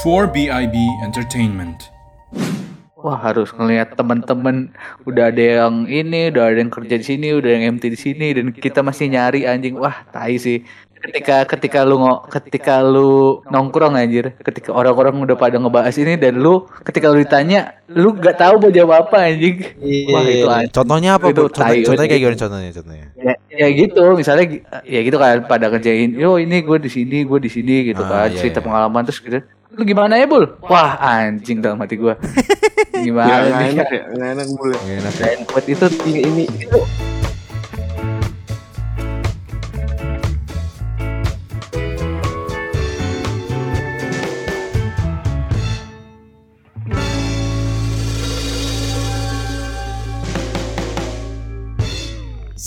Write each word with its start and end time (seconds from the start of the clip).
4BIB 0.00 1.04
Entertainment. 1.04 1.92
Wah 2.96 3.18
harus 3.20 3.52
ngelihat 3.52 3.92
teman-teman 3.92 4.72
udah 5.04 5.28
ada 5.28 5.68
yang 5.68 5.84
ini, 5.84 6.32
udah 6.32 6.48
ada 6.48 6.58
yang 6.64 6.72
kerja 6.72 6.96
di 6.96 7.04
sini, 7.04 7.28
udah 7.36 7.50
yang 7.50 7.76
MT 7.76 7.92
di 7.92 7.98
sini 7.98 8.32
dan 8.32 8.56
kita 8.56 8.80
masih 8.80 9.12
nyari 9.12 9.44
anjing. 9.44 9.76
Wah, 9.76 10.06
tai 10.08 10.40
sih. 10.40 10.64
Ketika 11.02 11.42
ketika 11.50 11.82
lu 11.82 11.98
ngo, 11.98 12.24
ketika 12.30 12.78
lu 12.78 13.42
nongkrong 13.50 13.98
anjir, 13.98 14.38
ketika 14.40 14.70
orang-orang 14.70 15.18
udah 15.18 15.34
pada 15.34 15.58
ngebahas 15.58 15.98
ini 15.98 16.14
dan 16.14 16.38
lu 16.38 16.62
ketika 16.86 17.10
lu 17.10 17.18
ditanya, 17.20 17.74
lu 17.90 18.14
gak 18.16 18.38
tahu 18.38 18.62
mau 18.62 18.70
jawab 18.70 19.10
apa 19.10 19.34
anjing. 19.34 19.66
Wah, 20.08 20.22
itu 20.22 20.46
anjing. 20.46 20.70
Contohnya 20.70 21.18
apa, 21.18 21.26
Itu 21.34 21.42
Bu? 21.42 21.50
Contoh, 21.50 21.68
tai, 21.68 21.82
contohnya 21.82 22.08
kayak 22.08 22.22
gimana 22.22 22.38
contohnya 22.38 22.70
contohnya? 22.70 23.06
Ya, 23.18 23.34
ya 23.50 23.66
gitu, 23.74 24.04
misalnya 24.14 24.44
ya 24.86 25.00
gitu 25.02 25.18
kan 25.18 25.42
pada 25.50 25.68
kerjain, 25.74 26.14
yo 26.14 26.38
ini 26.38 26.62
gue 26.62 26.78
di 26.78 26.88
sini, 26.88 27.26
gue 27.26 27.38
di 27.42 27.50
sini 27.50 27.90
gitu 27.90 28.06
Ah, 28.06 28.24
kan, 28.24 28.28
iya, 28.30 28.38
cerita 28.38 28.62
iya. 28.62 28.66
pengalaman 28.70 29.02
terus 29.02 29.18
gitu. 29.18 29.42
Lu 29.72 29.82
gimana 29.88 30.20
ya, 30.20 30.28
Bul? 30.28 30.44
Wah, 30.68 31.00
anjing 31.00 31.64
dalam 31.64 31.80
hati 31.80 31.96
gue. 31.96 32.12
Ya 32.92 33.00
Gimana 33.08 33.32
nggak 33.48 33.56
nih? 33.56 33.72
enak 33.72 33.88
ya, 33.88 34.02
enak 34.36 34.46
boleh. 34.52 34.78
Nggak 34.84 34.98
enak 35.00 35.14
ya. 35.16 35.28
Itu 35.72 35.86
Ini 36.04 36.20
ini 36.28 36.44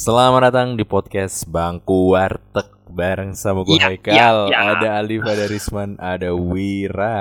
Selamat 0.05 0.53
datang 0.53 0.77
di 0.77 0.85
podcast 0.85 1.49
Bangku 1.49 2.13
Warteg 2.13 2.69
bareng 2.93 3.33
sama 3.33 3.65
gue 3.65 3.73
Iya, 3.73 3.89
Haikal, 3.89 4.13
iya, 4.13 4.29
iya. 4.53 4.57
ada 4.77 4.87
Alif, 5.01 5.25
ada 5.25 5.49
Risman, 5.49 5.97
ada 5.97 6.29
Wira. 6.29 7.17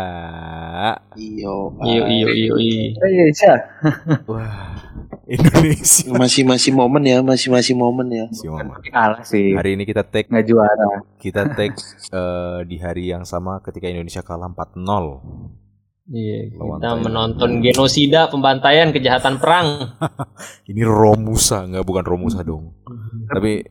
iyo 1.17 1.73
Iyo 1.81 2.03
iyo 2.05 2.29
iyo 2.29 2.55
iyo. 2.61 2.93
Oh, 3.01 3.09
iya. 3.09 3.55
Wah, 4.29 4.85
Indonesia. 5.25 6.13
masih 6.13 6.45
masih 6.45 6.77
momen 6.77 7.09
ya, 7.09 7.25
masih 7.25 7.49
masih 7.49 7.73
momen 7.73 8.05
ya. 8.13 8.29
Si 8.37 8.53
Mama. 8.53 8.77
Kalah 8.85 9.25
sih. 9.25 9.57
Hari 9.57 9.81
ini 9.81 9.89
kita 9.89 10.05
take 10.05 10.29
Nggak 10.29 10.45
juara. 10.45 11.01
kita 11.17 11.57
take 11.57 11.81
eh, 12.21 12.69
di 12.69 12.77
hari 12.85 13.09
yang 13.09 13.25
sama 13.25 13.65
ketika 13.65 13.89
Indonesia 13.89 14.21
kalah 14.21 14.53
4-0. 14.53 15.64
Iya, 16.05 16.53
kita 16.53 17.01
menonton 17.01 17.65
genosida, 17.65 18.29
pembantaian, 18.29 18.93
kejahatan 18.93 19.41
perang. 19.41 19.97
Ini 20.69 20.85
Romusa, 20.85 21.65
nggak 21.65 21.81
bukan 21.81 22.05
Romusa 22.05 22.45
dong. 22.45 22.77
Tapi 23.25 23.65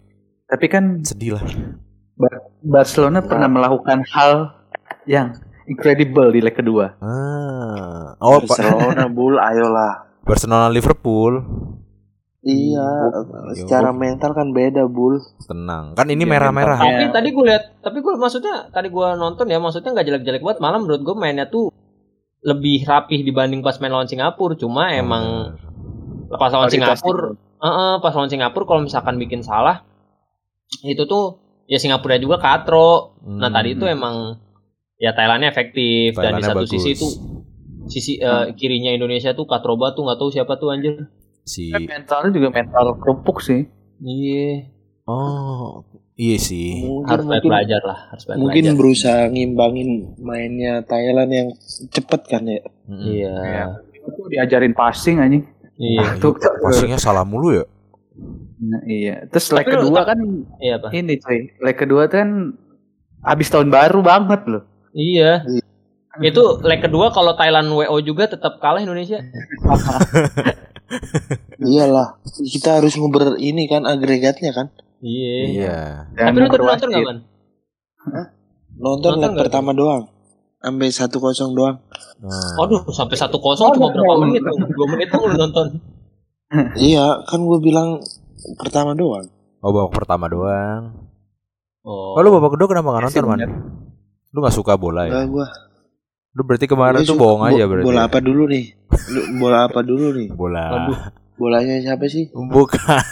Tapi 0.43 0.65
kan 0.65 1.05
sedih 1.05 1.37
lah. 1.37 1.45
Barcelona 2.61 3.21
pernah 3.21 3.49
melakukan 3.49 4.05
hal 4.09 4.53
yang 5.05 5.33
incredible 5.65 6.29
di 6.29 6.41
leg 6.41 6.53
kedua. 6.53 6.93
Ah. 7.01 8.13
Oh. 8.17 8.41
Barcelona 8.41 9.05
bul, 9.13 9.37
ayolah. 9.37 10.21
Barcelona 10.21 10.69
Liverpool. 10.69 11.41
Iya, 12.43 12.85
Yo. 13.07 13.55
secara 13.55 13.95
mental 13.95 14.35
kan 14.35 14.51
beda 14.51 14.83
bul. 14.85 15.15
Tenang. 15.41 15.95
Kan 15.95 16.11
ini 16.11 16.21
Iya, 16.21 16.31
merah-merah. 16.37 16.75
mental. 16.75 16.91
Tapi 16.91 17.03
Iya. 17.03 17.13
tadi 17.15 17.27
gue 17.31 17.45
lihat, 17.47 17.63
tapi 17.79 17.97
gue 17.97 18.13
maksudnya 18.13 18.55
tadi 18.69 18.87
gue 18.89 19.07
nonton 19.15 19.47
ya, 19.47 19.57
maksudnya 19.57 19.95
nggak 19.95 20.05
jelek-jelek 20.05 20.43
banget. 20.43 20.59
Malah 20.59 20.79
menurut 20.81 21.01
gue 21.01 21.15
mainnya 21.15 21.47
tuh 21.47 21.72
lebih 22.44 22.83
rapih 22.83 23.23
dibanding 23.23 23.63
pas 23.63 23.80
main 23.80 23.91
lawan 23.91 24.08
Singapura. 24.08 24.53
Cuma 24.59 24.91
emang 24.91 25.55
pas 26.36 26.52
lawan 26.52 26.67
Kualitas 26.67 27.00
Singapura, 27.00 27.25
eh, 27.63 27.67
eh, 27.67 27.94
pas 28.03 28.13
lawan 28.13 28.30
Singapura 28.31 28.66
kalau 28.67 28.81
misalkan 28.83 29.16
bikin 29.17 29.41
salah, 29.41 29.88
itu 30.83 31.03
tuh 31.08 31.39
ya 31.72 31.80
Singapura 31.80 32.19
juga 32.19 32.38
katro. 32.41 33.16
Nah 33.23 33.47
Hmm. 33.50 33.55
tadi 33.55 33.69
itu 33.80 33.85
emang 33.88 34.38
ya 35.00 35.16
Thailandnya 35.16 35.50
efektif 35.52 36.16
dan 36.19 36.35
di 36.35 36.44
Thailandnya 36.44 36.50
satu 36.52 36.66
bagus. 36.67 36.72
sisi 36.83 36.91
tuh 37.00 37.11
sisi 37.88 38.13
eh, 38.19 38.45
kirinya 38.59 38.91
Indonesia 38.91 39.31
tuh 39.35 39.47
Katroba 39.47 39.95
tuh 39.95 40.03
nggak 40.07 40.19
tahu 40.19 40.30
siapa 40.31 40.53
tuh 40.59 40.72
anjir. 40.75 41.07
si 41.44 41.75
Kan 41.75 41.83
mentalnya 41.88 42.31
juga 42.31 42.50
mental 42.55 42.95
kerupuk 43.03 43.44
sih. 43.44 43.67
Iya, 44.03 44.72
Oh, 45.03 45.84
iya 46.16 46.40
sih. 46.40 46.88
Mungkin 46.88 47.12
harus 47.12 47.25
mungkin, 47.28 47.50
belajar 47.52 47.81
lah, 47.84 48.00
harus 48.08 48.24
banyak 48.24 48.40
mungkin 48.40 48.64
belajar. 48.64 48.80
berusaha 48.80 49.22
ngimbangin 49.28 49.90
mainnya 50.16 50.80
Thailand 50.88 51.31
yang 51.31 51.47
cepet 51.91 52.22
kan 52.24 52.47
ya. 52.47 52.64
Mm-mm. 52.88 53.03
Iya. 53.03 53.36
Iya. 53.36 53.66
Itu 54.00 54.22
diajarin 54.31 54.72
passing 54.72 55.19
anjing. 55.19 55.44
Iya. 55.75 56.08
Ah, 56.08 56.16
Tuh, 56.24 56.31
iya, 56.40 56.50
passingnya 56.64 57.00
salah 57.03 57.28
mulu 57.28 57.52
ya. 57.52 57.66
Nah, 58.64 58.81
iya. 58.88 59.28
Terus 59.28 59.52
leg 59.52 59.68
kedua 59.68 60.08
kan 60.08 60.19
Iya, 60.64 60.80
Pak. 60.80 60.90
ini 60.96 61.20
cuy. 61.20 61.40
Leg 61.59 61.75
kedua 61.75 62.08
kan 62.08 62.56
abis 63.28 63.52
tahun 63.52 63.68
baru 63.68 64.00
banget 64.00 64.47
loh. 64.47 64.64
Iya. 64.96 65.44
Itu 66.24 66.64
leg 66.64 66.80
kedua 66.80 67.12
kalau 67.12 67.35
Thailand 67.35 67.68
WO 67.68 68.00
juga 68.00 68.31
tetap 68.31 68.64
kalah 68.64 68.80
Indonesia. 68.80 69.20
Iyalah, 71.63 72.07
kita 72.24 72.79
harus 72.79 72.94
nguber 73.00 73.40
ini 73.40 73.66
kan 73.72 73.88
agregatnya 73.88 74.51
kan. 74.51 74.68
Iya. 75.03 75.35
Iya. 75.51 75.78
Tapi 76.16 76.38
lu 76.40 76.47
memperwasit. 76.47 76.88
nonton 76.88 76.96
gak, 76.96 77.03
Man? 77.03 77.18
Nonton, 78.79 79.12
Nonton 79.16 79.31
nggak 79.35 79.44
pertama 79.47 79.72
doang. 79.75 80.03
Sampai 80.63 80.88
1-0 80.96 81.59
doang. 81.59 81.75
Nah, 82.23 82.56
Waduh, 82.56 82.88
sampai 82.96 83.19
1-0 83.19 83.35
cuma 83.75 83.91
berapa 83.91 84.13
menit? 84.23 84.41
2 84.47 84.94
menit 84.96 85.07
tuh 85.12 85.28
lu 85.28 85.35
nonton. 85.35 85.68
iya, 86.88 87.19
kan 87.28 87.40
gue 87.44 87.59
bilang 87.59 88.00
pertama 88.56 88.96
doang. 88.96 89.28
Oh, 89.59 89.72
babak 89.75 89.91
pertama 89.91 90.31
doang. 90.31 91.12
Oh. 91.84 92.16
Oh, 92.16 92.22
lu 92.23 92.31
babak 92.31 92.56
kedua 92.56 92.68
kenapa 92.72 92.96
gak 92.96 93.03
nonton, 93.12 93.25
Man? 93.28 93.40
Lu 94.31 94.40
gak 94.40 94.56
suka 94.56 94.79
bola 94.79 95.03
ya? 95.03 95.12
Enggak 95.12 95.28
gua. 95.35 95.47
Lu 96.34 96.41
berarti 96.47 96.66
kemarin 96.66 97.03
Gua 97.03 97.09
tuh 97.12 97.18
bohong 97.19 97.44
aja 97.44 97.63
berarti. 97.68 97.85
Bola 97.85 98.02
ya? 98.02 98.07
apa 98.07 98.18
dulu 98.23 98.44
nih? 98.47 98.66
Lu 99.12 99.22
bola 99.38 99.57
apa 99.68 99.79
dulu 99.84 100.07
nih? 100.16 100.28
Bola. 100.31 100.66
Waduh. 100.72 101.22
Bolanya 101.43 101.75
siapa 101.77 102.07
sih? 102.07 102.31
Bukan. 102.31 103.03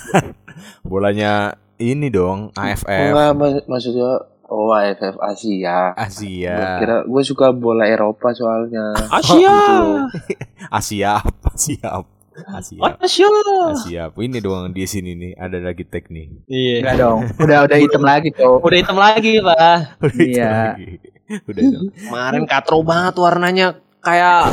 Bolanya 0.88 1.52
ini 1.76 2.08
dong, 2.08 2.54
AFF 2.54 2.88
enggak, 2.88 3.32
mak- 3.34 3.66
maksudnya 3.66 4.24
oh 4.46 4.72
AFF 4.72 5.18
Asia. 5.18 5.92
Gua 5.92 6.00
Asia. 6.00 6.56
kira 6.78 6.96
gue 7.04 7.24
suka 7.26 7.52
bola 7.52 7.84
Eropa 7.84 8.32
soalnya. 8.32 8.96
Asia. 9.18 9.36
Gitu 9.36 9.74
loh. 9.76 10.08
Asia 10.78 11.12
apa? 11.20 11.50
Siap. 11.54 12.04
Asia. 12.48 12.82
Asia. 12.98 13.28
Siap. 13.78 14.12
Ini 14.16 14.40
doang 14.40 14.72
di 14.72 14.86
sini 14.86 15.12
nih, 15.14 15.32
ada 15.36 15.60
lagi 15.60 15.84
tag 15.84 16.08
nih. 16.08 16.28
Iya. 16.46 16.76
Enggak 16.80 16.96
dong. 16.98 17.20
Udah 17.38 17.60
udah 17.66 17.78
hitam 17.78 18.04
lagi 18.04 18.30
tuh. 18.32 18.56
Udah 18.60 18.78
hitam 18.78 18.98
lagi, 18.98 19.34
Pak. 19.40 19.78
Udah 20.00 20.16
Iya. 20.18 20.52
lagi. 20.72 20.90
Udah. 21.42 21.62
Kemarin 21.92 22.44
katro 22.46 22.80
banget 22.82 23.16
warnanya 23.18 23.68
kayak 24.00 24.52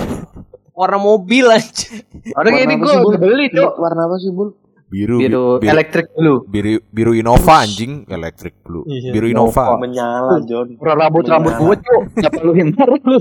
warna 0.79 0.97
mobil 0.97 1.51
aja. 1.51 1.91
Orang 2.33 2.55
Warna 2.55 2.65
ini 2.65 2.75
gue 2.79 2.95
beli 3.19 3.47
tuh. 3.51 3.75
Warna 3.75 4.07
apa 4.07 4.17
sih, 4.17 4.31
Bul? 4.31 4.55
Biru, 4.89 5.21
Biru 5.21 5.61
biru, 5.61 5.69
elektrik 5.69 6.17
blue. 6.17 6.49
biru, 6.49 6.81
biru 6.89 7.13
Innova 7.13 7.61
anjing, 7.61 8.09
electric 8.09 8.65
blue. 8.65 8.89
Iya. 8.89 9.13
Biru 9.13 9.29
Innova. 9.29 9.77
Menyala, 9.77 10.41
John. 10.49 10.81
Rambut 10.81 11.29
rambut 11.29 11.53
Menyala. 11.53 11.61
gue 11.61 11.75
tuh 11.83 11.99
nggak 12.17 12.33
perlu 12.33 12.53
hindar 12.57 12.89
lu. 12.89 13.19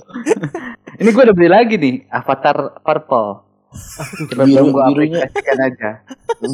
Ini 1.03 1.09
gue 1.11 1.23
udah 1.27 1.35
beli 1.35 1.49
lagi 1.51 1.75
nih 1.75 2.07
Avatar 2.07 2.79
Purple. 2.79 3.29
Coba 4.31 4.43
Biru- 4.47 4.71
gue 4.71 4.83
birunya. 4.87 5.27
aplikasikan 5.27 5.57
aja. 5.59 5.89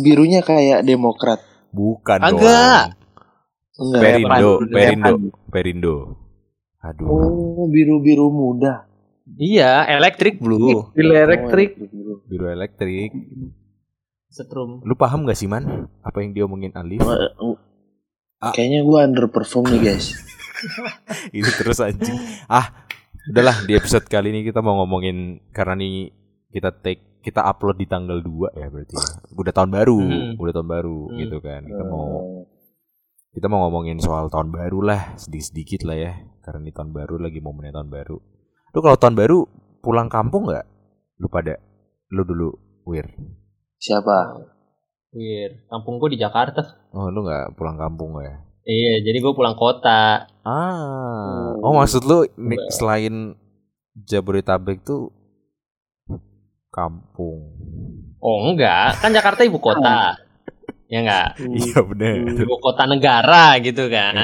Birunya 0.02 0.40
kayak 0.42 0.80
Demokrat. 0.82 1.40
Bukan 1.70 2.18
Agak. 2.18 2.98
Enggak. 3.74 4.02
Perindo, 4.02 4.52
Perindo. 4.66 5.14
Perindo. 5.48 5.96
Aduh. 6.82 7.06
Oh, 7.06 7.66
biru-biru 7.70 8.28
muda. 8.28 8.90
Iya, 9.24 9.88
electric 9.88 10.38
blue. 10.38 10.92
Biru 10.92 11.12
elektrik. 11.16 11.80
Oh, 11.80 11.88
biru. 11.88 12.14
Biru 12.28 12.46
elektrik. 12.52 13.12
Setrum. 14.28 14.84
Lu 14.84 14.94
paham 14.94 15.24
gak 15.24 15.38
sih, 15.38 15.48
Man? 15.48 15.88
Apa 16.02 16.26
yang 16.26 16.34
dia 16.34 16.44
omongin 16.44 16.74
Alif? 16.74 17.00
Eh, 17.00 17.32
oh. 17.40 17.56
Ah. 18.44 18.52
Kayaknya 18.52 18.84
gue 18.84 19.00
underperform 19.00 19.66
nih, 19.72 19.82
guys. 19.94 20.12
Itu 21.38 21.50
terus 21.56 21.80
anjing. 21.80 22.18
Ah, 22.50 22.88
udahlah 23.32 23.64
di 23.64 23.78
episode 23.78 24.04
kali 24.10 24.36
ini 24.36 24.44
kita 24.44 24.60
mau 24.60 24.84
ngomongin 24.84 25.40
karena 25.56 25.80
nih 25.80 26.12
kita 26.52 26.76
take 26.84 27.22
kita 27.24 27.40
upload 27.40 27.80
di 27.80 27.88
tanggal 27.88 28.20
2 28.20 28.52
ya 28.52 28.68
berarti. 28.68 29.00
ya. 29.00 29.08
Udah 29.32 29.54
tahun 29.56 29.72
baru, 29.72 29.96
Hmm. 30.04 30.36
udah 30.36 30.52
tahun 30.52 30.68
baru 30.68 31.00
Hmm. 31.08 31.18
gitu 31.24 31.38
kan. 31.40 31.62
Kita 31.64 31.84
mau 31.88 32.08
kita 33.32 33.48
mau 33.48 33.60
ngomongin 33.66 33.98
soal 34.04 34.28
tahun 34.28 34.52
baru 34.52 34.80
lah, 34.84 35.16
sedikit-sedikit 35.16 35.88
lah 35.88 35.96
ya. 35.96 36.14
Karena 36.44 36.68
ini 36.68 36.72
tahun 36.76 36.92
baru 36.92 37.16
lagi 37.24 37.40
momennya 37.40 37.80
tahun 37.80 37.90
baru. 37.90 38.18
Lu 38.74 38.82
kalau 38.82 38.98
tahun 38.98 39.14
baru 39.14 39.46
pulang 39.86 40.10
kampung 40.10 40.50
nggak? 40.50 40.66
Lu 41.22 41.30
pada 41.30 41.62
lu 42.10 42.26
dulu, 42.26 42.50
Wir. 42.90 43.06
Siapa? 43.78 44.50
Weird. 45.14 45.70
Kampung 45.70 46.02
gue 46.02 46.18
di 46.18 46.20
Jakarta. 46.22 46.90
Oh, 46.90 47.14
lu 47.14 47.22
nggak 47.22 47.54
pulang 47.54 47.78
kampung 47.78 48.18
ya? 48.18 48.34
Iya, 48.66 49.06
jadi 49.06 49.22
gue 49.22 49.34
pulang 49.38 49.54
kota. 49.54 50.26
Ah, 50.42 51.54
oh 51.62 51.78
maksud 51.78 52.02
lu 52.10 52.26
selain 52.74 53.38
Jabodetabek 53.94 54.82
tuh 54.82 55.14
kampung. 56.74 57.54
Oh 58.18 58.50
enggak, 58.50 58.98
kan 58.98 59.14
Jakarta 59.14 59.46
ibu 59.46 59.62
kota. 59.62 60.18
ya 60.92 61.06
enggak? 61.06 61.38
Iya 61.46 61.78
benar. 61.86 62.42
Ibu 62.42 62.56
kota 62.58 62.90
negara 62.90 63.62
gitu 63.62 63.86
kan. 63.94 64.18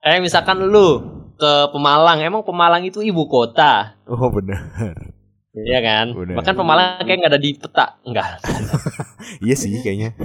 Eh, 0.00 0.16
misalkan 0.24 0.64
lu 0.64 1.17
ke 1.38 1.52
Pemalang. 1.70 2.18
Emang 2.20 2.42
Pemalang 2.42 2.82
itu 2.82 3.00
ibu 3.00 3.24
kota. 3.30 3.94
Oh 4.10 4.28
benar. 4.34 4.58
Iya 5.54 5.78
kan? 5.80 6.06
Bener. 6.12 6.34
Bahkan 6.36 6.54
Pemalang 6.58 7.02
kayak 7.06 7.18
nggak 7.22 7.32
ada 7.32 7.40
di 7.40 7.50
peta. 7.54 7.86
Enggak. 8.02 8.42
iya 9.46 9.54
sih 9.54 9.78
kayaknya. 9.80 10.12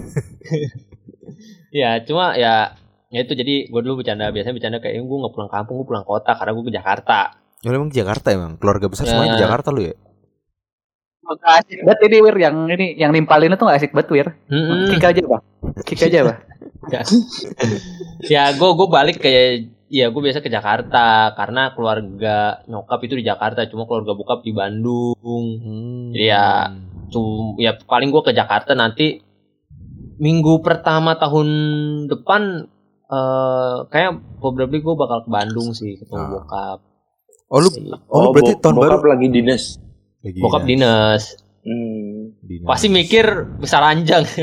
Ya, 1.74 1.98
cuma 2.06 2.38
ya 2.38 2.78
ya 3.10 3.26
itu 3.26 3.34
jadi 3.34 3.66
gue 3.66 3.82
dulu 3.82 4.06
bercanda 4.06 4.30
biasanya 4.30 4.54
bercanda 4.54 4.78
kayak 4.78 5.02
gue 5.02 5.18
nggak 5.26 5.34
pulang 5.34 5.50
kampung 5.50 5.82
gue 5.82 5.88
pulang 5.90 6.06
kota 6.06 6.38
karena 6.38 6.54
gue 6.54 6.66
ke 6.70 6.74
Jakarta 6.78 7.34
Ya 7.64 7.72
lu 7.74 7.80
emang 7.80 7.90
di 7.90 7.98
Jakarta 7.98 8.28
emang. 8.30 8.60
Keluarga 8.60 8.92
besar 8.92 9.08
semuanya 9.08 9.34
di 9.34 9.42
Ya. 9.42 9.48
Jakarta 9.48 9.72
lu 9.72 9.82
ya? 9.88 9.96
Gak 11.24 11.64
asik 11.64 11.80
banget 11.88 12.00
ini 12.12 12.18
Wir 12.20 12.36
yang 12.36 12.56
ini 12.68 12.88
yang 13.00 13.12
nimpalin 13.16 13.56
itu 13.56 13.64
gak 13.64 13.80
asik 13.80 13.92
banget 13.96 14.10
Wir. 14.12 14.28
Mm-mm. 14.52 14.92
Kick 14.92 15.02
aja 15.02 15.22
Pak. 15.24 15.42
Kick 15.88 16.02
aja 16.04 16.20
Pak. 16.28 16.38
ya 18.34 18.52
gue 18.52 18.70
gue 18.76 18.88
balik 18.92 19.18
kayak 19.24 19.72
ya 19.94 20.10
gue 20.10 20.18
biasa 20.20 20.42
ke 20.42 20.50
Jakarta 20.50 21.06
karena 21.32 21.70
keluarga 21.72 22.38
nyokap 22.66 22.98
itu 23.04 23.14
di 23.14 23.22
Jakarta 23.22 23.62
cuma 23.66 23.86
keluarga 23.86 24.12
bokap 24.12 24.42
di 24.42 24.50
Bandung 24.52 25.46
Hmm. 25.56 26.10
Iya. 26.12 26.74
Cum- 27.08 27.56
ya 27.56 27.78
paling 27.78 28.10
gue 28.10 28.24
ke 28.24 28.34
Jakarta 28.34 28.74
nanti 28.74 29.22
minggu 30.16 30.60
pertama 30.60 31.14
tahun 31.16 31.48
depan 32.08 32.42
eh 33.06 33.78
kayak 33.88 34.12
probably 34.40 34.80
gue 34.80 34.96
bakal 34.96 35.22
ke 35.22 35.30
Bandung 35.30 35.72
sih 35.72 35.94
ketemu 35.96 36.18
Ah. 36.20 36.30
bokap 36.34 36.80
Oh 37.48 37.60
lu 37.60 37.70
oh, 38.10 38.18
lu 38.20 38.28
berarti 38.32 38.52
bo- 38.52 38.60
tahun 38.60 38.76
baru 38.76 38.90
bokap 38.92 39.04
lagi 39.08 39.28
dinas. 39.30 39.64
lagi 40.20 40.40
bokap 40.40 40.62
ya, 40.64 40.68
dinas 40.68 41.24
Hmm. 41.62 42.13
Dinas. 42.40 42.66
pasti 42.66 42.88
mikir 42.88 43.26
besar 43.58 43.84
ranjang 43.84 44.24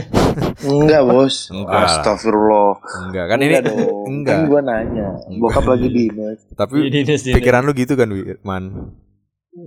Enggak, 0.62 1.02
Bos. 1.04 1.50
Enggak. 1.50 1.90
Astagfirullah. 1.90 2.78
Enggak 3.02 3.24
kan 3.26 3.38
ini 3.40 3.54
dong. 3.58 3.80
enggak. 4.12 4.36
Kan 4.36 4.46
gua 4.46 4.60
nanya. 4.60 5.08
Bokap 5.32 5.64
lagi 5.66 5.88
dinas. 5.88 6.38
Tapi 6.52 6.86
dinas 6.86 7.22
pikiran 7.24 7.62
lu 7.62 7.72
gitu 7.72 7.94
kan, 7.94 8.08
Wi- 8.08 8.38
Man. 8.40 8.94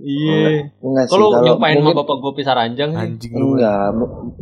iya 0.00 0.72
Enggak 0.78 1.06
kalau 1.06 1.36
nyumpain 1.38 1.76
sama 1.76 1.92
bapak 1.94 2.16
gue 2.18 2.32
pisah 2.34 2.54
ranjang. 2.54 2.90
Anjing 2.92 3.32
lu. 3.32 3.54
Enggak, 3.54 3.92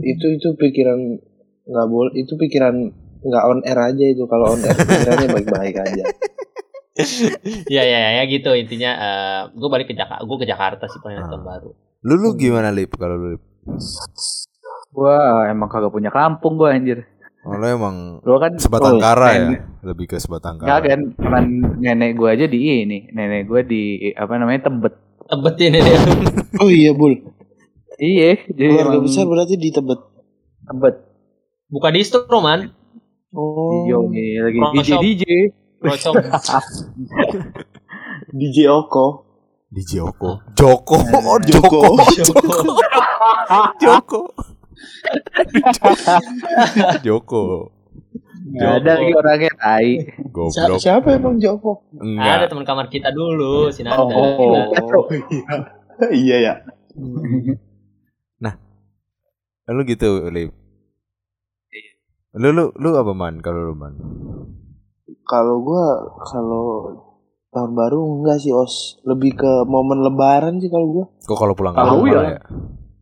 itu 0.01 0.27
itu 0.31 0.49
pikiran 0.55 0.99
nggak 1.63 1.87
boleh 1.89 2.13
itu 2.15 2.33
pikiran 2.37 2.75
nggak 3.21 3.45
on 3.45 3.61
air 3.63 3.79
aja 3.81 4.05
itu 4.05 4.23
kalau 4.25 4.53
on 4.53 4.61
air 4.61 4.75
pikirannya 4.75 5.29
baik-baik 5.29 5.77
aja. 5.77 6.05
ya 7.69 7.83
ya 7.83 7.99
ya 8.13 8.23
gitu 8.27 8.53
intinya 8.53 8.91
gue 9.49 9.65
balik 9.67 9.89
ke 9.89 9.95
Jakarta 9.95 10.21
gue 10.21 10.37
ke 10.37 10.45
Jakarta 10.45 10.85
sih 10.87 11.01
pengen 11.01 11.25
Ah. 11.25 11.29
tahun 11.29 11.43
baru 11.43 11.71
Lu 12.03 12.15
lu 12.17 12.35
gimana 12.35 12.69
Lip 12.69 12.93
kalau 12.93 13.17
lu 13.17 13.27
Lip? 13.33 13.43
Gua 14.93 15.17
emang 15.47 15.67
kagak 15.67 15.91
punya 15.91 16.11
kampung 16.11 16.55
gua 16.55 16.73
anjir. 16.73 17.07
Oh, 17.43 17.55
lu 17.55 17.67
emang 17.67 17.97
Gua 18.21 18.39
kan 18.39 18.55
sebatang 18.55 18.97
Oh, 18.97 19.03
kara 19.03 19.29
ya? 19.29 19.39
nenek. 19.49 19.61
Lebih 19.83 20.07
ke 20.07 20.17
sebatang 20.17 20.57
Enggak 20.57 20.79
kara. 20.79 20.89
kan, 20.89 21.01
cuman 21.17 21.45
nenek 21.77 22.15
gua 22.15 22.29
aja 22.33 22.47
di 22.47 22.59
ini, 22.83 23.11
nenek 23.11 23.47
gua 23.47 23.63
di 23.63 23.83
apa 24.13 24.35
namanya 24.37 24.69
Tebet. 24.69 24.95
tebet 25.23 25.55
ini 25.61 25.79
dia 25.81 25.99
Oh 26.63 26.69
iya, 26.69 26.93
Bul. 26.93 27.15
Iya, 27.97 28.37
jadi 28.49 28.69
Keluarga 28.69 28.91
emang 28.93 29.05
besar 29.07 29.25
berarti 29.25 29.55
di 29.57 29.69
Tebet. 29.69 30.01
Tebet. 30.63 30.97
buka 31.67 31.89
distro 31.89 32.29
man 32.39 32.69
Oh. 33.33 33.89
Yo, 33.89 34.05
nih, 34.07 34.45
lagi 34.45 34.59
Pro 34.61 34.71
DJ 34.77 34.85
shop. 34.85 35.01
DJ. 35.01 35.25
DJ 38.39 38.57
Oko. 38.69 39.07
Di 39.73 39.83
Joko. 39.89 40.37
Joko. 40.53 41.01
Oh, 41.01 41.41
Joko. 41.49 41.97
Joko. 42.13 42.61
Joko. 43.81 44.21
Joko. 47.01 47.43
Nggak 48.53 48.73
ada 48.85 48.93
lagi 49.01 49.13
orangnya 49.17 49.53
tai. 49.57 49.89
Si- 49.97 50.29
Goblok. 50.29 50.77
siapa 50.77 51.09
emang 51.17 51.41
Joko? 51.41 51.89
ada 51.97 52.05
Enggak. 52.05 52.53
teman 52.53 52.65
kamar 52.69 52.87
kita 52.93 53.09
dulu 53.09 53.73
si 53.73 53.81
Nanda 53.81 54.13
Oh, 54.13 55.09
iya 56.13 56.37
ya. 56.39 56.55
Lu 59.73 59.89
gitu, 59.89 60.29
Lip. 60.29 60.53
Lu 62.37 62.49
lu 62.53 62.77
lu 62.77 62.89
apa 62.93 63.13
man 63.17 63.41
kalau 63.41 63.73
lu 63.73 63.75
man? 63.79 63.97
Kalau 65.25 65.65
gua 65.65 65.85
kalau 66.29 66.67
tahun 67.53 67.73
baru 67.73 68.01
enggak 68.19 68.39
sih 68.39 68.51
os 68.51 68.75
lebih 69.03 69.37
ke 69.37 69.53
momen 69.65 70.01
lebaran 70.01 70.57
sih 70.57 70.67
kalau 70.67 70.87
gua 70.91 71.07
Kok 71.21 71.37
kalau 71.37 71.53
pulang 71.53 71.73
Kalau 71.73 72.01
kampung 72.01 72.09
ya. 72.09 72.21
ya? 72.31 72.41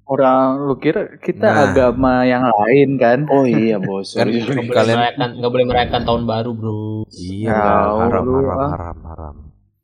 Orang 0.04 0.66
lu 0.66 0.74
kira 0.76 1.06
kita 1.16 1.46
Nah. 1.46 1.58
agama 1.64 2.22
yang 2.24 2.42
lain 2.42 2.98
kan? 2.98 3.18
oh 3.24 3.46
iya 3.46 3.78
bos 3.78 4.10
Kan 4.12 4.26
nggak 4.26 4.42
boleh 4.44 4.66
kalian 4.68 4.96
merayakan 4.96 5.28
nggak 5.32 5.52
boleh 5.54 5.64
merayakan 5.64 6.02
tahun 6.02 6.22
baru 6.24 6.50
bro 6.50 6.82
iya 7.12 7.54
Tahu 7.54 7.96
haram 8.00 8.24
haram 8.26 8.68
haram 8.68 8.98
haram. 9.06 9.34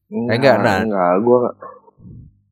enggak, 0.09 0.35
enggak, 0.37 0.57
nah. 0.61 0.79
enggak 0.83 1.13
gua 1.23 1.39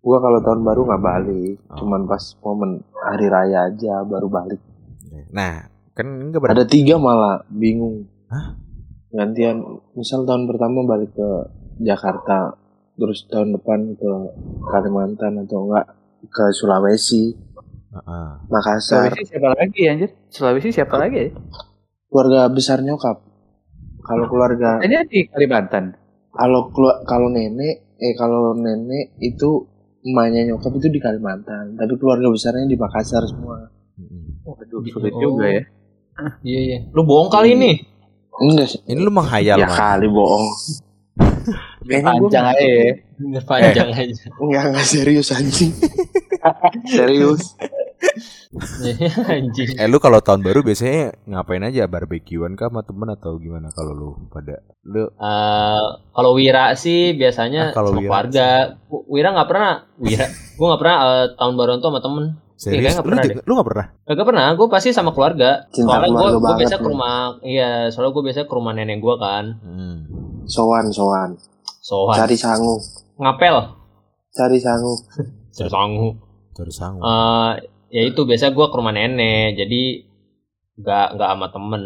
gua 0.01 0.17
kalau 0.21 0.39
tahun 0.41 0.61
baru 0.63 0.81
nggak 0.85 1.03
balik 1.05 1.57
Oh. 1.67 1.77
cuman 1.77 2.01
pas 2.05 2.23
momen 2.41 2.71
hari 2.95 3.27
raya 3.27 3.67
aja 3.67 3.95
baru 4.01 4.29
balik 4.29 4.63
Nah, 5.31 5.67
kan 5.93 6.07
enggak 6.07 6.39
berarti 6.41 6.55
ada 6.57 6.67
tiga 6.69 6.95
malah 6.97 7.43
bingung 7.49 8.07
Hah? 8.27 8.55
gantian 9.11 9.63
misal 9.93 10.23
tahun 10.23 10.47
pertama 10.47 10.83
balik 10.85 11.11
ke 11.11 11.29
Jakarta 11.77 12.55
terus 12.95 13.27
tahun 13.27 13.55
depan 13.55 13.81
ke 13.93 14.11
Kalimantan 14.65 15.43
atau 15.43 15.67
enggak 15.67 15.87
ke 16.25 16.45
Sulawesi 16.51 17.35
Heeh. 17.91 18.29
Makassar 18.47 19.07
Sulawesi 19.09 19.25
siapa 19.29 19.49
lagi 19.53 19.81
anjir? 19.85 20.11
Sulawesi 20.29 20.69
siapa 20.71 20.95
lagi 20.97 21.19
ya? 21.21 21.31
keluarga 22.07 22.47
besar 22.49 22.79
nyokap 22.79 23.23
kalau 24.01 24.27
keluarga 24.27 24.79
Kayaknya 24.79 25.01
di 25.05 25.21
Kalimantan. 25.27 25.85
kalau 26.31 26.71
kalau 27.03 27.27
nenek 27.29 27.95
eh 27.97 28.15
kalau 28.15 28.53
nenek 28.53 29.15
itu 29.19 29.67
emaknya 30.01 30.47
nyokap 30.49 30.75
itu 30.75 30.89
di 30.89 30.99
Kalimantan 30.99 31.75
tapi 31.75 31.95
keluarga 31.95 32.27
besarnya 32.29 32.65
di 32.65 32.77
Makassar 32.77 33.25
semua. 33.25 33.67
Waduh, 34.45 34.85
sulit 34.85 35.11
Oh. 35.11 35.21
juga 35.25 35.47
ya. 35.49 35.63
iya 36.43 36.61
iya 36.63 36.79
lu 36.91 37.03
bohong 37.03 37.27
kali 37.27 37.55
ini 37.55 37.83
enggak 38.37 38.69
sih 38.69 38.81
Ini 38.85 39.01
lu 39.01 39.11
menghayal 39.11 39.57
ya 39.57 39.65
man. 39.65 39.75
kali 39.75 40.07
bohong 40.07 40.47
Panjang 41.85 42.45
aja 42.47 42.65
ya. 42.65 42.93
Panjang 43.43 43.89
aja 43.91 44.25
enggak 44.43 44.63
enggak 44.67 44.87
serius 44.87 45.29
anjing 45.31 45.73
serius 46.91 47.55
anjing 49.27 49.69
Eh 49.75 49.87
lu 49.87 49.99
kalau 49.99 50.21
tahun 50.21 50.41
baru 50.41 50.61
biasanya 50.61 51.13
ngapain 51.25 51.63
aja 51.63 51.85
barbekyuan 51.85 52.55
kah 52.55 52.69
sama 52.69 52.83
temen 52.83 53.09
atau 53.09 53.37
gimana 53.37 53.69
kalau 53.71 53.93
lu 53.93 54.09
pada 54.29 54.61
lu 54.83 55.09
Eh, 55.11 55.85
kalau 56.11 56.33
Wira 56.33 56.73
sih 56.75 57.13
biasanya 57.13 57.71
Ah, 57.71 57.75
kalau 57.75 57.91
sama 57.91 57.99
Wira 57.99 58.09
keluarga. 58.09 58.49
Wira 59.07 59.29
nggak 59.33 59.49
pernah. 59.49 59.73
Wira, 59.97 60.27
gue 60.29 60.67
nggak 60.67 60.81
pernah 60.81 60.97
eh, 61.01 61.27
tahun 61.35 61.53
baruan 61.55 61.79
tuh 61.79 61.89
sama 61.89 62.01
temen. 62.01 62.25
serius 62.55 62.71
kayaknya 62.79 62.93
nggak 62.93 63.03
lu, 63.03 63.09
pernah 63.11 63.25
juga- 63.25 63.45
lu 63.45 63.53
gak 63.53 63.67
pernah? 63.67 63.87
Gak 64.07 64.27
pernah. 64.27 64.47
Gue 64.55 64.69
pasti 64.69 64.89
sama 64.91 65.11
keluarga. 65.11 65.51
Cinta 65.69 65.91
soalnya 65.99 66.39
gue 66.39 66.55
biasa 66.57 66.75
ke 66.77 66.83
lu. 66.83 66.91
rumah. 66.93 67.17
Iya, 67.43 67.71
soalnya 67.91 68.13
gue 68.13 68.23
biasa 68.23 68.39
ke 68.41 68.53
rumah 68.53 68.73
nenek 68.73 68.99
gue 68.99 69.15
kan. 69.17 69.45
Hmm. 69.61 69.97
sowan 70.45 70.87
sowan 70.89 71.31
Sohan. 71.85 72.17
cari 72.17 72.33
sangu 72.35 72.81
Ngapel. 73.21 73.57
cari 74.33 74.59
sangu 74.59 74.95
Cari 75.55 75.71
sangu. 75.71 76.09
Cari 76.51 76.73
sangu. 76.75 76.99
Eh, 76.99 77.51
ya 77.95 78.03
itu 78.03 78.27
biasa 78.27 78.51
gue 78.51 78.67
ke 78.67 78.75
rumah 78.75 78.91
nenek. 78.91 79.55
Jadi 79.55 80.03
nggak 80.75 81.07
nggak 81.15 81.29
sama 81.31 81.47
temen. 81.55 81.83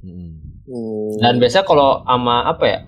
Hmm. 0.00 1.12
Dan 1.20 1.36
biasa 1.36 1.68
kalau 1.68 2.00
sama 2.00 2.48
apa 2.48 2.64
ya? 2.64 2.78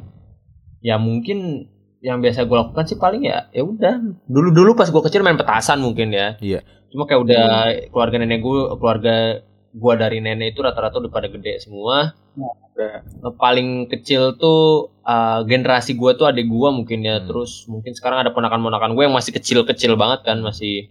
Ya 0.81 0.97
mungkin 0.97 1.69
yang 2.01 2.25
biasa 2.25 2.49
gue 2.49 2.57
lakukan 2.57 2.89
sih 2.89 2.99
paling 2.99 3.23
ya 3.23 3.47
ya 3.55 3.63
udah 3.63 3.95
dulu 4.27 4.51
dulu 4.51 4.71
pas 4.75 4.91
gue 4.91 5.03
kecil 5.05 5.23
main 5.23 5.39
petasan 5.39 5.79
mungkin 5.79 6.11
ya 6.11 6.35
Iya. 6.43 6.67
cuma 6.91 7.07
kayak 7.07 7.23
udah 7.23 7.47
keluarga 7.95 8.19
nenek 8.19 8.43
gue 8.43 8.59
keluarga 8.75 9.39
gue 9.73 9.95
dari 9.97 10.21
nenek 10.21 10.57
itu 10.57 10.61
rata-rata 10.61 11.01
udah 11.01 11.13
pada 11.13 11.29
gede 11.33 11.65
semua. 11.65 12.13
Nah, 12.33 13.05
paling 13.37 13.89
kecil 13.89 14.37
tuh 14.41 14.93
uh, 15.05 15.45
generasi 15.45 15.93
gue 15.93 16.11
tuh 16.17 16.25
adik 16.25 16.49
gue 16.49 16.69
mungkin 16.73 17.05
ya 17.05 17.21
Hmm. 17.21 17.29
terus 17.29 17.69
mungkin 17.69 17.93
sekarang 17.93 18.25
ada 18.25 18.31
ponakan-ponakan 18.33 18.97
gue 18.97 19.05
yang 19.05 19.15
masih 19.15 19.37
kecil-kecil 19.37 19.93
banget 20.01 20.25
kan 20.25 20.41
masih 20.41 20.89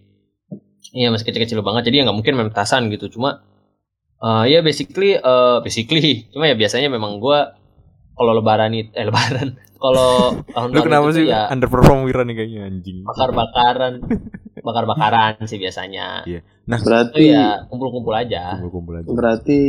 iya 0.94 1.10
masih 1.10 1.26
kecil-kecil 1.26 1.66
banget 1.66 1.90
jadi 1.90 2.02
ya 2.02 2.04
nggak 2.06 2.18
mungkin 2.22 2.34
main 2.38 2.50
petasan 2.54 2.94
gitu 2.94 3.10
cuma 3.18 3.42
uh, 4.22 4.46
ya 4.46 4.62
basically 4.62 5.18
uh, 5.18 5.60
basically 5.66 6.30
cuma 6.30 6.46
ya 6.46 6.56
biasanya 6.56 6.94
memang 6.94 7.18
gue 7.18 7.40
kalau 8.14 8.32
lebaran 8.38 8.78
itu 8.78 8.94
eh 8.94 9.06
lebaran 9.10 9.58
kalau 9.82 10.12
tahun 10.48 10.68
Lu 10.68 10.76
baru 10.76 10.86
kenapa 10.86 11.08
sih 11.12 11.26
ya 11.26 11.42
underperform 11.48 12.06
Wira 12.06 12.22
nih 12.22 12.36
kayaknya 12.36 12.62
anjing. 12.64 12.98
bakar-bakaran 13.04 13.94
bakar-bakaran 14.62 15.34
sih 15.44 15.58
biasanya 15.58 16.22
Iya. 16.24 16.40
itu 16.40 16.86
berarti 16.86 17.24
ya 17.28 17.66
kumpul-kumpul 17.66 18.14
aja 18.14 18.56
Kumpul-kumpul 18.56 18.94
aja. 18.96 19.08
berarti 19.10 19.60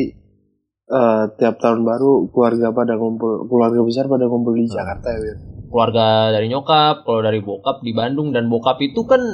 eh, 0.85 1.25
tiap 1.35 1.57
tahun 1.57 1.81
baru 1.83 2.29
keluarga 2.29 2.71
pada 2.71 2.95
kumpul 2.95 3.47
keluarga 3.47 3.81
besar 3.81 4.05
pada 4.07 4.27
kumpul 4.27 4.53
di 4.53 4.69
Jakarta 4.69 5.09
ya 5.09 5.19
Wir? 5.19 5.37
keluarga 5.67 6.07
dari 6.31 6.47
nyokap, 6.47 7.01
kalau 7.03 7.21
dari 7.21 7.41
bokap 7.41 7.81
di 7.81 7.91
Bandung 7.91 8.29
dan 8.29 8.47
bokap 8.47 8.77
itu 8.79 9.03
kan 9.03 9.25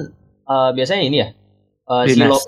eh, 0.44 0.70
biasanya 0.72 1.02
ini 1.02 1.16
ya 1.18 1.28
eh, 1.88 2.04
Dinas. 2.06 2.14
silo 2.14 2.38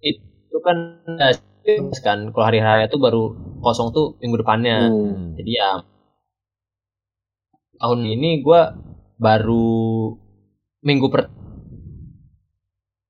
itu 0.00 0.56
kan 0.58 0.76
eh, 1.12 1.36
dinas 1.60 2.00
kan 2.00 2.32
kalau 2.32 2.44
hari 2.44 2.58
raya 2.58 2.86
itu 2.86 2.96
baru 2.96 3.30
kosong 3.60 3.92
tuh 3.92 4.16
minggu 4.18 4.40
depannya 4.40 4.88
Hmm. 4.88 5.04
Hmm. 5.04 5.28
jadi 5.34 5.50
ya 5.52 5.70
tahun 7.78 8.00
ini 8.04 8.42
gue 8.42 8.60
baru 9.16 10.14
minggu 10.80 11.06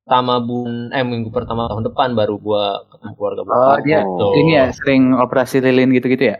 pertama 0.05 0.41
bun 0.41 0.89
eh 0.89 1.05
minggu 1.05 1.29
pertama 1.29 1.69
tahun 1.69 1.85
depan 1.85 2.13
baru 2.13 2.37
gue 2.37 2.65
ketemu 2.89 3.13
keluarga 3.13 3.41
Oh 3.45 3.77
dia 3.81 4.01
gitu. 4.01 4.27
ini 4.37 4.53
ya 4.55 4.67
sering 4.73 5.13
operasi 5.15 5.61
lilin 5.61 5.93
gitu-gitu 5.93 6.25
ya? 6.27 6.39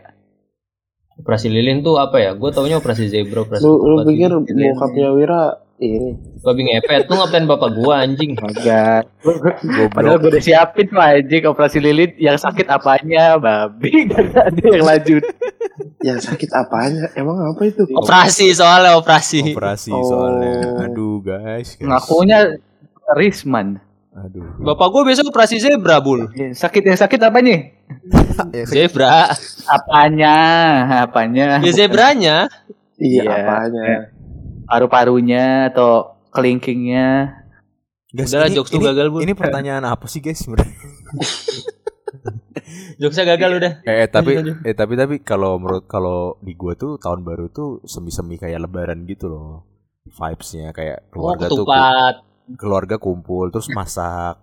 operasi 1.19 1.51
lilin 1.51 1.83
tuh 1.83 1.99
apa 1.99 2.15
ya 2.17 2.31
gue 2.31 2.47
taunya 2.49 2.79
operasi 2.79 3.11
zebra 3.11 3.43
operasi 3.43 3.59
Lu, 3.61 3.75
lu 3.75 4.07
pikir 4.07 4.31
gitu. 4.31 4.55
bokapnya 4.55 5.09
Wira 5.11 5.43
ini 5.77 6.15
babi 6.39 6.61
ngepet 6.65 7.07
lu 7.07 7.15
ngapain 7.15 7.43
bapak 7.43 7.69
gue 7.75 7.91
anjing 7.93 8.31
Enggak. 8.35 9.03
Padahal 9.91 10.15
gue 10.17 10.31
udah 10.31 10.39
siapin 10.39 10.87
tuh 10.87 10.95
anjing 10.97 11.43
operasi 11.43 11.83
lilin 11.83 12.15
yang 12.15 12.39
sakit 12.39 12.71
apanya 12.71 13.35
babi 13.35 14.07
Gak 14.07 14.31
ada 14.47 14.59
yang 14.63 14.85
lanjut. 14.87 15.23
Yang 16.01 16.17
sakit 16.17 16.49
apanya? 16.51 17.11
Emang 17.13 17.35
apa 17.45 17.61
itu? 17.63 17.83
operasi 17.91 18.51
soalnya 18.51 18.95
operasi 18.95 19.51
Operasi 19.51 19.91
Oh. 19.91 20.01
soalnya. 20.01 20.85
Aduh 20.85 21.19
guys. 21.19 21.73
guys. 21.73 21.81
Ngakunya 21.81 22.55
Risman. 23.11 23.83
Aduh. 24.09 24.43
bapak 24.59 24.89
gue 24.89 25.01
biasa 25.05 25.21
operasi 25.23 25.55
zebra 25.57 26.01
bul 26.01 26.27
Sakit 26.33 26.81
yang 26.83 26.97
sakit 26.97 27.21
apanya? 27.21 27.71
zebra 28.67 29.31
Apanya? 29.65 30.35
Apanya? 31.01 31.61
ya 31.61 31.71
zebranya 31.71 32.49
Iya, 32.95 33.23
Iya. 33.23 33.31
apanya? 33.37 33.87
Paru-parunya 34.65 35.45
atau 35.71 36.19
kelingkingnya? 36.29 37.31
Guys, 38.09 38.27
Udahlah, 38.27 38.49
ini, 38.49 38.57
jokes 38.57 38.71
ini- 38.73 38.83
gagal, 38.83 39.07
Bun. 39.07 39.21
Ini 39.21 39.33
pertanyaan 39.33 39.85
apa 39.85 40.03
sih 40.05 40.19
guys 40.19 40.41
sebenarnya? 40.41 40.73
jokesnya 42.97 43.25
gagal 43.29 43.51
udah 43.57 43.73
Eh, 43.83 44.07
tapi 44.07 44.31
Lanjut, 44.35 44.55
eh 44.61 44.73
tapi 44.73 44.93
tapi 44.93 45.15
kalau 45.19 45.55
menurut 45.55 45.85
kalau 45.85 46.19
di 46.39 46.53
gua 46.53 46.73
tuh 46.73 46.95
tahun 46.95 47.21
baru 47.21 47.47
tuh 47.47 47.83
semi-semi 47.83 48.35
kayak 48.35 48.61
lebaran 48.61 49.03
gitu 49.03 49.27
loh. 49.27 49.65
Vibes-nya 50.09 50.69
kayak 50.69 51.05
oh 51.07 51.11
keluarga 51.11 51.45
tuh 51.45 51.57
ku- 51.57 51.67
ketupat 51.67 52.15
keluarga 52.51 52.95
kumpul 52.97 53.47
terus 53.47 53.69
masak 53.69 54.41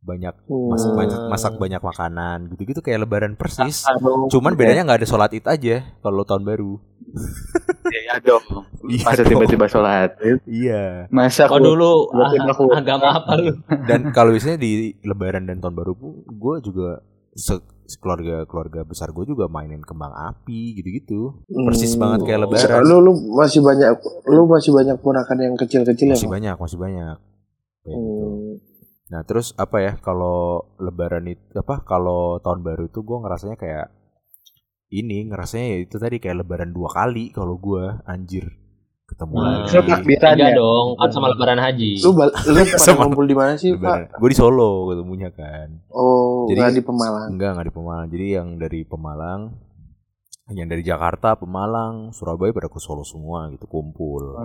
banyak 0.00 0.32
Hmm. 0.44 0.70
masak 0.70 0.92
banyak 0.94 1.18
masak 1.26 1.52
banyak 1.56 1.82
makanan 1.82 2.38
gitu-gitu 2.48 2.78
kayak 2.78 3.02
lebaran 3.02 3.34
persis. 3.34 3.82
Aduh, 3.84 4.30
Cuman 4.30 4.54
bedanya 4.54 4.82
nggak 4.82 5.02
ada 5.02 5.08
sholat 5.08 5.30
id 5.30 5.44
aja 5.44 5.82
kalau 5.98 6.22
tahun 6.22 6.42
baru. 6.42 6.78
ya 8.06 8.16
dong. 8.20 8.44
Iya 8.86 9.02
Masa 9.04 9.20
dong. 9.20 9.30
tiba-tiba 9.34 9.66
sholat? 9.66 10.10
Iya. 10.46 11.10
Masa 11.10 11.48
oh 11.48 11.58
dulu 11.58 12.08
ah, 12.14 12.30
aku. 12.46 12.70
agama 12.70 13.18
apa 13.18 13.34
lu 13.36 13.58
Dan 13.82 14.10
kalau 14.10 14.30
biasanya 14.30 14.56
di 14.56 14.94
lebaran 15.02 15.44
dan 15.44 15.58
tahun 15.58 15.74
baru 15.74 15.92
pun 15.92 16.22
gue 16.24 16.54
juga 16.62 17.02
keluarga 18.02 18.42
keluarga 18.44 18.80
besar 18.82 19.14
gue 19.14 19.24
juga 19.24 19.46
mainin 19.46 19.78
kembang 19.78 20.10
api 20.10 20.74
gitu-gitu. 20.74 21.46
Persis 21.46 21.94
Hmm. 21.94 22.02
banget 22.02 22.20
kayak 22.26 22.40
lebaran. 22.42 22.82
Lu 22.82 22.96
lu 22.98 23.12
masih 23.32 23.62
banyak 23.62 23.88
lu 24.26 24.42
masih 24.44 24.72
banyak 24.74 24.96
ponakan 24.98 25.38
yang 25.38 25.54
kecil-kecil 25.54 26.10
ya? 26.10 26.14
Masih 26.18 26.26
Bang? 26.26 26.34
banyak, 26.42 26.56
masih 26.58 26.78
banyak. 26.78 27.16
Kayak 27.82 27.96
gitu. 27.96 28.26
Hmm. 28.26 28.54
Nah 29.06 29.20
terus 29.22 29.54
apa 29.54 29.76
ya 29.78 29.92
kalau 30.02 30.38
lebaran 30.82 31.30
itu 31.30 31.44
apa 31.54 31.86
kalau 31.86 32.42
tahun 32.42 32.66
baru 32.66 32.90
itu 32.90 33.06
gue 33.06 33.18
ngerasanya 33.22 33.54
kayak 33.54 33.86
ini 34.88 35.30
ngerasanya 35.30 35.66
ya 35.66 35.78
itu 35.82 35.96
tadi 35.96 36.18
kayak 36.18 36.42
lebaran 36.42 36.74
dua 36.74 36.90
kali 36.90 37.30
kalau 37.30 37.54
gue 37.54 38.02
anjir 38.02 38.50
ketemu 39.06 39.32
Hmm. 39.32 39.46
lagi 39.46 39.60
Itu 39.64 39.80
takbiran 39.86 40.34
ya? 40.36 40.48
dong 40.52 40.86
kan 40.98 41.08
sama 41.08 41.26
lebaran 41.30 41.58
haji 41.58 41.92
Lu 42.02 42.10
bal- 42.12 42.34
lu 42.34 42.58
pada 42.58 42.74
Sama- 42.76 43.06
ngumpul 43.06 43.24
di 43.24 43.36
mana 43.36 43.54
sih, 43.54 43.70
lebaran 43.72 44.10
Pak? 44.10 44.18
gue 44.18 44.28
di 44.28 44.36
Solo 44.36 44.70
ketemunya 44.90 45.30
kan 45.30 45.68
Oh, 45.88 46.46
Jadi- 46.46 46.58
nggak 46.58 46.74
di 46.74 46.82
Pemalang. 46.82 47.28
enggak 47.30 47.50
enggak 47.52 47.66
di 47.66 47.74
Pemalang 47.74 48.06
jadi 48.08 48.26
yang 48.32 48.48
dari 48.56 48.80
Pemalang 48.82 49.40
yang 50.48 50.68
dari 50.68 50.82
Jakarta 50.82 51.34
Pemalang 51.34 52.10
Surabaya 52.10 52.50
pada 52.50 52.66
ke 52.66 52.78
Solo 52.78 53.02
semua 53.02 53.46
gitu 53.48 53.66
kumpul 53.66 54.38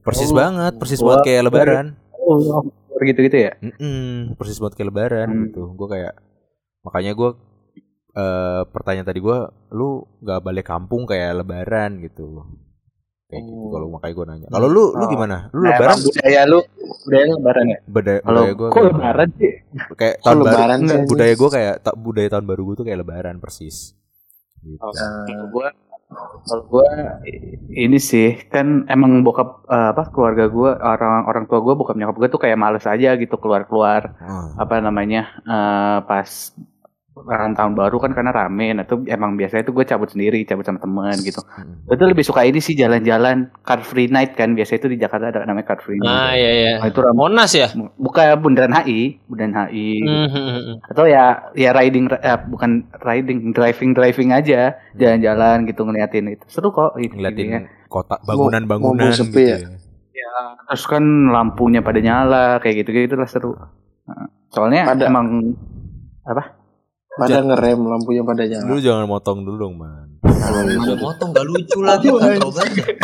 persis 0.00 0.28
Oh. 0.28 0.36
banget 0.36 0.72
persis 0.76 1.00
Wah, 1.00 1.16
banget 1.16 1.24
kayak 1.26 1.42
lebaran 1.44 1.86
Oh, 2.14 2.62
gitu-gitu 2.98 3.34
ya? 3.40 3.52
Mm-mm, 3.58 4.36
persis 4.36 4.56
banget 4.56 4.76
kayak 4.76 4.88
lebaran 4.88 5.26
Hmm. 5.26 5.42
gitu. 5.44 5.74
Gue 5.74 5.88
kayak 5.90 6.14
makanya 6.82 7.12
gue 7.12 7.30
eh 8.12 8.62
pertanyaan 8.68 9.02
tadi 9.04 9.18
gue, 9.18 9.38
lu 9.72 9.88
nggak 10.20 10.40
balik 10.40 10.62
kampung 10.64 11.02
kayak 11.02 11.34
lebaran 11.34 11.98
gitu. 11.98 12.46
Kayak 13.32 13.42
gitu. 13.42 13.56
Hmm. 13.58 13.72
Kalau 13.72 13.86
makanya 13.88 14.12
gue 14.12 14.26
nanya. 14.28 14.48
Kalau 14.52 14.68
lu, 14.68 14.84
lu 14.92 15.00
Oh. 15.00 15.08
gimana? 15.08 15.36
Lu 15.50 15.58
Nah, 15.58 15.68
lebaran? 15.72 15.96
budaya 15.98 16.40
lu, 16.44 16.58
budaya 17.00 17.24
lu 17.24 17.32
lebaran 17.34 17.64
ya? 17.66 17.78
Budaya, 17.82 18.18
Kalau 18.20 18.36
budaya 18.38 18.52
gue 18.54 18.68
kok 18.68 18.82
lebaran 18.86 19.28
sih? 19.32 19.52
kayak 19.94 20.14
tahun 20.20 20.36
baru. 20.36 20.44
lebaran 20.44 20.76
sih? 20.76 20.84
Enggak, 20.84 21.00
budaya 21.08 21.32
gue 21.34 21.50
kayak 21.50 21.74
ta- 21.80 21.96
budaya 21.96 22.28
tahun 22.28 22.46
baru 22.46 22.62
gue 22.62 22.74
tuh 22.76 22.84
kayak 22.84 22.98
lebaran 23.00 23.36
persis. 23.38 23.76
Gitu. 24.60 24.78
Nah, 24.78 25.24
Kalau 25.24 25.48
gua 25.48 25.68
kalau 26.44 26.64
gua 26.68 26.86
i- 27.24 27.56
ini 27.80 27.96
sih 27.96 28.36
kan 28.46 28.84
emang 28.86 29.24
bokap 29.24 29.64
eh, 29.64 29.88
apa 29.90 30.06
keluarga 30.06 30.44
gua 30.46 30.76
orang 30.76 31.24
orang 31.24 31.44
tua 31.46 31.58
gua 31.58 31.72
bokap 31.72 31.96
nyokap 31.96 32.14
gua 32.14 32.28
tuh 32.28 32.36
kayak 32.38 32.54
males 32.54 32.84
aja 32.84 33.16
gitu 33.16 33.32
keluar-keluar 33.34 34.12
Ah, 34.20 34.52
apa 34.54 34.76
namanya 34.78 35.40
eh, 35.40 35.98
pas 36.04 36.52
perayaan 37.12 37.52
tahun 37.52 37.76
baru 37.76 37.96
kan 38.00 38.12
karena 38.12 38.32
rame. 38.32 38.72
Nah 38.72 38.84
tuh 38.84 39.04
emang 39.04 39.36
biasanya 39.36 39.62
tuh 39.62 39.76
gue 39.76 39.84
cabut 39.84 40.08
sendiri 40.08 40.40
cabut 40.42 40.64
sama 40.64 40.80
temen 40.80 41.12
gitu. 41.20 41.44
Mm. 41.44 41.84
gue 41.84 41.96
tuh 41.96 42.08
lebih 42.08 42.24
suka 42.24 42.42
ini 42.42 42.56
sih 42.58 42.72
jalan-jalan 42.72 43.52
car 43.60 43.84
free 43.84 44.08
night 44.08 44.32
kan. 44.32 44.56
Biasanya 44.56 44.78
itu 44.80 44.88
di 44.88 44.98
Jakarta 44.98 45.28
ada 45.28 45.44
namanya 45.44 45.68
car 45.68 45.84
free 45.84 46.00
ah 46.00 46.32
night 46.32 46.40
iya 46.40 46.50
iya. 46.50 46.72
Nah, 46.80 46.88
itu 46.88 47.00
rame. 47.04 47.12
Monas 47.14 47.52
ya? 47.52 47.68
Bukan 47.76 48.24
bundaran 48.40 48.72
HI 48.74 49.20
bundaran 49.28 49.54
HI 49.54 49.88
Hmm, 50.02 50.28
hmm, 50.32 50.48
hmm. 50.48 50.76
atau 50.88 51.04
ya 51.04 51.52
ya 51.52 51.70
riding 51.70 52.08
eh, 52.08 52.38
bukan 52.48 52.70
riding 53.04 53.52
driving 53.52 53.92
driving 53.92 54.32
aja. 54.32 54.80
Jalan-jalan 54.96 55.68
gitu 55.68 55.84
ngeliatin 55.84 56.32
itu. 56.32 56.44
Seru 56.48 56.72
kok 56.72 56.96
itu 56.96 57.12
Ngeliatin 57.12 57.68
kota 57.92 58.16
bangunan-bangunan 58.24 59.12
gitu 59.12 59.36
ya? 59.36 59.60
ya. 60.16 60.30
terus 60.64 60.88
kan 60.88 61.04
lampunya 61.28 61.84
pada 61.84 62.00
nyala 62.00 62.56
kayak 62.56 62.88
gitu 62.88 63.04
gitu 63.04 63.14
lah 63.20 63.28
seru. 63.28 63.52
Nah, 64.08 64.32
soalnya 64.48 64.88
Pada- 64.88 65.12
emang 65.12 65.52
pada 67.14 67.38
ngerem 67.40 67.80
lampunya 67.82 68.22
pada 68.22 68.42
nyala. 68.42 68.66
Lu 68.66 68.76
jangan 68.78 69.04
motong 69.04 69.38
dulu 69.42 69.56
dong, 69.58 69.74
man. 69.76 70.08
Udah 70.22 70.96
motong 70.96 71.30
gak 71.30 71.44
lucu 71.44 71.78
lagi 71.80 72.08
katro 72.08 72.48
banget. 72.50 72.86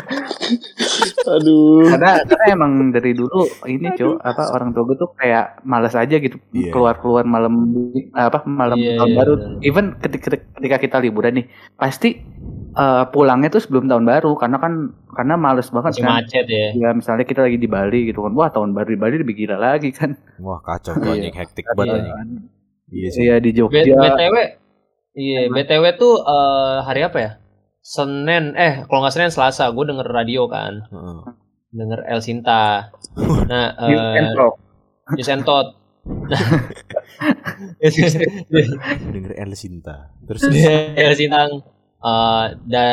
Aduh. 1.29 1.85
karena 1.87 2.25
karena 2.25 2.45
emang 2.50 2.73
dari 2.88 3.12
dulu 3.12 3.29
ini 3.69 3.93
cuy 3.93 4.17
apa 4.19 4.49
orang 4.49 4.73
tua 4.73 4.83
gue 4.83 4.97
tuh 4.97 5.12
kayak 5.12 5.61
malas 5.62 5.93
aja 5.93 6.17
gitu 6.17 6.41
Iya. 6.50 6.73
keluar-keluar 6.73 7.29
malam 7.29 7.69
apa 8.17 8.49
malam 8.49 8.81
Iya, 8.81 8.97
tahun 8.97 9.11
iya, 9.12 9.19
baru 9.21 9.33
benar. 9.37 9.61
even 9.61 9.87
ketika 10.00 10.29
ketika 10.57 10.77
kita 10.81 10.97
liburan 10.99 11.37
nih 11.37 11.47
pasti 11.77 12.25
eh, 12.73 13.05
pulangnya 13.12 13.53
tuh 13.53 13.61
sebelum 13.61 13.87
tahun 13.87 14.09
baru 14.09 14.33
karena 14.35 14.57
kan 14.57 14.73
karena 15.12 15.35
males 15.37 15.69
banget 15.69 15.93
Masih 15.93 16.03
kan 16.03 16.12
macet 16.17 16.47
ya. 16.49 16.67
ya 16.73 16.88
misalnya 16.97 17.25
kita 17.25 17.45
lagi 17.45 17.59
di 17.61 17.69
Bali 17.69 18.00
gitu 18.09 18.25
kan 18.25 18.33
wah 18.33 18.49
tahun 18.49 18.73
baru 18.73 18.88
di 18.88 18.99
Bali 18.99 19.17
lebih 19.21 19.37
gila 19.37 19.61
lagi 19.61 19.93
kan 19.93 20.17
Wah, 20.41 20.65
kacau 20.65 20.97
tuh 20.97 21.12
Iya. 21.12 21.29
hektik 21.35 21.69
banget 21.77 22.09
anjing. 22.09 22.49
Iya 22.88 23.09
sih. 23.12 23.21
Iya 23.28 23.35
di 23.40 23.50
B- 23.52 23.57
Jogja 23.59 23.97
BTW 23.97 24.35
Iya, 25.18 25.50
BTW 25.50 25.85
tuh 25.99 26.14
eh, 26.23 26.76
hari 26.87 27.02
apa 27.02 27.18
ya? 27.18 27.33
Senin, 27.83 28.54
eh 28.54 28.85
kalau 28.87 29.02
nggak 29.02 29.14
Senin 29.16 29.33
Selasa, 29.35 29.66
gue 29.73 29.85
denger 29.88 30.07
radio 30.07 30.47
kan, 30.47 30.85
Heeh. 30.92 31.18
denger 31.75 32.00
El 32.07 32.21
Sinta. 32.23 32.92
Nah, 33.49 33.66
eh, 33.88 34.30
Talk. 34.37 34.54
News 35.16 35.30
and. 35.33 35.42
Nah, 36.09 36.40
Denger 39.12 39.33
El 39.37 39.52
Sinta. 39.59 40.14
Terus 40.23 40.40
El 41.02 41.14
Sinta 41.18 41.49
eh, 41.50 42.47
da, 42.62 42.87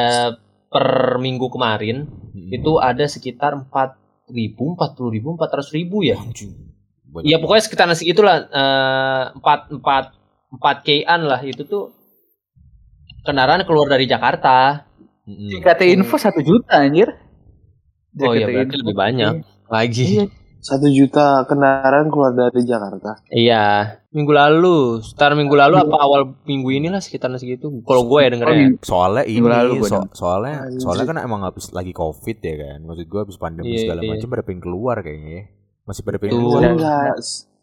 per 0.71 0.87
minggu 1.21 1.47
kemarin 1.53 2.09
Mm-mm. 2.09 2.49
itu 2.51 2.81
ada 2.81 3.05
sekitar 3.05 3.53
empat 3.53 3.95
ribu, 4.33 4.73
empat 4.73 4.97
puluh 4.97 5.13
ribu, 5.13 5.37
empat 5.37 5.61
ratus 5.61 5.71
ribu 5.75 6.01
ya. 6.01 6.17
Anjing. 6.17 6.73
Banyak 7.15 7.25
Iya 7.25 7.37
pokoknya 7.39 7.63
sekitar 7.63 7.87
segitulah 7.95 8.35
eh, 8.45 9.23
empat 9.31 9.71
empat 9.71 10.03
empat 10.51 10.75
k-an 10.83 11.21
lah 11.23 11.39
itu 11.41 11.63
tuh 11.63 11.95
kendaraan 13.23 13.63
keluar 13.63 13.87
dari 13.87 14.05
Jakarta. 14.05 14.83
Mm-mm. 15.25 15.49
JKT 15.49 15.81
Info 15.95 16.19
satu 16.19 16.43
juta 16.43 16.83
anjir. 16.83 17.09
Oh 18.19 18.31
iya 18.31 18.45
JKT 18.45 18.51
berarti 18.53 18.75
Info. 18.75 18.81
lebih 18.85 18.95
banyak 18.95 19.33
lagi. 19.67 20.05
Iya. 20.21 20.25
Satu 20.65 20.89
juta 20.89 21.45
kendaraan 21.45 22.09
keluar 22.09 22.33
dari 22.33 22.65
Jakarta. 22.65 23.21
Iya, 23.29 24.01
minggu 24.09 24.33
lalu, 24.33 24.97
sekitar 24.97 25.37
minggu 25.37 25.53
lalu 25.53 25.77
apa 25.77 25.93
awal 25.93 26.33
minggu 26.41 26.73
inilah 26.73 26.97
sekitar 26.97 27.29
segitu. 27.37 27.69
Kalau 27.85 28.09
gue 28.09 28.19
ya 28.25 28.29
dengernya. 28.33 28.81
Soalnya 28.81 29.29
ini 29.29 29.45
Minggu 29.45 29.53
lalu 29.53 29.73
so- 29.85 30.09
soalnya 30.09 30.65
soalnya 30.81 31.05
kan 31.05 31.17
emang 31.21 31.45
habis 31.45 31.69
lagi 31.69 31.93
Covid 31.93 32.41
ya 32.41 32.55
kan. 32.57 32.77
Maksud 32.81 33.05
gua 33.05 33.21
habis 33.29 33.37
pandemi 33.37 33.77
Iya, 33.77 33.81
segala 33.85 34.01
iya. 34.01 34.09
macam 34.17 34.27
pada 34.33 34.41
pengen 34.41 34.61
keluar 34.65 34.97
kayaknya 35.05 35.29
ya. 35.29 35.43
Masih 35.85 36.01
pada 36.01 36.17
pengen 36.17 36.33
Tuh. 36.35 36.57
Enggak, 36.57 37.13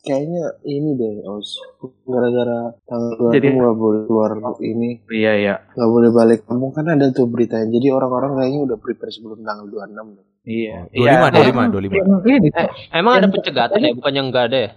kayaknya 0.01 0.45
ini 0.63 0.91
deh, 0.95 1.27
Os. 1.27 1.59
Gara-gara 2.05 2.71
tanggal 2.85 3.31
Jadi- 3.31 3.51
20 3.51 3.59
nggak 3.59 3.77
boleh 3.77 4.01
keluar 4.07 4.31
ini, 4.59 4.91
Iya 5.09 5.33
iya. 5.37 5.55
nggak 5.75 5.91
boleh 5.91 6.11
balik 6.11 6.41
kampung 6.43 6.71
kan 6.71 6.87
ada 6.87 7.11
tuh 7.11 7.27
beritanya. 7.27 7.67
Jadi 7.69 7.87
orang-orang 7.89 8.35
kayaknya 8.37 8.61
udah 8.65 8.77
prepare 8.79 9.11
sebelum 9.11 9.43
tanggal 9.43 9.67
26 9.67 10.07
deh. 10.13 10.27
Iya. 10.43 10.77
25, 10.89 10.97
Iya. 10.97 11.15
25, 11.31 11.67
25. 11.69 12.03
Ini, 12.25 12.49
Emang 12.91 13.13
ada 13.13 13.21
Yang- 13.21 13.35
pencegatan 13.37 13.79
ya, 13.79 13.91
bukan 13.93 14.13
yang 14.13 14.27
enggak 14.31 14.47
ada 14.49 14.59
ya? 14.61 14.71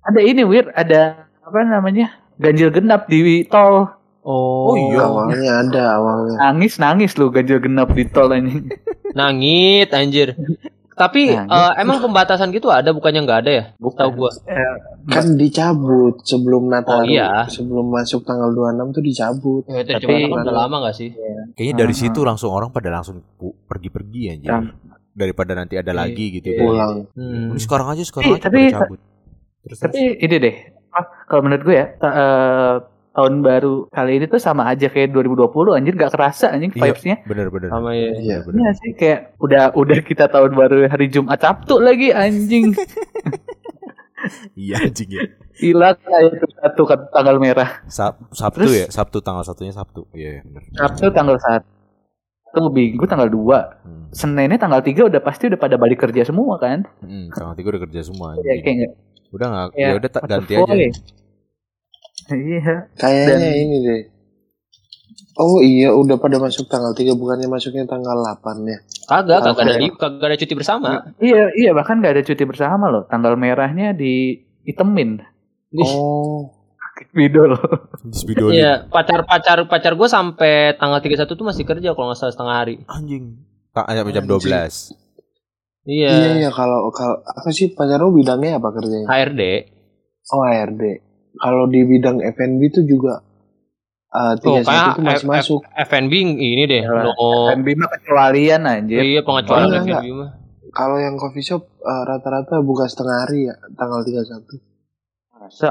ada 0.00 0.20
ini 0.24 0.42
wir 0.42 0.72
ada 0.72 1.00
apa 1.40 1.60
namanya 1.60 2.08
ganjil 2.36 2.72
genap 2.72 3.04
di 3.04 3.44
tol 3.44 3.84
Oh, 4.20 4.72
iya. 4.72 5.00
Awalnya 5.02 5.52
ada 5.60 5.84
awalnya. 5.96 6.36
Nangis 6.42 6.76
nangis 6.76 7.16
lu 7.16 7.28
ganjil 7.28 7.56
genap 7.58 7.88
di 7.90 8.04
tol 8.04 8.28
anjing. 8.28 8.68
Nangit 9.12 9.88
anjir. 9.90 10.36
Tapi 11.00 11.32
Nangit. 11.32 11.48
eh, 11.48 11.72
emang 11.80 11.98
pembatasan 11.98 12.52
gitu 12.52 12.68
ada 12.68 12.92
bukannya 12.92 13.24
nggak 13.24 13.40
ada 13.40 13.50
ya? 13.50 13.64
Tahu 13.74 14.10
gua. 14.12 14.28
Kan 15.06 15.32
dicabut 15.34 16.20
sebelum 16.20 16.68
Natal. 16.68 17.00
Oh, 17.00 17.04
iya. 17.04 17.48
Sebelum 17.48 17.88
masuk 17.88 18.20
tanggal 18.20 18.52
26 18.52 18.92
tuh 18.92 19.00
dicabut. 19.00 19.62
Ya, 19.64 19.80
itu 19.80 19.90
Tapi- 19.90 20.04
cuma 20.04 20.36
kan 20.36 20.44
udah 20.44 20.56
lama 20.60 20.76
gak 20.84 20.94
sih? 20.94 21.08
Kayaknya 21.56 21.74
dari 21.78 21.94
Ah, 21.94 21.98
situ 21.98 22.20
langsung 22.20 22.50
orang 22.50 22.68
pada 22.68 22.92
langsung 22.92 23.24
pergi-pergi 23.64 24.22
aja. 24.30 24.60
Tam- 24.60 24.76
Daripada 25.10 25.52
nanti 25.54 25.74
ada 25.74 25.90
Iya, 25.90 25.98
lagi 25.98 26.26
gitu. 26.34 26.46
iya. 26.46 26.54
kan. 26.54 26.62
Pulang. 26.62 26.92
Hmm. 27.12 27.48
Ini 27.50 27.60
sekarang 27.60 27.88
aja 27.88 28.02
sekarang 28.04 28.28
Tapi- 28.28 28.36
aja 28.36 28.44
tapi- 28.44 28.60
pada 28.62 28.76
cabut. 28.78 29.00
Terus, 29.60 29.78
Tapi 29.78 30.00
ini 30.16 30.36
deh, 30.38 30.54
ah, 30.90 31.04
kalau 31.24 31.42
menurut 31.42 31.62
gue 31.62 31.76
ya, 31.76 31.86
ta- 31.94 32.14
eh, 32.14 32.74
tahun 33.20 33.34
baru 33.40 33.74
kali 33.86 34.12
ini 34.16 34.26
tuh 34.26 34.40
sama 34.40 34.64
aja 34.64 34.88
kayak 34.88 35.12
2020 35.12 35.44
anjir 35.72 35.92
gak 35.94 36.10
kerasa 36.10 36.48
anjing 36.48 36.72
Iya. 36.72 36.80
vibes-nya. 36.82 37.16
bener-bener. 37.22 37.68
Sama 37.68 37.92
ya. 37.92 38.10
Iya. 38.10 38.36
Bener-bener. 38.40 38.58
Iya 38.58 38.70
sih 38.74 38.90
kayak 38.94 39.20
udah 39.36 39.64
udah 39.74 39.98
kita 40.00 40.24
tahun 40.26 40.52
baru 40.52 40.76
hari 40.86 41.06
Jumat 41.06 41.36
Sabtu 41.38 41.76
lagi 41.78 42.08
anjing. 42.10 42.72
Iya 44.52 44.76
anjing 44.82 45.10
ya. 45.10 45.24
Kayak 45.56 45.96
itu 46.30 46.46
satu 46.54 46.82
kan 46.84 47.08
tanggal 47.10 47.36
merah. 47.36 47.80
Sab- 47.86 48.20
Sabtu 48.30 48.64
Terus- 48.64 48.76
ya, 48.78 48.86
Sabtu 48.88 49.18
tanggal 49.20 49.40
satunya 49.42 49.72
Sabtu. 49.72 50.04
Iya, 50.12 50.40
bener. 50.42 50.68
Sabtu 50.72 51.08
tanggal 51.08 51.36
1. 51.36 51.64
Itu 52.50 52.60
Minggu 52.68 53.04
tanggal 53.06 53.28
2. 53.28 53.80
Hmm. 53.80 54.04
Seninnya 54.10 54.58
tanggal 54.58 54.82
3 54.82 55.08
udah 55.08 55.20
pasti 55.20 55.48
udah 55.48 55.56
pada 55.56 55.76
balik 55.76 56.00
kerja 56.00 56.20
semua 56.22 56.58
kan? 56.58 56.84
Hmm, 57.00 57.30
tanggal 57.30 57.54
tiga 57.54 57.68
udah 57.72 57.82
kerja 57.86 58.00
semua. 58.02 58.36
Ya 58.36 58.52
anjing. 58.52 58.60
kayak 58.60 58.90
Udah 59.30 59.46
nggak? 59.46 59.68
ya, 59.72 59.86
Ya 59.86 59.94
udah 59.94 60.10
ganti 60.26 60.52
aja. 60.52 60.74
Ya. 62.28 62.36
Iya. 62.36 62.74
Kayaknya 62.98 63.48
Dan- 63.48 63.60
ini 63.64 63.76
deh. 63.80 64.02
Oh 65.40 65.64
iya 65.64 65.88
udah 65.94 66.20
pada 66.20 66.36
masuk 66.36 66.68
tanggal 66.68 66.92
3 66.92 67.16
bukannya 67.16 67.48
masuknya 67.48 67.88
tanggal 67.88 68.12
8 68.18 68.66
ya. 68.68 68.78
Kagak, 69.08 69.40
kagak 69.40 69.64
ada 69.72 69.88
kagak 69.96 70.26
ada 70.28 70.36
cuti 70.36 70.54
bersama. 70.58 70.88
Iya, 71.16 71.48
iya 71.56 71.70
bahkan 71.72 72.02
nggak 72.02 72.20
ada 72.20 72.22
cuti 72.26 72.44
bersama 72.44 72.92
loh. 72.92 73.08
Tanggal 73.08 73.40
merahnya 73.40 73.96
di 73.96 74.36
itemin. 74.68 75.22
Oh. 75.80 76.52
Video 77.16 77.48
loh. 77.48 77.62
Iya, 78.52 78.84
pacar-pacar 78.92 79.64
pacar 79.64 79.96
gue 79.96 80.08
sampai 80.10 80.76
tanggal 80.76 81.00
31 81.00 81.24
tuh 81.32 81.46
masih 81.48 81.64
kerja 81.64 81.96
kalau 81.96 82.12
nggak 82.12 82.20
salah 82.20 82.34
setengah 82.36 82.56
hari. 82.60 82.76
Anjing. 82.84 83.40
Tak 83.72 83.88
sampai 83.88 84.12
jam 84.12 84.28
Anjing. 84.28 84.52
12. 84.52 84.92
Iya. 85.88 86.10
Iya 86.12 86.30
iya 86.44 86.50
kalau 86.52 86.92
kalau 86.92 87.24
apa 87.24 87.48
sih 87.56 87.72
pacar 87.72 87.96
lu 88.04 88.12
bidangnya 88.12 88.60
apa 88.60 88.68
kerjanya? 88.76 89.08
HRD. 89.08 89.42
Oh 90.36 90.44
HRD. 90.44 90.82
Kalau 91.32 91.64
di 91.66 91.80
bidang 91.82 92.18
F&B 92.20 92.60
itu 92.64 92.82
juga 92.82 93.22
uh, 94.10 94.34
31 94.34 94.60
kayak 94.60 94.84
itu 94.90 95.00
masih 95.00 95.22
F- 95.22 95.30
masuk. 95.30 95.60
FNB 95.70 96.12
ini 96.36 96.62
deh. 96.64 96.82
No. 96.82 97.14
FNB 97.48 97.68
mah 97.76 97.88
kecualian 97.92 98.60
anjir. 98.64 98.98
Iya, 98.98 99.20
pengecualian 99.22 99.70
Enggak, 99.78 100.00
FNB 100.00 100.08
mah. 100.12 100.30
Kalau 100.70 100.96
yang 100.96 101.14
coffee 101.14 101.42
shop 101.42 101.66
uh, 101.78 102.02
rata-rata 102.04 102.58
buka 102.60 102.86
setengah 102.86 103.16
hari 103.20 103.46
ya 103.46 103.54
tanggal 103.74 104.02
31. 104.02 104.46
Masa? 105.32 105.70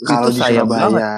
Kalau 0.00 0.28
Itu 0.28 0.36
di. 0.36 0.40
Surabaya 0.42 1.10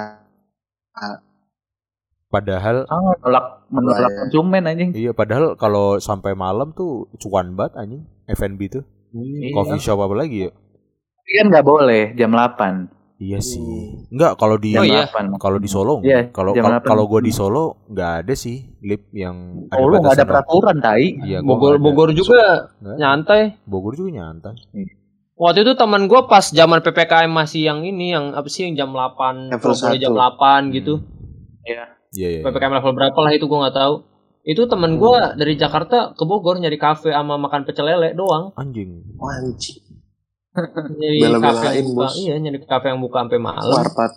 Padahal 2.27 2.83
Ah, 2.85 2.99
menolak 2.99 3.45
menolak 3.69 3.99
Iya. 4.05 4.19
konsumen 4.21 4.63
anjing. 4.65 4.91
iya 4.91 5.11
padahal 5.11 5.55
kalau 5.55 5.95
sampai 5.97 6.35
malam 6.35 6.75
tuh 6.75 7.07
cuan 7.17 7.55
banget 7.55 7.73
anjing 7.77 8.03
F&B 8.27 8.59
tuh. 8.69 8.83
Iya. 9.13 9.55
Coffee 9.55 9.79
shop 9.79 9.99
apa 10.01 10.15
lagi 10.17 10.43
ya? 10.43 10.51
Tapi 10.51 11.31
kan 11.33 11.45
nggak 11.47 11.65
boleh 11.65 12.03
jam 12.13 12.31
8. 12.31 12.91
Iya 13.17 13.41
sih. 13.41 13.97
Enggak 14.13 14.37
kalau 14.37 14.61
di 14.61 14.77
Oh, 14.77 14.85
iya. 14.85 15.09
8. 15.09 15.41
kalau 15.41 15.57
di 15.57 15.65
Solo 15.65 16.05
Iya, 16.05 16.29
kalau 16.29 16.53
kalau- 16.53 16.77
8. 16.77 16.85
kalau 16.85 17.03
gua 17.09 17.17
di 17.19 17.33
Solo 17.33 17.81
nggak 17.89 18.11
ada 18.21 18.33
sih 18.33 18.77
lip 18.79 19.09
yang 19.09 19.65
ada 19.67 19.81
Oh, 19.81 19.89
lu 19.89 19.97
nggak 19.97 20.21
ada 20.21 20.25
peraturan 20.25 20.77
tai. 20.77 21.17
Iya, 21.17 21.41
gua 21.41 21.57
Bogor. 21.57 21.73
Bogor 21.81 22.09
juga 22.13 22.69
nyantai. 22.77 23.57
Bogor 23.65 23.97
juga 23.97 24.21
nyantai. 24.21 24.53
Waktu 25.33 25.61
itu 25.61 25.73
teman 25.73 26.05
gue 26.05 26.17
pas 26.25 26.41
zaman 26.43 26.81
PPKM 26.81 27.29
masih 27.29 27.69
yang 27.69 27.81
ini 27.81 28.09
yang 28.09 28.33
apa 28.33 28.49
sih 28.49 28.65
yang 28.65 28.73
jam 28.75 28.89
8 28.89 29.49
Level 29.49 29.61
kalau 29.61 29.77
boleh 29.77 30.01
jam 30.01 30.11
satu. 30.11 30.21
8 30.37 30.73
gitu. 30.73 30.93
Iya 31.63 31.85
iya. 32.11 32.41
PPKM 32.41 32.73
level 32.73 32.93
berapa 32.93 33.17
lah 33.17 33.31
itu 33.33 33.45
gue 33.45 33.59
nggak 33.59 33.75
tahu. 33.75 33.95
Itu 34.41 34.65
teman 34.65 34.95
gue 34.95 35.17
dari 35.35 35.53
Jakarta 35.53 36.13
ke 36.13 36.23
Bogor 36.23 36.57
nyari 36.57 36.77
kafe 36.77 37.11
sama 37.11 37.35
makan 37.35 37.65
pecel 37.65 37.85
lele 37.85 38.13
doang. 38.13 38.53
Anjing. 38.55 39.03
oh, 39.17 39.27
anjing. 39.27 39.77
Nyari 40.57 41.17
Bela-belain, 41.19 41.53
kafe 41.53 41.69
yang 41.75 41.87
buka, 41.87 42.07
iya 42.15 42.33
nyari 42.35 42.57
kafe 42.59 42.85
yang 42.87 42.99
buka 42.99 43.17
sampai 43.21 43.39
malam. 43.39 43.69
Warpat. 43.69 44.11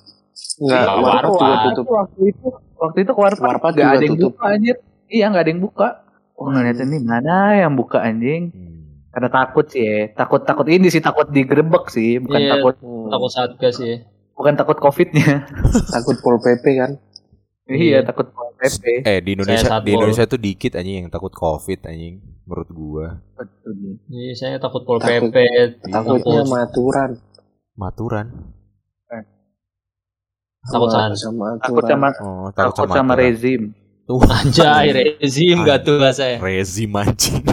Enggak, 0.56 0.80
Iya, 0.80 0.92
warpat 0.98 1.30
juga 1.30 1.56
tutup. 1.68 1.84
Waktu 1.86 2.20
itu 2.26 2.46
waktu 2.74 2.98
itu 2.98 3.12
warpat 3.14 3.44
Warpat 3.44 3.72
nggak 3.72 3.90
ada 3.90 4.00
yang 4.00 4.14
tutup. 4.14 4.32
buka 4.32 4.44
anjir. 4.46 4.76
Iya 5.06 5.24
nggak 5.28 5.42
ada 5.42 5.50
yang 5.50 5.62
buka. 5.62 5.88
Oh 6.34 6.46
ngeliatin 6.48 6.88
nih 6.88 7.00
mana 7.02 7.36
yang 7.58 7.72
buka 7.74 7.98
anjing. 8.00 8.42
Hmm. 8.48 8.80
Karena 9.10 9.28
takut 9.28 9.66
sih 9.66 9.82
ya. 9.82 9.98
Takut 10.14 10.40
takut 10.42 10.66
ini 10.66 10.88
sih 10.88 10.98
takut 10.98 11.28
digerebek 11.28 11.84
sih. 11.88 12.16
Bukan 12.18 12.40
Iya. 12.40 12.50
takut 12.56 12.74
Hmm, 12.78 13.10
Takut 13.10 13.30
satgas 13.30 13.76
ya. 13.78 13.96
bukan 14.32 14.54
takut 14.54 14.76
covidnya. 14.76 15.44
takut 15.94 16.16
Pol 16.18 16.38
PP 16.38 16.64
kan. 16.74 16.90
Iya. 17.66 17.76
iya 17.76 17.98
takut 18.00 18.32
PP. 18.56 19.04
Eh 19.04 19.20
di 19.20 19.30
Indonesia 19.34 19.76
di. 19.78 19.92
Indonesia 19.92 20.24
tuh 20.24 20.36
dikit 20.36 20.72
anjing 20.74 21.04
yang 21.04 21.08
takut 21.08 21.30
Covid 21.30 21.84
anjing 21.84 22.18
menurut 22.42 22.68
gua. 22.68 23.06
Betul. 23.36 23.99
Iya, 24.10 24.32
saya 24.34 24.56
takut 24.58 24.82
pol 24.82 24.98
Takut- 24.98 25.30
PP. 25.30 25.36
Takutnya 25.86 26.42
takut- 26.42 26.50
maturan. 26.50 27.10
Maturan. 27.74 28.26
Takut 30.60 30.90
Sama- 30.92 31.08
sana. 31.08 31.14
sama 31.16 31.46
Takut 31.56 31.80
aturan. 31.80 31.88
sama 31.88 32.08
Oh, 32.20 32.48
takut 32.52 32.74
sama 32.76 32.94
aturan. 33.14 33.16
rezim. 33.16 33.62
Tuh, 34.04 34.20
Anjay, 34.26 34.88
rezim 35.16 35.56
gak 35.62 35.86
tuh 35.86 35.96
bahasa 35.96 36.36
rezim 36.36 36.90
anjing. 36.92 37.46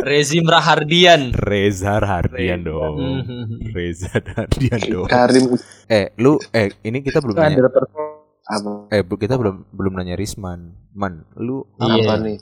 Rezim 0.00 0.44
Rahardian. 0.44 1.32
Reza 1.32 1.96
Hardian 1.96 2.60
Reza. 2.60 2.68
dong. 2.68 2.96
Mhm. 3.00 3.56
Reza 3.70 4.08
Hardian 4.16 4.80
dong. 4.82 5.06
Karim 5.06 5.44
Eh, 5.86 6.12
lu 6.16 6.36
eh 6.50 6.72
ini 6.82 7.00
kita 7.00 7.20
belum 7.20 7.36
nanya. 7.36 7.68
apa? 8.44 8.88
Eh, 8.90 9.00
kita 9.04 9.36
belum 9.36 9.68
belum 9.70 9.92
nanya 9.94 10.16
Risman. 10.16 10.72
Man, 10.92 11.24
lu 11.36 11.64
Iya. 11.78 12.00
Apa 12.02 12.14
nih? 12.18 12.36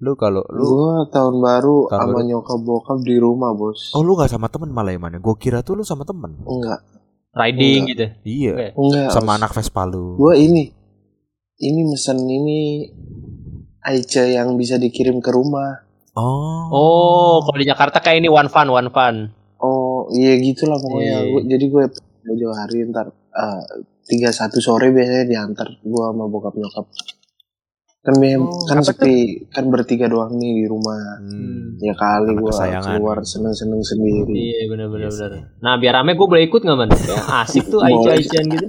Lu 0.00 0.12
kalau 0.14 0.40
lu 0.48 0.64
Gua 0.64 1.04
tahun 1.06 1.36
baru 1.38 1.78
Tahun 1.86 2.00
sama 2.00 2.16
baru. 2.16 2.26
nyokap 2.26 2.58
bokap 2.58 2.98
di 3.00 3.16
rumah, 3.16 3.52
Bos. 3.52 3.92
Oh, 3.92 4.00
lu 4.00 4.16
gak 4.16 4.28
sama 4.28 4.48
temen 4.48 4.68
malah 4.68 4.90
ya, 4.90 4.98
mana? 4.98 5.16
Gue 5.16 5.36
kira 5.36 5.60
tuh 5.60 5.76
lu 5.76 5.84
sama 5.84 6.02
temen. 6.02 6.40
Enggak. 6.40 6.80
Riding 7.30 7.80
Enggak. 7.84 7.90
gitu. 7.90 8.04
Iya. 8.24 8.72
Enggak. 8.72 9.10
Sama 9.10 9.30
Bos. 9.30 9.38
anak 9.38 9.50
Vespa 9.52 9.82
lu. 9.84 10.16
Gua 10.16 10.32
ini 10.34 10.72
ini 11.58 11.80
mesen 11.84 12.16
ini 12.20 12.88
Aicha 13.80 14.24
yang 14.24 14.56
bisa 14.56 14.76
dikirim 14.76 15.20
ke 15.20 15.28
rumah. 15.28 15.84
Oh. 16.12 16.64
Oh, 16.68 17.34
kalau 17.42 17.56
di 17.56 17.64
Jakarta 17.64 18.00
kayak 18.00 18.18
ini 18.18 18.28
one 18.28 18.48
fun, 18.48 18.68
one 18.68 18.88
fun. 18.88 19.32
Oh, 19.56 20.08
iya 20.10 20.36
gitulah 20.36 20.76
pokoknya. 20.76 21.16
Iya. 21.18 21.30
Gua- 21.30 21.44
jadi 21.46 21.64
gue 21.66 21.84
jauh 22.30 22.52
hari 22.54 22.84
ntar 22.86 23.08
eh, 23.10 23.62
tiga 24.06 24.28
satu 24.30 24.58
sore 24.58 24.88
biasanya 24.88 25.24
diantar 25.26 25.68
gua 25.82 26.08
sama 26.10 26.24
bokap 26.26 26.52
nyokap. 26.54 26.88
Kan 28.00 28.16
mem- 28.16 28.40
Oh, 28.40 28.64
kan 28.64 28.80
sepi, 28.80 29.44
kan 29.52 29.68
bertiga 29.68 30.08
doang 30.08 30.32
nih 30.32 30.52
di 30.56 30.64
rumah. 30.64 31.20
Hmm. 31.20 31.76
Ya 31.76 31.92
kali 31.92 32.32
kesayangan. 32.32 32.96
keluar 32.96 33.20
seneng-seneng 33.20 33.80
sendiri. 33.80 34.32
Iya, 34.32 34.60
benar-benar 34.68 35.04
Iya 35.04 35.10
benar. 35.12 35.30
Nah, 35.60 35.74
biar 35.76 35.92
rame 35.94 36.16
gue 36.16 36.24
boleh 36.26 36.44
ikut 36.46 36.60
nggak 36.60 36.78
man? 36.78 36.88
Asik 37.44 37.68
tuh 37.68 37.76
Boleh. 37.78 38.16
Aicha-Aichan 38.16 38.44
gitu. 38.48 38.66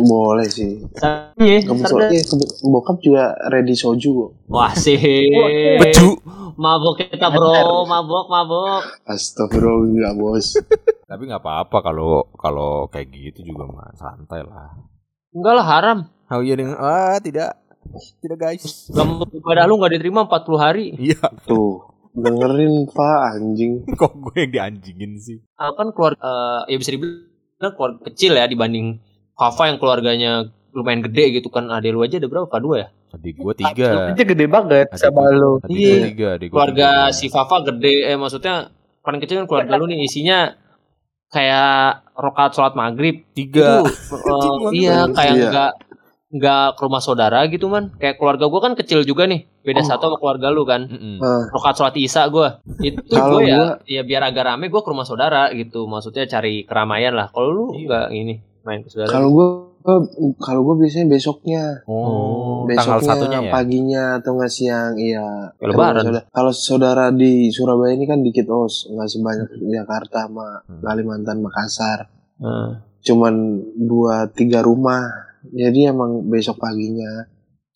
Boleh 0.00 0.46
sih. 0.46 0.86
Iya, 1.34 1.66
Kebetulan 1.66 2.10
iya, 2.10 2.22
kebe- 2.22 2.54
bokap 2.64 2.96
juga 3.00 3.24
ready 3.50 3.74
soju 3.74 4.10
kok. 4.12 4.30
Wah 4.46 4.70
sih. 4.72 4.98
Beju. 5.82 6.08
Mabok 6.54 6.94
kita 7.00 7.26
bro, 7.26 7.82
mabok, 7.84 8.26
mabok. 8.28 8.82
Astagfirullah 9.02 10.14
bos. 10.14 10.54
Tapi 11.04 11.22
nggak 11.24 11.42
apa-apa 11.42 11.82
kalau 11.82 12.22
kalau 12.32 12.86
kayak 12.86 13.10
gitu 13.10 13.50
juga 13.50 13.66
mah 13.66 13.90
santai 13.92 14.46
lah. 14.46 14.78
Enggak 15.32 15.54
lah 15.56 15.66
haram. 15.66 15.98
Oh 16.28 16.38
iya 16.38 16.54
dengan 16.54 16.76
ah 16.76 17.18
tidak 17.18 17.58
tidak 18.18 18.38
guys. 18.38 18.88
Gak 18.88 19.06
ibadah 19.32 19.64
lu 19.64 19.76
nggak 19.76 19.92
diterima 19.94 20.24
40 20.24 20.56
hari. 20.56 20.84
Iya, 20.94 21.20
Tuh 21.44 21.80
dengerin 22.10 22.86
pak 22.86 23.18
anjing. 23.34 23.72
kok 24.00 24.12
gue 24.12 24.34
yang 24.36 24.50
dianjingin 24.50 25.12
sih? 25.16 25.38
Ah, 25.54 25.70
kan 25.72 25.90
keluar 25.90 26.14
eh, 26.14 26.60
ya 26.66 26.76
bisa 26.76 26.90
dibilang 26.90 27.72
keluarga 27.72 27.98
kecil 28.04 28.34
ya 28.34 28.44
dibanding 28.44 28.98
Fafa 29.32 29.66
yang 29.66 29.78
keluarganya 29.78 30.32
lumayan 30.70 31.02
gede 31.02 31.38
gitu 31.38 31.48
kan. 31.48 31.66
Adek 31.68 31.90
lu 31.90 32.02
aja 32.02 32.16
ada 32.16 32.26
berapa? 32.26 32.50
Dua 32.56 32.76
ya? 32.78 32.88
Adik 33.10 33.34
gue 33.36 33.54
tiga. 33.58 34.10
aja 34.10 34.22
gede 34.22 34.46
banget 34.46 34.86
Adik 34.86 34.98
sama 34.98 35.26
lu. 35.28 35.58
Adik 35.60 35.70
Iya. 35.72 35.94
tiga. 36.06 36.28
Adik 36.34 36.46
gua 36.46 36.54
Keluarga 36.62 36.88
tiga. 37.06 37.16
si 37.16 37.26
Fafa 37.26 37.56
gede 37.64 37.94
eh 38.06 38.14
maksudnya 38.14 38.54
paling 39.00 39.18
kecil 39.18 39.40
kan 39.40 39.46
keluarga 39.46 39.74
lu 39.74 39.86
nih 39.86 40.04
isinya 40.04 40.54
kayak 41.26 42.10
rokat 42.12 42.50
sholat 42.52 42.74
maghrib 42.74 43.22
tiga. 43.32 43.82
itu 43.82 43.90
eh, 44.30 44.56
iya 44.76 44.96
kayak 45.08 45.34
Iya. 45.36 45.66
Nggak 46.30 46.74
ke 46.74 46.80
rumah 46.80 46.98
saudara 46.98 47.42
gitu 47.44 47.66
man 47.66 47.90
kayak 47.92 48.14
keluarga 48.14 48.46
gua 48.46 48.60
kan 48.62 48.72
kecil 48.72 49.02
juga 49.02 49.26
nih 49.26 49.50
beda 49.60 49.80
Oh. 49.80 49.84
satu 49.84 50.04
sama 50.04 50.16
keluarga 50.16 50.48
lu 50.48 50.62
kan. 50.62 50.86
Nah, 50.86 51.50
rokat 51.50 51.74
sholat 51.74 51.96
isya 51.96 52.26
gua 52.26 52.62
itu 52.78 53.02
gua 53.10 53.40
ya 53.40 53.56
gua- 53.56 53.78
ya 53.84 54.02
biar 54.02 54.22
agak 54.24 54.46
rame 54.46 54.66
gua 54.66 54.80
ke 54.80 54.88
rumah 54.88 55.02
saudara 55.02 55.50
gitu 55.52 55.84
maksudnya 55.84 56.24
cari 56.24 56.62
keramaian 56.62 57.12
lah 57.12 57.28
kalau 57.28 57.50
lu 57.50 57.64
Iya. 57.72 57.82
nggak 57.84 58.06
ini 58.14 58.34
main 58.60 58.80
ke 58.80 58.88
saudara 58.88 59.10
kalau 59.10 59.28
gue 59.30 59.48
kalau 60.38 60.60
gue 60.62 60.76
biasanya 60.78 61.08
besoknya. 61.08 61.80
Oh, 61.86 62.68
tanggal 62.68 63.00
besoknya 63.00 63.08
satunya 63.10 63.40
ya. 63.40 63.50
paginya 63.50 64.04
atau 64.14 64.36
nggak 64.36 64.52
siang 64.52 64.92
iya 64.94 65.48
Ya, 65.50 65.66
lebaran. 65.66 65.96
Kalau 65.96 66.04
saudara, 66.04 66.20
kalau 66.30 66.52
saudara 66.52 67.04
di 67.10 67.32
Surabaya 67.48 67.90
ini 67.90 68.04
kan 68.04 68.20
dikit 68.20 68.44
os 68.46 68.84
nggak 68.86 69.08
sebanyak 69.08 69.48
Jakarta 69.66 70.28
sama 70.28 70.60
Hmm. 70.62 70.84
Kalimantan 70.84 71.40
Makassar 71.40 72.12
Heeh. 72.36 72.70
cuman 73.00 73.34
dua 73.74 74.28
tiga 74.28 74.60
rumah 74.60 75.29
jadi 75.46 75.90
emang 75.90 76.26
besok 76.26 76.58
paginya 76.58 77.26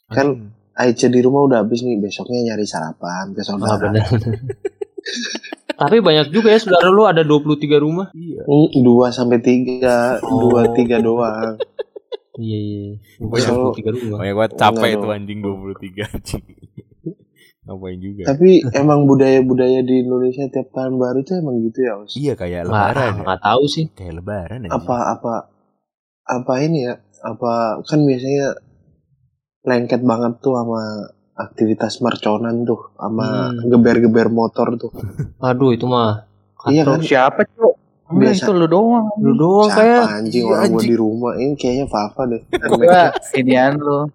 kan 0.07 0.29
Hmm. 0.31 0.51
Aice 0.75 1.07
di 1.07 1.19
rumah 1.19 1.45
udah 1.45 1.59
habis 1.61 1.81
nih 1.81 1.97
besoknya 1.97 2.43
nyari 2.45 2.63
sarapan 2.63 3.31
ke 3.31 3.41
Ah, 3.41 3.47
saudara 3.47 3.79
benar. 3.79 4.11
Tapi 5.77 5.97
banyak 6.01 6.31
juga 6.31 6.51
ya 6.51 6.59
saudara 6.59 6.89
lu 6.89 7.03
ada 7.05 7.23
23 7.23 7.47
rumah. 7.77 8.11
Iya. 8.11 8.43
Hmm, 8.43 8.71
dua 8.81 9.11
sampai 9.11 9.39
tiga 9.39 10.19
Oh. 10.21 10.49
dua 10.49 10.71
tiga 10.73 10.99
doang 10.99 11.55
Iya 12.35 12.59
iya. 12.59 12.83
Kalau- 13.21 13.71
23 13.71 13.91
rumah. 13.93 14.19
Makanya 14.19 14.35
gue 14.35 14.47
capek 14.53 14.75
Enggak 14.75 14.91
tuh 14.93 15.03
dong. 15.05 15.15
anjing 15.15 15.39
23 15.41 16.03
anjing. 16.09 16.45
Ngapain 17.65 17.97
juga? 17.97 18.23
tapi 18.27 18.51
emang 18.71 19.01
budaya-budaya 19.05 19.81
di 19.81 19.95
Indonesia 20.01 20.45
tiap 20.49 20.69
tahun 20.71 20.99
baru 20.99 21.23
tuh 21.23 21.39
emang 21.39 21.63
gitu 21.63 21.79
ya 21.81 21.97
os 21.97 22.13
Iya 22.13 22.35
kayak 22.35 22.67
lebaran. 22.67 23.11
ya. 23.11 23.23
nggak 23.23 23.41
tahu 23.41 23.63
sih. 23.65 23.85
Kayak 23.91 24.15
lebaran 24.19 24.59
aja. 24.61 24.75
apa 24.75 24.97
apa 25.11 25.35
apa 26.27 26.53
ini 26.59 26.85
ya 26.85 26.99
apa 27.25 27.53
kan 27.81 28.01
biasanya 28.01 28.61
lengket 29.65 30.01
banget 30.01 30.39
tuh 30.39 30.55
sama 30.55 30.81
aktivitas 31.35 31.99
merconan 31.99 32.63
tuh 32.63 32.93
sama 32.95 33.49
Hmm. 33.51 33.65
geber-geber 33.67 34.29
motor 34.29 34.77
tuh 34.77 34.93
Aduh 35.43 35.73
itu 35.73 35.85
mah. 35.85 36.29
iya 36.65 36.85
kan 36.85 37.01
Siapa? 37.01 37.45
Enggak, 38.05 38.37
Biasa. 38.37 38.45
itu 38.45 38.53
lu 38.53 38.67
doang. 38.67 39.07
Lu 39.19 39.33
doang 39.35 39.69
Siapa 39.69 39.81
kayak 39.81 40.03
anjing 40.15 40.45
Iya, 40.45 40.53
orang 40.55 40.71
gua 40.71 40.83
di 40.83 40.95
rumah 40.95 41.33
ini 41.35 41.55
kayaknya 41.55 41.87
Fafa 41.87 42.23
deh 42.27 42.43
Gua 42.71 43.03
inian 43.33 43.75
lu. 43.75 44.01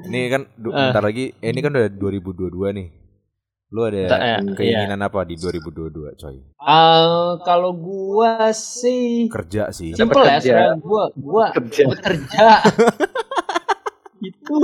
Ini 0.00 0.20
kan 0.28 0.42
du- 0.54 0.70
Eh. 0.70 0.78
bentar 0.80 1.02
lagi 1.02 1.34
eh, 1.34 1.48
ini 1.50 1.60
kan 1.60 1.70
udah 1.72 1.90
2022 1.90 2.70
nih. 2.72 2.88
Lu 3.70 3.86
ada 3.86 4.02
eh, 4.18 4.38
keinginan 4.58 4.98
apa 4.98 5.22
di 5.22 5.38
2022, 5.38 6.18
coy? 6.18 6.36
Eh, 6.42 7.30
kalau 7.46 7.70
gua 7.70 8.50
sih 8.50 9.30
Kerja 9.30 9.70
sih. 9.70 9.94
simple 9.94 10.26
ya, 10.26 10.42
kerja. 10.42 10.74
gua 10.82 11.14
gua 11.14 11.54
Kerja. 11.54 11.84
bekerja. 11.86 12.46
itu 14.28 14.54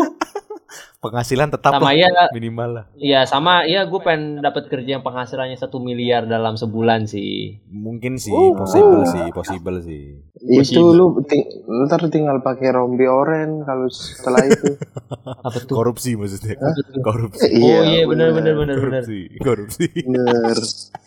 Penghasilan 0.98 1.48
tetap 1.48 1.72
sama 1.72 1.86
lah, 1.86 1.94
ya 1.94 2.08
minimal 2.30 2.70
lah. 2.72 2.84
ya 2.94 3.22
sama 3.22 3.62
ya 3.62 3.84
gue 3.84 4.00
pengen 4.00 4.40
dapat 4.40 4.66
kerja 4.66 4.96
yang 4.96 5.02
penghasilannya 5.02 5.54
satu 5.54 5.78
miliar 5.78 6.24
dalam 6.24 6.54
sebulan 6.54 7.04
sih 7.04 7.62
Mungkin 7.68 8.16
sih, 8.16 8.30
Uh. 8.30 8.52
possible 8.52 9.04
sih, 9.04 9.26
possible 9.30 9.78
sih. 9.80 10.04
itu 10.44 10.82
lu 10.88 11.06
ting- 11.22 11.46
ntar 11.84 12.02
tinggal 12.06 12.38
pakai 12.40 12.70
rompi 12.70 13.04
oren 13.04 13.62
kalau 13.62 13.86
setelah 13.86 14.42
itu 14.44 14.74
apa 15.46 15.58
tuh 15.60 15.74
Korupsi 15.74 16.12
maksudnya. 16.12 16.56
Tuh? 16.56 17.00
Korupsi. 17.00 17.46
oh 17.54 17.82
iya 17.82 18.02
benar 18.04 18.30
benar 18.32 18.54
benar 18.54 18.76
benar 18.76 19.02
Korupsi. 19.02 19.20
Korupsi. 19.38 19.86
bener 20.02 20.58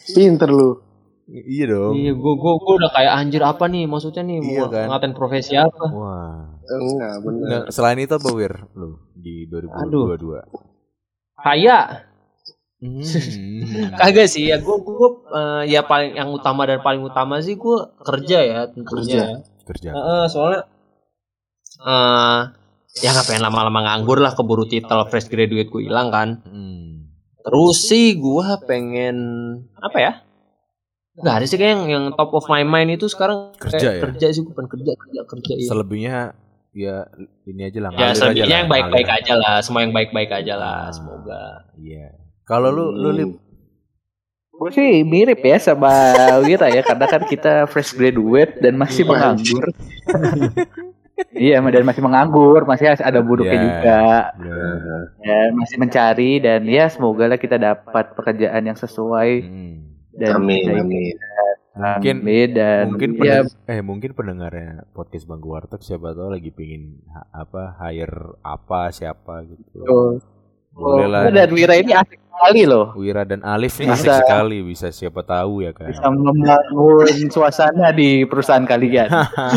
pinter 0.09 0.49
lu 0.49 0.69
iya 1.29 1.65
dong. 1.67 1.93
iya 1.93 2.11
gue 2.11 2.33
gue 2.35 2.53
gue 2.57 2.73
udah 2.75 2.89
kayak 2.89 3.13
anjir 3.15 3.41
apa 3.41 3.65
nih 3.65 3.85
maksudnya 3.85 4.21
nih 4.21 4.37
Iya 4.39 4.59
mau 4.59 4.67
kan? 4.67 4.85
ngatain 4.89 5.13
profesi 5.13 5.53
apa 5.53 5.85
Wah. 5.87 6.57
enggak 6.65 7.15
bener 7.21 7.45
Nah, 7.45 7.61
selain 7.67 7.97
itu 7.97 8.11
apa 8.11 8.29
Wir 8.31 8.53
lu 8.73 8.97
di 9.11 9.45
2022? 9.45 10.41
kaya 11.37 12.09
Hmm. 12.79 13.03
kagak 13.99 14.25
sih 14.25 14.47
ya 14.47 14.55
gue 14.57 14.71
gue 14.79 15.07
eh, 15.29 15.63
ya 15.67 15.83
paling 15.83 16.15
yang 16.15 16.31
utama 16.31 16.63
dan 16.63 16.79
paling 16.79 17.03
utama 17.03 17.37
sih 17.39 17.53
gue 17.53 17.75
kerja 17.99 18.39
ya 18.39 18.59
tentunya 18.67 19.43
Kerja. 19.61 19.91
Heeh, 19.91 20.23
soalnya 20.25 20.63
eh 21.81 22.39
ya 22.97 23.09
nggak 23.11 23.27
pengen 23.27 23.43
lama-lama 23.43 23.79
nganggur 23.83 24.17
lah 24.17 24.31
keburu 24.31 24.63
titel 24.63 25.03
fresh 25.05 25.27
graduate 25.27 25.67
gue 25.67 25.81
hilang 25.83 26.07
kan 26.07 26.39
Hmm. 26.41 27.11
terus 27.41 27.83
sih 27.83 28.15
gue 28.15 28.47
pengen 28.63 29.17
apa 29.75 29.97
ya 29.99 30.13
nggak 31.19 31.35
ada 31.35 31.45
sih 31.45 31.55
kayak 31.55 31.71
yang, 31.71 31.83
yang 31.89 32.05
top 32.13 32.31
of 32.31 32.45
my 32.45 32.63
mind 32.63 32.89
itu 32.91 33.05
sekarang 33.05 33.51
Kerja 33.55 33.77
ya? 33.91 34.01
kerja 34.01 34.27
sih 34.29 34.43
pengen 34.45 34.67
kerja 34.67 34.91
kerja 34.93 35.21
kerja 35.25 35.53
iya. 35.53 35.67
Selebihnya 35.67 36.17
ya 36.71 36.95
ini 37.43 37.61
aja 37.63 37.79
lah. 37.81 37.89
ya 37.91 38.09
selebihnya 38.11 38.45
lah, 38.45 38.57
yang 38.57 38.67
baik-baik 38.67 39.03
ngalir. 39.05 39.19
aja 39.19 39.33
lah 39.35 39.55
semua 39.59 39.81
yang 39.81 39.91
baik-baik 39.91 40.29
aja 40.31 40.53
lah 40.55 40.77
Ah. 40.79 40.91
semoga 40.91 41.43
Iya. 41.75 42.07
Kalau 42.43 42.69
lu 42.69 42.85
lu 42.91 43.09
Lip, 43.11 43.31
Gue 44.51 44.71
sih 44.71 45.03
mirip 45.03 45.39
ya 45.39 45.55
sama 45.57 45.87
Wira 46.43 46.67
ya 46.67 46.81
karena 46.81 47.05
kan 47.05 47.23
kita 47.23 47.63
fresh 47.65 47.93
graduate 47.93 48.57
dan 48.57 48.75
masih 48.75 49.01
Iya. 49.01 49.09
menganggur. 49.09 49.63
iya 51.35 51.59
dan 51.61 51.83
masih 51.83 51.99
menganggur, 51.99 52.61
masih 52.63 52.85
ada 52.91 53.19
buruknya 53.19 53.53
Iya. 53.53 53.63
juga. 53.65 54.01
Bener. 54.35 55.03
Ya, 55.19 55.39
masih 55.51 55.75
mencari 55.77 56.31
dan 56.39 56.61
ya 56.63 56.87
semoga 56.87 57.25
lah 57.25 57.35
kita 57.35 57.55
dapat 57.55 58.13
pekerjaan 58.13 58.63
yang 58.63 58.75
sesuai 58.75 59.31
Hmm. 59.41 59.75
Dan 60.19 60.35
amin 60.37 60.63
amin 60.75 61.15
Mungkin 61.79 62.15
dan 62.51 62.91
mungkin 62.91 63.11
ya 63.15 63.39
pendengar, 63.39 63.71
eh 63.71 63.79
mungkin 63.79 64.11
pendengarnya 64.11 64.71
podcast 64.91 65.23
Bangku 65.23 65.47
Warteg 65.47 65.79
siapa 65.79 66.11
tahu 66.11 66.27
lagi 66.27 66.51
pingin 66.51 66.99
ha- 67.07 67.29
apa 67.31 67.71
hire 67.79 68.35
apa 68.43 68.91
siapa 68.91 69.47
gitu. 69.47 69.79
Oh, 69.87 70.19
Boleh 70.75 71.07
lah. 71.07 71.31
dan 71.31 71.47
Wira 71.55 71.79
ini 71.79 71.95
asik 71.95 72.19
sekali 72.19 72.67
loh. 72.67 72.91
Wira 72.99 73.23
dan 73.23 73.47
Alif 73.47 73.79
nih 73.79 73.95
asik 73.95 74.11
Bisa. 74.11 74.19
sekali 74.19 74.59
bisa 74.59 74.87
siapa 74.91 75.23
tahu 75.23 75.63
ya 75.63 75.71
kan. 75.71 75.87
Bisa 75.87 76.11
membangun 76.11 77.07
suasana 77.31 77.95
di 77.95 78.27
perusahaan 78.27 78.67
kalian. 78.67 79.07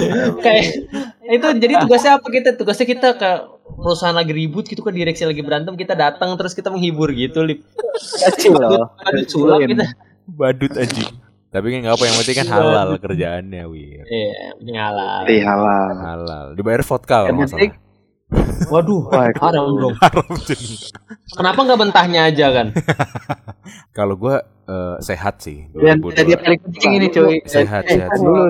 kayak 0.46 0.64
itu 1.26 1.46
jadi 1.58 1.74
tugasnya 1.82 2.22
apa 2.22 2.26
kita 2.30 2.54
tugasnya 2.54 2.86
kita 2.86 3.08
ke 3.18 3.30
perusahaan 3.82 4.14
lagi 4.14 4.30
ribut 4.30 4.70
gitu 4.70 4.86
kan 4.86 4.94
direksi 4.94 5.26
lagi 5.26 5.42
berantem 5.42 5.74
kita 5.74 5.98
datang 5.98 6.38
terus 6.38 6.54
kita 6.54 6.70
menghibur 6.70 7.10
gitu 7.10 7.42
lip 7.42 7.66
Kecil 8.30 8.54
loh. 8.54 8.94
Sulap 9.26 9.58
kita 9.66 9.90
Badut 10.26 10.72
anjing. 10.76 11.10
Tapi 11.52 11.66
kan 11.68 11.78
nggak 11.84 11.94
apa 12.00 12.04
yang 12.08 12.16
penting 12.16 12.36
kan 12.40 12.48
halal 12.48 12.88
kerjaannya 12.96 13.62
Wir. 13.68 14.04
iya 14.08 14.56
ini 14.56 14.72
halal 14.72 15.20
Teh 15.28 15.44
halal 15.44 15.92
Halal. 16.00 16.46
Dibayar 16.56 16.80
vodka 16.80 17.06
kalau 17.20 17.28
Yang 17.28 17.36
nggak 17.36 17.50
penting 17.52 17.70
salah. 17.76 17.91
Waduh 18.68 19.02
haram 19.36 19.66
dong 19.76 19.94
Haram 20.02 20.26
kenapa 21.32 21.58
nggak 21.60 21.80
mentahnya 21.80 22.20
aja 22.26 22.46
kan 22.50 22.66
Kalau 23.92 24.16
gua 24.16 24.40
eh, 24.64 24.96
sehat 25.00 25.38
sih. 25.38 25.68
Dan 25.70 26.00
2022. 26.00 26.16
tadi 26.16 26.28
yang 26.30 26.42
paling 26.42 26.60
penting 26.64 26.90
ini 26.94 27.06
cuy. 27.08 27.36
Sehat, 27.44 27.84
Eh, 27.84 27.92
sehat. 27.94 28.16
lu 28.16 28.32
dulu 28.32 28.42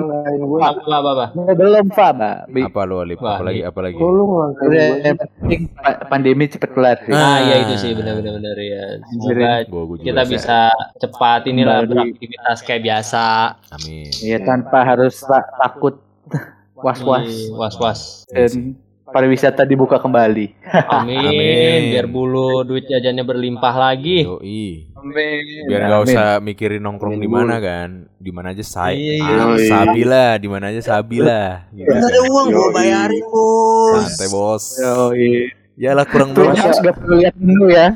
gue 0.49 0.59
apa 0.61 0.79
apa 0.81 1.09
apa 1.11 1.25
belum 1.53 1.85
Pak, 1.91 2.11
Apa 2.47 2.81
lu 2.87 2.95
Alif? 2.97 3.19
Wah, 3.19 3.35
Apalagi 3.37 3.61
apalagi? 3.61 3.95
gue 3.95 4.71
yang 5.01 5.19
penting 5.19 5.61
pa- 5.69 5.99
pandemi 6.07 6.47
cepet 6.47 6.69
kelar 6.71 6.97
sih. 7.01 7.11
ah 7.11 7.37
iya 7.39 7.55
itu 7.61 7.75
sih 7.77 7.91
benar 7.91 8.15
benar 8.15 8.39
benar 8.39 8.55
ya 8.57 8.83
semoga 9.05 9.51
Gua, 9.67 9.83
gua 9.83 9.95
juga 9.95 10.05
kita 10.05 10.21
sehat. 10.21 10.31
bisa 10.31 10.59
cepat 10.97 11.41
inilah 11.45 11.77
beraktivitas 11.83 12.57
kayak 12.61 12.81
biasa 12.83 13.25
Amin. 13.69 14.07
Iya 14.17 14.37
tanpa 14.41 14.79
harus 14.85 15.19
ta- 15.19 15.51
takut 15.59 15.99
was-was 16.79 17.27
was 17.51 17.75
was 17.77 17.99
dan 18.27 18.79
pariwisata 19.13 19.61
dibuka 19.63 20.01
kembali. 20.01 20.57
amin. 20.89 21.21
Amin. 21.21 21.81
biar 21.93 22.07
bulu 22.09 22.65
duit 22.65 22.89
jajannya 22.89 23.21
berlimpah 23.21 23.75
lagi 23.77 24.25
Yoi. 24.25 24.89
Amin. 24.97 25.69
Biar 25.69 25.81
nggak 25.85 26.01
usah 26.09 26.27
mikirin 26.41 26.81
nongkrong 26.81 27.21
di 27.21 27.29
mana 27.29 27.61
kan. 27.61 28.09
Di 28.17 28.31
mana 28.33 28.57
aja 28.57 28.65
say. 28.65 28.97
Iya, 28.97 29.13
iya. 29.21 29.43
Ah, 29.45 29.57
Sabila, 29.61 30.27
di 30.41 30.47
mana 30.49 30.73
aja 30.73 30.81
Sabila. 30.81 31.69
Gitu. 31.69 31.85
uang 32.33 32.47
gua 32.49 32.67
bayarin, 32.73 33.21
bos 33.29 34.09
Santai 34.09 34.29
bos. 34.33 34.63
Yoi. 34.81 35.53
Yalah 35.77 36.05
kurang 36.09 36.33
bos. 36.33 36.57
harus 36.57 36.79
gak 36.81 36.97
perlu 36.97 37.21
lihat 37.21 37.35
menu 37.37 37.69
ya. 37.69 37.93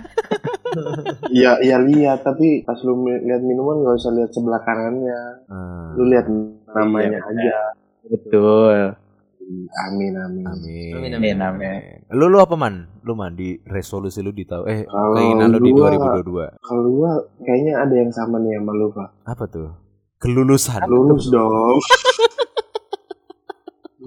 Iya, 1.32 1.52
iya 1.64 1.78
lihat, 1.82 2.22
tapi 2.28 2.62
pas 2.68 2.78
lu 2.84 3.08
lihat 3.08 3.42
minuman 3.42 3.82
nggak 3.82 3.96
usah 3.98 4.12
lihat 4.14 4.30
sebelah 4.36 4.62
kanannya. 4.62 5.22
Ah, 5.50 5.96
Lu 5.96 6.06
lihat 6.06 6.28
namanya 6.76 7.24
aja. 7.24 7.74
Betul. 8.08 9.07
Amin, 9.48 10.12
amin. 10.14 10.44
Amin. 10.44 10.92
Amin, 10.92 11.12
Amin, 11.16 11.38
amin. 11.40 11.80
Lu 12.12 12.28
lu 12.28 12.38
apa 12.38 12.54
man? 12.54 12.86
Lu 13.02 13.16
man 13.16 13.32
di 13.32 13.56
resolusi 13.64 14.20
lu 14.20 14.30
di 14.30 14.44
tahun 14.44 14.66
eh 14.68 14.80
Kalau 14.84 15.16
keinginan 15.16 15.48
lu 15.56 15.60
di 15.64 15.72
gua- 15.72 15.96
2022. 16.20 16.60
Kalau 16.60 16.84
gua 16.92 17.12
kayaknya 17.40 17.74
ada 17.80 17.94
yang 17.96 18.12
sama 18.12 18.36
nih 18.38 18.60
sama 18.60 18.72
lu, 18.76 18.92
Pak. 18.92 19.10
Apa 19.24 19.44
tuh? 19.48 19.72
Kelulusan. 20.20 20.84
Lulus 20.84 21.30
dong. 21.30 21.80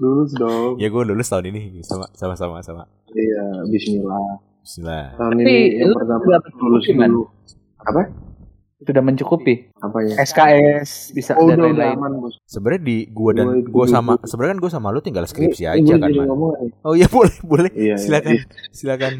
lulus 0.01 0.31
dong. 0.33 0.77
Ya 0.77 0.89
gue 0.89 1.01
lulus 1.05 1.25
tahun 1.25 1.49
ini 1.49 1.81
sama 1.81 2.05
sama 2.13 2.33
sama 2.33 2.57
sama. 2.61 2.83
Iya, 3.09 3.65
bismillah. 3.65 4.37
Bismillah. 4.61 5.05
Tahun 5.15 5.31
Tapi 5.31 5.41
ini 5.41 5.55
yang 5.77 5.87
lu 5.89 5.93
pertama 5.97 6.21
lulus 6.61 6.85
dulu. 6.85 7.21
Apa? 7.81 8.01
Sudah 8.81 8.97
mencukupi. 8.99 9.69
Apanya? 9.77 10.17
SKS 10.19 11.13
bisa 11.13 11.33
Oh, 11.35 11.45
dan 11.45 11.61
lain-lain. 11.61 12.01
Sebenarnya 12.43 12.81
di 12.81 12.97
gua 13.07 13.31
dan 13.31 13.61
Gua 13.63 13.71
gua 13.71 13.85
sama 13.87 14.13
sebenarnya 14.19 14.51
kan 14.51 14.59
gua 14.59 14.71
sama 14.71 14.87
lu 14.89 14.99
tinggal 14.99 15.23
skripsi 15.23 15.63
Ini- 15.63 15.73
aja 15.75 15.93
ini 15.93 16.01
kan 16.01 16.09
man. 16.11 16.25
ngomong 16.27 16.51
nih. 16.57 16.71
Oh 16.81 16.93
iya 16.93 17.05
boleh 17.13 17.35
boleh. 17.41 17.69
Iya, 17.71 17.95
Silakan 17.95 18.33
iya. 18.33 18.43
silakan. 18.69 19.13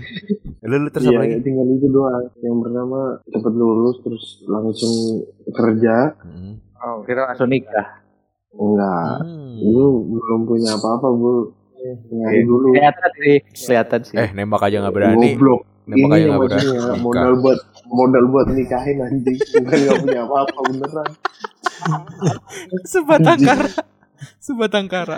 Lu, 0.62 0.76
lu 0.78 0.89
terus 0.89 1.06
Iya, 1.06 1.12
apa 1.12 1.21
lagi? 1.24 1.36
tinggal 1.41 1.65
itu 1.67 1.88
doang. 1.88 2.26
Yang 2.38 2.56
pertama 2.60 3.00
cepet 3.24 3.54
lulus 3.54 3.95
terus 4.02 4.24
langsung 4.45 4.93
kerja. 5.47 5.95
Hmm. 6.17 6.54
Oh, 6.76 6.97
kira 7.02 7.21
langsung 7.24 7.45
nikah. 7.47 7.88
Enggak. 8.52 9.13
Hmm. 9.21 9.62
Lu 9.62 9.86
belum 10.12 10.41
punya 10.43 10.74
apa-apa, 10.74 11.08
Bu. 11.08 11.54
Nyari 12.12 12.41
dulu. 12.43 12.74
Kelihatan 12.74 13.12
sih, 13.15 13.36
kelihatan 13.56 14.00
sih. 14.04 14.15
Eh 14.15 14.30
nembak 14.32 14.62
aja 14.62 14.82
nggak 14.82 14.95
berani. 14.95 15.30
Goblok. 15.34 15.62
Nembak 15.82 16.10
aja 16.12 16.17
Ini 16.19 16.30
nggak 16.30 16.41
berani. 16.43 17.00
modal 17.00 17.32
buat 17.38 17.60
modal 17.91 18.23
buat 18.32 18.47
nikahin 18.49 19.04
anjing. 19.04 19.38
Bukan 19.38 19.77
nggak 19.77 19.97
punya 20.01 20.21
apa-apa 20.23 20.60
beneran. 20.71 21.10
Sebatang 22.88 23.39
kara. 23.41 23.69
Sebatang 24.39 24.86
kara. 24.88 25.17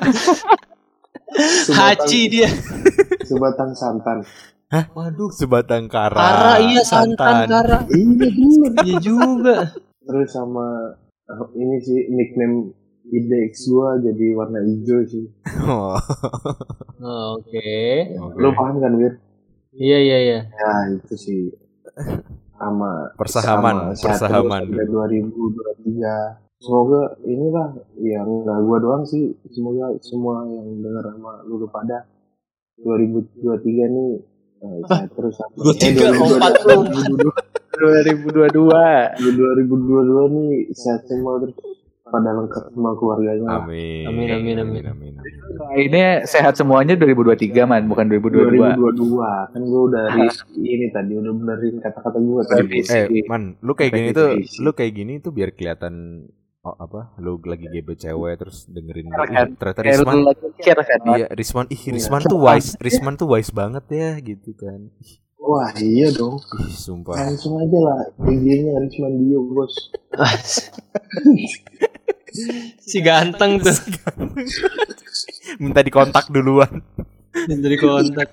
Sebatang- 1.63 2.01
Haji 2.01 2.21
dia. 2.29 2.49
Sebatang 3.23 3.71
santan. 3.73 4.25
Waduh. 4.93 5.29
Sebatang 5.29 5.85
kara. 5.85 6.17
Kara 6.17 6.53
iya 6.59 6.81
santan 6.81 7.45
kara. 7.45 7.85
Iya 7.87 8.09
bener. 8.17 8.83
Iya 8.83 8.95
juga. 8.99 9.57
Terus 10.03 10.29
sama 10.29 10.97
eh, 11.23 11.45
ini 11.55 11.77
sih 11.79 11.99
nickname 12.09 12.73
IDX 13.03 13.67
gua 13.69 13.99
jadi 13.99 14.33
warna 14.33 14.59
hijau 14.59 14.99
sih. 15.05 15.25
Oh. 15.63 15.93
Oh, 17.03 17.35
Oke. 17.35 18.15
Oke. 18.15 18.39
Lu 18.39 18.49
paham 18.51 18.79
kan, 18.79 18.95
Wir? 18.95 19.19
Iya 19.75 19.97
iya 19.99 20.17
iya. 20.21 20.39
Ya 20.47 20.71
itu 20.95 21.15
sih 21.15 21.39
sama 22.63 22.91
Persahaman, 23.19 23.75
sama 23.93 24.03
persahaman 24.07 24.61
terus 24.71 24.87
sampai 24.87 25.19
2023. 25.19 26.63
Semoga 26.63 27.01
inilah 27.27 27.75
yang 27.99 28.27
nggak 28.47 28.59
gua 28.63 28.77
doang 28.79 29.03
sih, 29.03 29.35
semoga 29.51 29.91
semua 29.99 30.47
yang 30.47 30.79
dengar 30.79 31.11
sama 31.11 31.43
lu 31.43 31.67
pada 31.67 32.07
2023 32.79 33.91
nih 33.91 34.11
eh, 34.63 34.79
terus 35.11 35.35
sampai 35.35 35.59
23, 35.59 36.07
eh, 36.07 36.15
2022 36.63 37.51
2022. 37.73 39.19
2022 39.19 40.35
nih 40.39 40.71
sehat 40.71 41.03
semua 41.09 41.41
terus 41.43 41.55
pada 42.13 42.29
lengkap 42.29 42.69
semua 42.69 42.93
keluarganya. 42.93 43.49
Amin. 43.57 44.05
Amin, 44.05 44.29
amin, 44.29 44.55
amin. 44.61 44.83
amin, 44.85 45.13
amin. 45.17 45.33
Ini 45.73 46.29
sehat 46.29 46.53
semuanya 46.53 46.93
2023 46.93 47.65
man, 47.65 47.89
bukan 47.89 48.05
2022. 48.05 48.77
2022 48.77 49.49
kan 49.49 49.61
gua 49.65 49.81
udah 49.89 50.05
dari 50.13 50.29
ini 50.53 50.85
tadi 50.93 51.13
udah 51.17 51.33
benerin 51.33 51.75
kata-kata 51.81 52.17
gua 52.21 52.41
tadi. 52.45 52.85
Eh, 52.85 53.25
man, 53.25 53.57
lu 53.65 53.73
kayak 53.73 53.91
gini 53.97 54.09
tuh, 54.13 54.29
lu 54.61 54.71
kayak 54.77 54.93
gini 54.93 55.13
tuh 55.17 55.33
biar 55.33 55.57
kelihatan 55.57 56.29
oh, 56.61 56.75
apa? 56.77 57.17
Lu 57.17 57.41
lagi 57.41 57.65
gebet 57.65 57.97
cewek 57.97 58.37
terus 58.37 58.69
dengerin 58.69 59.09
Kan. 59.09 59.27
ih, 59.33 59.57
ternyata 59.57 59.81
Risman. 59.81 60.15
kan. 60.21 60.99
Iya, 61.17 61.27
Risman, 61.33 61.65
ih 61.73 61.81
Risman 61.97 62.21
tuh 62.29 62.37
wise, 62.37 62.77
Risman 62.77 63.13
tuh 63.17 63.27
wise 63.33 63.49
banget 63.49 63.85
ya 63.89 64.21
gitu 64.21 64.53
kan. 64.53 64.93
Wah 65.43 65.75
iya 65.75 66.07
dong. 66.13 66.39
Ih, 66.39 66.71
sumpah. 66.71 67.19
Langsung 67.19 67.59
aja 67.59 67.79
lah 67.83 67.99
IG-nya 68.31 68.79
Risman 68.79 69.13
Dio 69.17 69.43
bos. 69.49 69.73
si 72.79 72.97
ganteng 72.99 73.57
tuh. 73.57 73.75
Minta 75.57 75.79
dikontak 75.79 76.27
duluan. 76.27 76.81
Dari 77.33 77.77
kontak. 77.77 78.29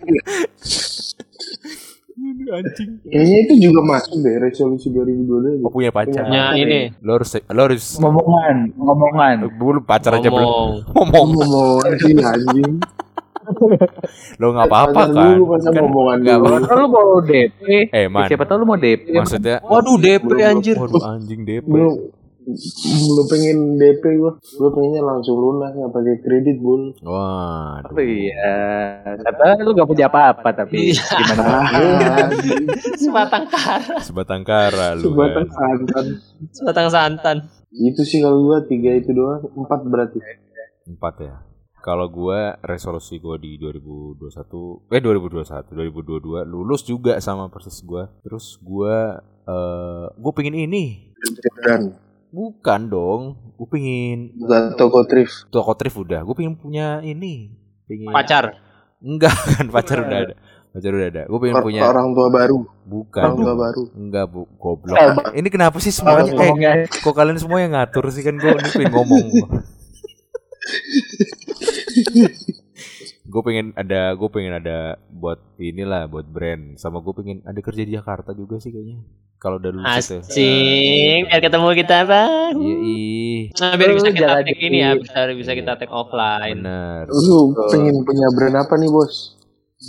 Aduh, 2.20 2.52
Anjing. 2.52 3.00
Kayaknya 3.02 3.38
itu 3.40 3.54
juga 3.64 3.80
masuk 3.82 4.20
deh 4.20 4.36
resolusi 4.38 4.92
2022 4.92 5.64
Oh, 5.64 5.72
punya 5.72 5.88
pacar. 5.88 6.28
Punya 6.28 6.52
ini. 6.52 6.92
Lo 7.00 7.16
harus 7.16 7.32
lo 7.40 7.60
harus 7.62 7.84
Ngomongan, 7.96 8.56
ngomongan. 8.76 9.36
belum 9.50 9.82
pacar 9.82 10.20
aja 10.20 10.28
belum 10.28 10.44
Ngomong. 10.44 10.70
ngomong. 10.90 11.26
Ngomongan 11.32 11.92
sih 11.96 12.12
anjing. 12.18 12.72
Lo 14.36 14.52
nggak 14.52 14.68
apa-apa 14.68 15.02
kan? 15.08 15.32
dulu 15.32 15.44
Kan 15.56 15.72
ngomongan 15.74 16.18
tahu 16.60 16.76
lu 16.76 16.86
mau 16.86 17.18
DP? 17.24 17.88
Eh, 17.88 18.06
man. 18.06 18.28
Siapa 18.28 18.44
tahu 18.44 18.56
lu 18.58 18.66
mau 18.68 18.76
DP? 18.76 19.04
Maksudnya 19.10 19.56
Waduh 19.64 19.96
DP 19.96 20.28
anjir. 20.44 20.76
Waduh 20.76 21.02
anjing 21.08 21.40
DP. 21.42 21.64
Belum 21.66 21.94
belum 23.06 23.26
pengen 23.26 23.58
DP 23.76 24.02
gua. 24.16 24.32
Gua 24.56 24.70
pengennya 24.70 25.02
langsung 25.02 25.36
lunas 25.36 25.70
nggak 25.70 25.92
pakai 25.92 26.16
kredit 26.20 26.56
bul. 26.58 26.94
Wah. 27.02 27.82
Oh 27.82 28.00
iya, 28.00 28.56
kata 29.18 29.60
lu 29.60 29.72
gak 29.72 29.86
punya 29.86 30.06
apa-apa 30.06 30.48
tapi 30.54 30.92
Iya. 30.92 31.02
gimana? 31.02 31.44
Ah, 31.44 32.28
Sebatang 32.96 33.44
kara. 33.46 33.96
Sebatang 34.00 34.42
kara 34.42 34.88
lu. 34.94 35.10
Sebatang 35.10 35.46
kan. 35.46 35.56
santan. 35.56 36.06
Sebatang 36.50 36.88
santan. 36.88 37.36
Itu 37.70 38.02
sih 38.02 38.18
kalau 38.18 38.42
gua 38.42 38.62
tiga 38.64 38.90
itu 38.92 39.10
doang, 39.10 39.46
empat 39.54 39.80
berarti. 39.84 40.18
Empat 40.86 41.14
ya. 41.20 41.36
Kalau 41.80 42.12
gua 42.12 42.60
resolusi 42.60 43.16
gua 43.16 43.40
di 43.40 43.56
2021 43.56 44.84
eh 44.92 45.00
2021 45.00 45.72
2022 45.72 46.44
lulus 46.44 46.84
juga 46.84 47.16
sama 47.18 47.48
persis 47.48 47.80
gua. 47.80 48.10
Terus 48.20 48.60
gua 48.60 49.16
eh 49.46 50.06
gua 50.12 50.32
pengen 50.34 50.60
ini. 50.60 51.08
Dan 51.60 51.96
Bukan 52.30 52.80
dong. 52.86 53.20
Gua 53.54 53.66
pengen 53.68 54.32
bukan 54.34 54.62
toko 54.74 54.98
thrift. 55.04 55.46
toko 55.48 55.70
thrift 55.74 55.96
udah. 55.98 56.20
Gua 56.22 56.32
pengen 56.32 56.54
punya 56.54 56.98
ini. 57.00 57.50
Pengen 57.84 58.10
Pacar. 58.10 58.56
Enggak 58.98 59.34
kan 59.52 59.66
pacar 59.66 60.00
udah 60.00 60.18
ada. 60.22 60.34
Pacar 60.70 60.90
udah 60.90 61.08
ada. 61.08 61.22
Gua 61.26 61.38
pengen 61.38 61.56
Or- 61.56 61.64
punya 61.64 61.80
Orang 61.84 62.06
tua 62.12 62.26
baru. 62.28 62.56
bukan. 62.84 63.20
Orang 63.20 63.34
tua 63.34 63.46
dong. 63.46 63.58
baru. 63.58 63.82
Enggak, 63.92 64.24
Bu. 64.26 64.40
Goblok. 64.54 64.96
Eh, 64.96 65.12
Ini 65.36 65.46
kenapa 65.48 65.76
sih 65.78 65.90
semuanya 65.90 66.30
eh 66.30 66.86
kok 66.86 67.10
kalian 67.10 67.36
semua 67.36 67.58
yang 67.58 67.72
ngatur 67.72 68.04
sih 68.08 68.20
kan 68.20 68.34
gua 68.34 68.54
ini 68.54 68.68
pengen 68.70 68.92
ngomong. 68.92 69.24
gue 73.30 73.42
pengen 73.46 73.66
ada 73.78 74.10
gue 74.18 74.28
pengen 74.28 74.58
ada 74.58 74.98
buat 75.06 75.38
inilah 75.62 76.10
buat 76.10 76.26
brand. 76.26 76.74
Sama 76.74 76.98
gue 76.98 77.14
pengen 77.14 77.38
ada 77.46 77.60
kerja 77.62 77.86
di 77.86 77.94
Jakarta 77.94 78.34
juga 78.34 78.58
sih 78.58 78.74
kayaknya. 78.74 79.06
Kalau 79.40 79.56
udah 79.56 79.70
lulus 79.72 80.10
itu. 80.10 80.18
Asing. 80.20 81.18
Biar 81.30 81.40
ketemu 81.40 81.68
kita 81.78 81.96
bang. 82.04 82.54
iya 82.60 83.54
Nah, 83.56 83.72
biar 83.78 83.90
bisa 83.96 84.08
kita 84.12 84.44
take 84.44 84.60
ini 84.60 84.78
ya, 84.84 84.90
bisa 84.98 85.18
bisa 85.32 85.52
kita 85.56 85.72
take 85.80 85.94
offline. 85.94 86.60
bener. 86.60 87.08
Lu 87.08 87.54
pengen 87.72 88.04
punya 88.04 88.28
brand 88.34 88.56
apa 88.66 88.74
nih 88.76 88.90
bos? 88.90 89.38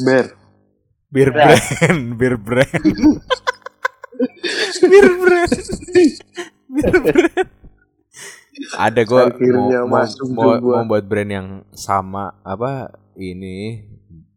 Bear. 0.08 0.38
bir 1.12 1.28
brand 1.36 2.16
bir 2.20 2.36
brand. 2.40 2.84
Bir 4.80 5.08
brand. 5.20 5.52
Bir 6.72 6.94
brand. 7.04 7.50
Ada 8.78 9.02
gue 9.04 9.22
mau, 9.52 9.68
mau, 9.68 10.00
masuk 10.00 10.28
mau, 10.32 10.56
mau 10.56 10.84
buat 10.88 11.04
brand 11.04 11.28
yang 11.28 11.48
sama 11.76 12.32
apa 12.46 13.01
ini 13.16 13.88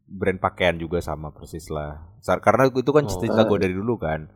brand 0.04 0.38
pakaian 0.38 0.76
juga 0.76 0.98
sama 0.98 1.30
persis 1.30 1.66
lah 1.68 2.02
karena 2.40 2.70
itu 2.70 2.90
kan 2.90 3.04
Oh. 3.04 3.10
cita-cita 3.10 3.44
gue 3.44 3.58
dari 3.60 3.74
dulu 3.74 3.98
kan 3.98 4.26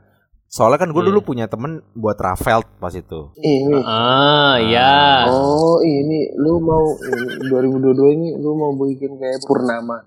soalnya 0.48 0.80
kan 0.80 0.90
gue 0.92 1.02
Iya. 1.04 1.08
dulu 1.12 1.20
punya 1.22 1.44
temen 1.44 1.84
buat 1.92 2.16
Ravel 2.16 2.64
pas 2.80 2.92
itu 2.96 3.32
Ini. 3.36 3.84
Ah, 3.84 4.56
ya. 4.56 5.28
Oh 5.28 5.84
ini 5.84 6.32
lu 6.40 6.56
mau 6.56 6.96
ini, 6.96 7.52
2022 7.52 8.16
ini 8.16 8.28
lu 8.40 8.56
mau 8.56 8.72
bikin 8.72 9.20
kayak 9.20 9.44
Purnama? 9.44 10.00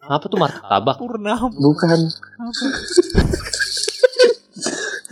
Apa 0.00 0.24
tuh 0.32 0.40
martabak? 0.40 0.96
Purnama 0.96 1.52
Bukan. 1.52 1.98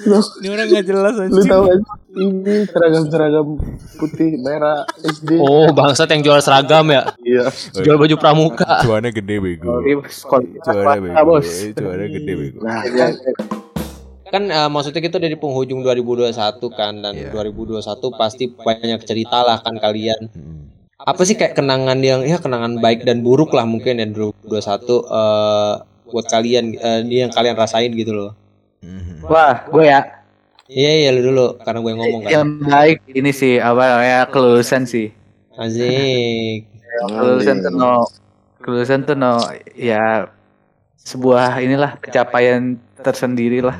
Ini 0.00 0.46
orang 0.48 0.66
nggak 0.68 0.84
jelas 0.84 1.14
aja 1.16 1.30
Lu 1.30 1.42
tahu 1.42 1.62
aja 1.66 1.84
ini 2.18 2.54
seragam-seragam 2.66 3.46
putih 3.94 4.30
merah 4.38 4.82
SD. 4.98 5.38
Oh, 5.38 5.70
bangsat 5.70 6.10
yang 6.10 6.22
jual 6.22 6.38
seragam 6.38 6.86
ya. 6.88 7.14
Iya. 7.20 7.46
Jual 7.78 7.94
baju 7.94 8.14
pramuka. 8.14 8.82
cuannya 8.82 9.10
gede 9.10 9.38
bego 9.38 9.82
cuannya 9.82 10.98
bego 11.00 11.22
bos? 11.24 11.46
cuannya 11.72 12.06
gede 12.10 12.32
bego 12.34 12.58
Nah, 12.60 12.82
Iya. 12.82 13.06
kan 14.28 14.44
eh, 14.44 14.68
maksudnya 14.68 15.00
kita 15.00 15.16
dari 15.16 15.34
penghujung 15.34 15.80
2021 15.80 16.34
kan 16.70 16.92
dan 16.98 17.14
Iya. 17.16 17.30
2021 17.32 17.80
pasti 18.12 18.44
banyak 18.50 19.00
cerita 19.02 19.40
lah 19.40 19.58
kan 19.58 19.78
kalian 19.78 20.28
Mm. 20.28 20.58
apa 20.98 21.22
sih 21.22 21.32
kayak 21.32 21.54
kenangan 21.54 22.02
yang 22.02 22.20
ya 22.22 22.36
kenangan 22.36 22.76
baik 22.76 23.06
dan 23.06 23.22
buruk 23.22 23.54
lah 23.54 23.62
mungkin 23.64 23.96
yang 23.96 24.10
2021 24.12 25.06
eh 25.06 25.74
buat 26.08 26.26
kalian 26.26 26.74
eh, 26.74 26.98
ini 27.04 27.22
yang 27.22 27.30
kalian 27.30 27.54
rasain 27.54 27.92
gitu 27.92 28.10
loh. 28.10 28.32
Wah, 29.24 29.66
gue 29.68 29.84
ya. 29.84 30.00
Iya 30.68 30.90
iya 31.00 31.08
lu 31.16 31.32
dulu 31.32 31.56
karena 31.64 31.80
gue 31.80 31.92
ngomong 31.96 32.20
kan? 32.24 32.30
Yang 32.34 32.46
baik 32.68 32.98
ini 33.16 33.30
sih 33.32 33.56
apa 33.56 33.82
namanya 33.88 34.18
kelulusan 34.28 34.84
sih. 34.84 35.08
asik 35.58 36.68
Kelulusan 37.08 37.56
tuh 37.64 37.72
no, 37.72 38.04
kelulusan 38.62 39.00
tuh 39.08 39.16
no 39.16 39.40
ya 39.72 40.28
sebuah 41.02 41.64
inilah 41.64 41.96
pencapaian 42.02 42.76
tersendiri 43.00 43.64
lah. 43.64 43.78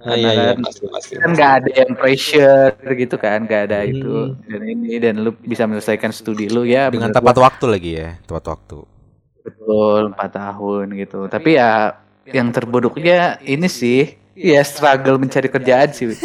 ah, 0.00 0.16
iya 0.16 0.30
iya 0.32 0.50
pasti 0.56 0.84
pasti. 0.88 1.12
Kan 1.20 1.36
nggak 1.36 1.52
ada 1.60 1.70
yang 1.76 1.92
pressure 1.92 2.72
gitu 2.96 3.16
kan 3.20 3.44
nggak 3.44 3.62
ada 3.68 3.78
Hmm. 3.84 3.92
itu 3.92 4.14
dan 4.48 4.62
ini 4.64 4.96
dan 4.96 5.14
lu 5.20 5.30
bisa 5.44 5.68
menyelesaikan 5.68 6.08
studi 6.10 6.48
lu 6.48 6.64
ya 6.64 6.88
dengan 6.88 7.12
tepat 7.12 7.36
waktu 7.36 7.64
lagi 7.68 7.90
ya 8.00 8.16
tepat 8.24 8.44
waktu. 8.56 8.76
Gua 8.84 9.44
betul 9.44 10.00
empat 10.16 10.30
tahun 10.36 10.84
gitu. 10.96 11.20
Tapi 11.28 11.50
ya 11.60 12.00
yang 12.32 12.48
terburuknya 12.52 13.40
ini 13.44 13.68
sih 13.68 14.19
ya 14.40 14.64
struggle 14.64 15.20
mencari 15.20 15.52
kerjaan 15.52 15.92
sih 15.92 16.08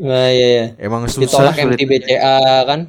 nah 0.00 0.26
iya 0.26 0.46
iya 0.50 0.64
emang 0.82 1.06
susah 1.06 1.22
ditolak 1.22 1.54
sulit. 1.54 1.78
MTBCA 1.78 2.38
kan 2.66 2.80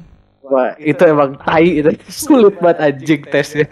Wah, 0.42 0.74
itu 0.76 1.02
emang 1.06 1.38
tai 1.38 1.80
itu 1.80 1.90
sulit 2.10 2.58
banget 2.58 2.78
anjing 2.82 3.22
tesnya 3.30 3.66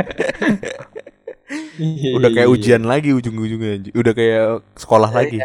udah 2.14 2.30
kayak 2.30 2.48
ujian 2.48 2.87
lagi 2.87 3.11
ujung-ujungnya 3.11 3.70
anjing. 3.83 3.94
udah 3.98 4.12
kayak 4.14 4.62
sekolah 4.78 5.11
lagi 5.11 5.42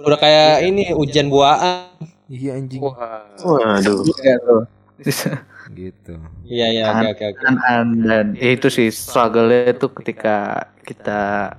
udah 0.00 0.18
kayak 0.18 0.64
ini 0.64 0.96
ujian 0.96 1.28
buaan 1.28 1.92
iya 2.32 2.56
anjing 2.56 2.80
Waduh. 2.80 4.08
Iya 4.24 4.34
tuh. 4.40 4.62
gitu. 5.72 6.14
Iya 6.48 6.66
iya 6.68 6.84
oke 6.92 7.06
oke 7.16 7.24
oke. 7.32 7.40
dan, 7.44 7.86
dan 8.04 8.26
ya 8.36 8.50
itu 8.56 8.68
sih 8.68 8.88
struggle-nya 8.92 9.72
tuh 9.76 9.90
ketika 10.00 10.68
kita 10.84 11.54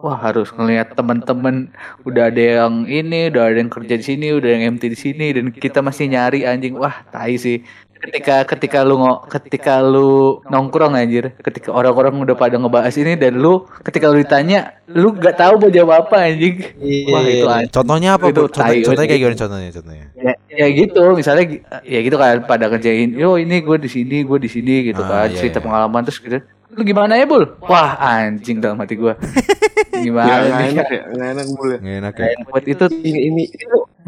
wah 0.00 0.16
harus 0.16 0.48
ngelihat 0.56 0.96
teman-teman 0.96 1.68
udah 2.08 2.32
ada 2.32 2.40
yang 2.64 2.88
ini 2.88 3.28
udah 3.28 3.52
ada 3.52 3.58
yang 3.60 3.68
kerja 3.70 3.94
di 4.00 4.04
sini 4.04 4.26
udah 4.32 4.48
yang 4.48 4.62
MT 4.76 4.82
di 4.92 4.98
sini 4.98 5.26
dan 5.36 5.44
kita 5.52 5.84
masih 5.84 6.08
nyari 6.08 6.48
anjing 6.48 6.74
wah 6.74 7.04
tai 7.12 7.36
sih 7.36 7.60
ketika 8.00 8.48
ketika 8.48 8.80
lu 8.80 8.96
ngo, 8.96 9.28
ketika 9.28 9.84
lu 9.84 10.40
nongkrong 10.48 10.96
anjir 10.96 11.36
ketika 11.44 11.68
orang-orang 11.68 12.16
udah 12.16 12.32
pada 12.32 12.56
ngebahas 12.56 12.96
ini 12.96 13.12
dan 13.12 13.36
lu 13.36 13.68
ketika 13.84 14.08
lu 14.08 14.24
ditanya 14.24 14.72
lu 14.88 15.12
nggak 15.12 15.36
tahu 15.36 15.60
mau 15.60 15.68
jawab 15.68 16.08
apa 16.08 16.32
anjing 16.32 16.64
Iya, 16.80 17.12
wah 17.12 17.20
itu 17.28 17.44
anjing 17.44 17.72
Contohnya 17.76 18.16
apa? 18.16 18.32
Itu 18.32 18.48
Bu? 18.48 18.48
Contoh, 18.48 18.72
contohnya 18.88 19.04
kayak 19.04 19.20
gimana 19.20 19.36
contohnya 19.36 19.70
contohnya? 19.76 20.06
ya, 20.16 20.32
ya 20.48 20.66
gitu 20.72 21.02
misalnya 21.12 21.44
ya 21.84 21.98
gitu 22.00 22.16
kan 22.16 22.40
pada 22.48 22.72
kerjain 22.72 23.12
yo 23.12 23.36
ini 23.36 23.60
gue 23.60 23.76
di 23.76 23.90
sini 23.92 24.24
gue 24.24 24.38
di 24.40 24.48
sini 24.48 24.88
gitu 24.88 25.04
Ah, 25.04 25.28
kan 25.28 25.28
iya, 25.28 25.36
cerita 25.36 25.60
iya. 25.60 25.64
pengalaman 25.68 26.00
terus 26.08 26.24
gitu 26.24 26.40
lu 26.70 26.82
gimana 26.86 27.18
ya 27.18 27.26
bul? 27.26 27.44
Wah 27.66 27.98
anjing 27.98 28.62
dalam 28.62 28.78
hati 28.78 28.94
gue 28.94 29.14
Ya 29.90 30.06
gimana 30.06 30.32
nggak 30.40 30.48
nih 30.48 30.70
enak 30.70 30.88
ya, 30.88 31.02
nggak 31.12 31.28
enak 31.34 31.46
boleh. 31.58 31.78
Nggak 31.82 31.96
enak 32.00 32.14
ya. 32.16 32.26
buat 32.48 32.64
itu. 32.64 32.84
Ini 32.88 33.20
ini 33.28 33.42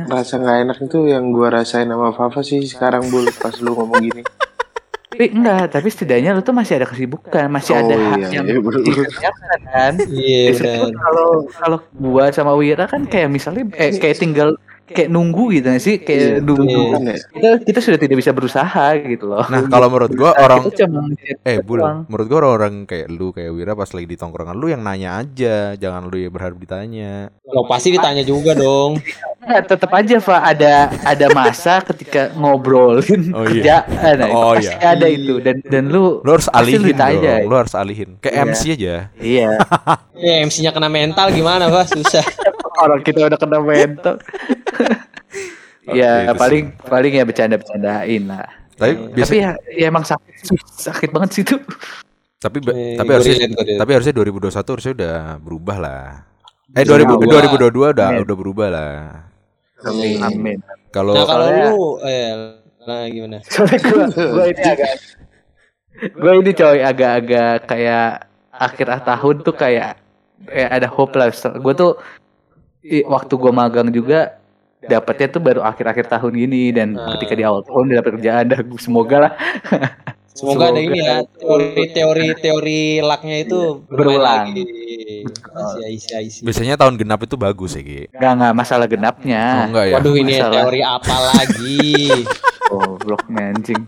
rasa 0.09 0.35
nggak 0.41 0.59
enak 0.65 0.79
itu 0.89 0.99
yang 1.05 1.25
gua 1.35 1.49
rasain 1.53 1.91
sama 1.91 2.15
Fafa 2.17 2.41
sih 2.41 2.65
sekarang 2.65 3.13
bul 3.13 3.29
pas 3.37 3.53
lu 3.61 3.77
ngomong 3.77 4.01
gini. 4.01 4.23
tapi 5.13 5.29
enggak 5.29 5.77
tapi 5.77 5.93
setidaknya 5.93 6.33
lu 6.33 6.41
tuh 6.41 6.57
masih 6.57 6.81
ada 6.81 6.89
kesibukan 6.89 7.45
masih 7.53 7.77
Oh, 7.77 7.85
ada 7.85 7.95
hak 8.01 8.17
iya, 8.17 8.29
yang 8.33 8.47
iya, 8.49 8.57
dikerjakan 8.57 9.59
kan? 9.69 9.93
Iya 10.09 10.89
kalau 10.97 11.29
kalau 11.53 11.79
gua 11.93 12.33
sama 12.33 12.57
Wira 12.57 12.89
kan 12.89 13.05
kayak 13.05 13.29
misalnya 13.29 13.69
eh, 13.77 13.93
kayak 14.01 14.17
tinggal 14.17 14.57
kayak 14.93 15.09
nunggu 15.09 15.45
gitu 15.53 15.69
sih 15.77 15.97
kayak 15.99 16.41
nunggu 16.41 16.71
Iya. 16.73 16.93
Kan 16.93 17.03
ya? 17.03 17.17
kita 17.19 17.49
kita 17.65 17.79
sudah 17.81 17.99
tidak 17.99 18.17
bisa 18.17 18.31
berusaha 18.31 18.85
gitu 19.03 19.25
loh 19.27 19.45
Nah, 19.45 19.65
kalau 19.67 19.89
menurut 19.89 20.13
gua 20.13 20.31
orang 20.37 20.69
eh 21.43 21.59
bul, 21.59 21.81
menurut 22.07 22.27
gua 22.29 22.39
orang-orang 22.39 22.75
kayak 22.85 23.07
lu 23.09 23.33
kayak 23.33 23.51
Wira 23.51 23.73
pas 23.73 23.89
lagi 23.89 24.05
di 24.05 24.15
tongkrongan 24.15 24.55
lu 24.55 24.69
yang 24.69 24.81
nanya 24.81 25.19
aja, 25.19 25.73
jangan 25.75 26.07
lu 26.07 26.17
yang 26.17 26.31
berharap 26.31 26.57
ditanya. 26.57 27.33
Lo 27.43 27.65
pasti 27.65 27.91
ditanya 27.91 28.23
juga 28.23 28.53
dong. 28.53 29.01
Nggak, 29.43 29.63
tetap 29.67 29.91
aja 29.91 30.17
Pak 30.19 30.43
ada 30.47 30.75
ada 31.03 31.27
masa 31.33 31.83
ketika 31.83 32.31
ngobrolin 32.33 33.35
Oh, 33.35 33.43
iya. 33.43 33.83
kerjaan 33.83 34.15
nah, 34.15 34.27
itu 34.29 34.37
Oh, 34.37 34.53
pasti 34.55 34.71
iya. 34.71 34.93
ada 34.95 35.07
itu 35.09 35.35
dan 35.39 35.57
dan 35.65 35.85
lu 35.89 36.23
Lu 36.23 36.31
harus 36.31 36.47
pasti 36.47 36.59
alihin 36.71 36.83
ditanya. 36.87 37.33
dong, 37.43 37.51
lu 37.51 37.57
harus 37.57 37.75
alihin. 37.75 38.11
Kayak 38.23 38.35
Iya. 38.35 38.45
MC 38.47 38.63
aja. 38.71 38.95
iya 39.19 39.51
Ya 40.23 40.35
MC-nya 40.47 40.71
kena 40.71 40.87
mental 40.87 41.35
gimana 41.35 41.67
Pak? 41.67 41.91
Susah. 41.91 42.23
orang 42.83 43.03
kita 43.03 43.27
udah 43.27 43.39
kena 43.39 43.59
mental 43.59 44.15
Ya 45.85 46.31
paling 46.33 46.79
paling 46.79 47.13
ya 47.13 47.25
bercanda-bercandain 47.25 48.23
lah 48.25 48.47
Tapi 48.73 48.93
biasa 49.13 49.29
tapi 49.29 49.37
ya, 49.37 49.51
ya 49.69 49.87
emang 49.89 50.03
sakit 50.03 50.35
sakit 50.73 51.11
banget 51.11 51.31
sih 51.33 51.43
itu 51.43 51.59
tapi 52.39 52.59
Eh, 52.65 52.95
tapi 52.95 53.07
gua 53.07 53.15
harusnya 53.17 53.35
relate, 53.37 53.53
gua 53.53 53.63
relate. 53.63 53.79
tapi 53.79 53.91
harusnya 53.93 54.15
2021 54.15 54.75
harusnya 54.75 54.93
udah 54.99 55.17
berubah 55.39 55.77
lah. 55.79 56.03
Eh 56.73 56.83
Iya, 56.83 56.91
2000, 56.91 57.13
gua- 57.15 57.31
2022 57.39 57.87
udah 57.93 58.07
Amin. 58.09 58.23
udah 58.23 58.37
berubah 58.37 58.67
lah. 58.67 58.95
Amin. 59.83 60.19
amin 60.19 60.59
Kalau 60.91 61.15
Nah 61.15 61.23
kalau 61.23 61.47
lu 61.47 61.79
eh 62.03 62.31
nah 62.83 63.07
gimana? 63.07 63.39
soalnya 63.47 63.79
gua 63.81 64.05
gua 64.35 64.45
ini 64.49 64.63
agak 64.65 64.91
gua 66.15 66.33
ini 66.35 66.51
coy 66.53 66.79
agak-agak 66.83 67.55
kayak 67.65 68.09
akhir 68.51 68.87
tahun 69.07 69.37
tuh 69.41 69.55
kayak 69.55 69.91
kayak 70.43 70.71
ada 70.73 70.89
hope 70.91 71.15
lah 71.15 71.31
gue 71.31 71.75
tuh 71.75 71.93
waktu 73.07 73.35
gua 73.39 73.53
magang 73.55 73.87
juga 73.89 74.42
dapatnya 74.85 75.27
tuh 75.29 75.41
baru 75.41 75.61
akhir-akhir 75.63 76.07
tahun 76.09 76.33
gini 76.37 76.71
dan 76.71 76.89
Ah. 76.93 77.15
ketika 77.15 77.33
di 77.33 77.43
awal 77.43 77.63
tahun 77.63 77.85
dia 77.87 77.97
dapat 77.99 78.13
kerjaan 78.17 78.45
dah 78.47 78.61
semoga 78.77 79.17
lah 79.21 79.33
Semoga, 80.33 80.73
ada 80.73 80.81
Semoga. 80.81 80.89
ini 80.89 80.99
ya 80.99 81.17
teori-teori 81.37 82.27
teori 82.41 82.81
lucknya 82.99 83.37
itu 83.39 83.85
Berulang. 83.85 84.49
lagi. 84.49 84.65
Asia 85.29 85.87
Asia 85.87 86.17
Asia. 86.19 86.41
biasanya 86.41 86.75
tahun 86.75 86.97
genap 86.97 87.21
itu 87.21 87.37
bagus 87.37 87.77
ya, 87.77 87.85
Ki. 87.85 88.09
nggak 88.09 88.33
nggak 88.41 88.55
masalah 88.55 88.89
genapnya 88.89 89.45
Oh, 89.45 89.69
enggak 89.69 89.85
ya? 89.85 89.95
Waduh 89.95 90.15
ini 90.17 90.33
Masalah. 90.35 90.55
teori 90.57 90.81
apa 90.81 91.17
lagi? 91.29 91.85
oh 92.73 92.97
blok 92.97 93.23
anjing 93.31 93.83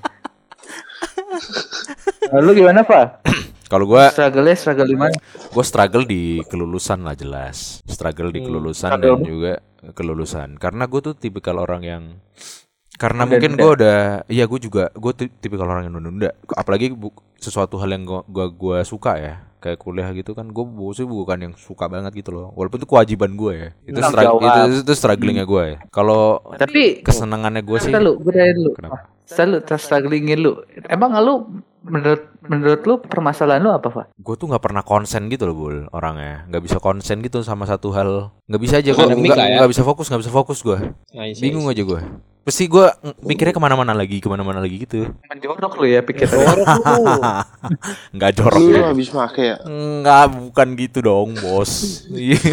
Lalu 2.30 2.50
gimana 2.57 2.80
Pak? 2.83 3.07
Kalau 3.64 3.85
gua 3.85 4.09
Struggle-nya 4.09 4.55
struggle 4.55 4.87
di 4.87 4.94
mana? 4.94 5.16
gue 5.50 5.64
struggle 5.64 6.05
di 6.05 6.22
kelulusan 6.44 7.00
lah 7.00 7.14
jelas 7.14 7.81
struggle 7.85 8.29
di 8.29 8.38
Hmm, 8.38 8.46
kelulusan 8.46 8.90
struggle. 8.90 9.16
dan 9.16 9.24
juga 9.24 9.53
kelulusan 9.90 10.48
karena 10.57 10.85
gue 10.85 11.00
tuh 11.00 11.14
tipikal 11.14 11.57
orang 11.57 11.83
yang 11.83 12.03
karena 12.94 13.22
Nunda-nunda. 13.22 13.35
mungkin 13.35 13.53
gue 13.57 13.70
udah 13.74 13.98
iya 14.29 14.44
gue 14.44 14.61
juga 14.61 14.85
gue 14.90 15.12
tipikal 15.35 15.66
orang 15.66 15.85
yang 15.85 15.96
nunda 15.96 16.31
apalagi 16.50 16.90
bu- 16.90 17.11
sesuatu 17.37 17.77
hal 17.77 17.90
yang 17.90 18.05
gue 18.05 18.22
gua, 18.50 18.81
suka 18.83 19.18
ya 19.18 19.35
kayak 19.59 19.77
kuliah 19.77 20.09
gitu 20.12 20.33
kan 20.33 20.46
gue 20.46 20.64
sih 20.92 21.03
bukan 21.03 21.38
yang 21.40 21.55
suka 21.55 21.88
banget 21.88 22.14
gitu 22.14 22.31
loh 22.31 22.46
walaupun 22.53 22.79
itu 22.79 22.87
kewajiban 22.87 23.33
gue 23.33 23.53
ya 23.53 23.68
itu 23.83 23.96
Tanggung 23.96 24.12
struggle 24.12 24.38
itu, 24.38 24.48
jawab. 24.48 24.83
itu 24.85 24.92
strugglingnya 24.94 25.44
gue 25.44 25.62
ya 25.66 25.77
kalau 25.88 26.22
Tapi 26.55 27.00
kesenangannya 27.00 27.62
gue 27.62 27.79
sih 27.81 27.90
Kita 27.90 27.98
lu, 27.98 28.12
gue 28.16 28.33
dulu. 28.53 28.70
Kenapa? 28.77 28.98
Selalu 29.24 29.57
strugglingin 29.74 30.38
lu. 30.38 30.53
Emang 30.87 31.16
lu 31.18 31.35
menurut 31.85 32.23
menurut 32.42 32.81
lu 32.83 32.94
permasalahan 32.99 33.61
lu 33.61 33.68
apa, 33.68 33.87
Pak? 33.87 34.07
gue 34.14 34.35
tuh 34.35 34.47
nggak 34.47 34.61
pernah 34.61 34.81
konsen 34.81 35.29
gitu 35.29 35.44
loh 35.44 35.55
bul 35.55 35.77
orangnya 35.90 36.49
nggak 36.49 36.62
bisa 36.62 36.77
konsen 36.79 37.20
gitu 37.20 37.40
sama 37.40 37.64
satu 37.64 37.88
hal 37.90 38.33
nggak 38.44 38.59
bisa 38.59 38.81
aja 38.81 38.90
gue 38.90 39.05
nggak 39.05 39.37
ya. 39.37 39.57
nggak 39.61 39.70
bisa 39.70 39.83
fokus 39.83 40.09
nggak 40.09 40.20
bisa 40.20 40.33
fokus 40.33 40.59
gue 40.61 40.79
Nah, 41.12 41.25
Asia, 41.25 41.38
bingung 41.38 41.64
Asia. 41.64 41.77
aja 41.77 41.83
gue 41.87 42.01
pasti 42.40 42.64
gue 42.66 42.87
mikirnya 43.20 43.53
ke 43.53 43.61
mana-mana 43.61 43.92
lagi 43.92 44.16
ke 44.16 44.29
mana-mana 44.29 44.59
lagi 44.59 44.77
gitu 44.79 45.09
Menjorok 45.25 45.77
lu 45.77 45.87
ya 45.87 46.01
pikirannya. 46.01 46.44
Jorok 46.44 46.68
lu. 46.77 47.12
jorok 48.35 48.61
Lu, 48.61 48.68
ya 48.70 48.83
habis 48.92 49.09
make 49.11 49.40
ya? 49.40 49.57
nggak 49.64 50.25
bukan 50.35 50.68
gitu 50.75 50.99
dong 51.01 51.37
bos 51.38 52.05
Iya. 52.09 52.37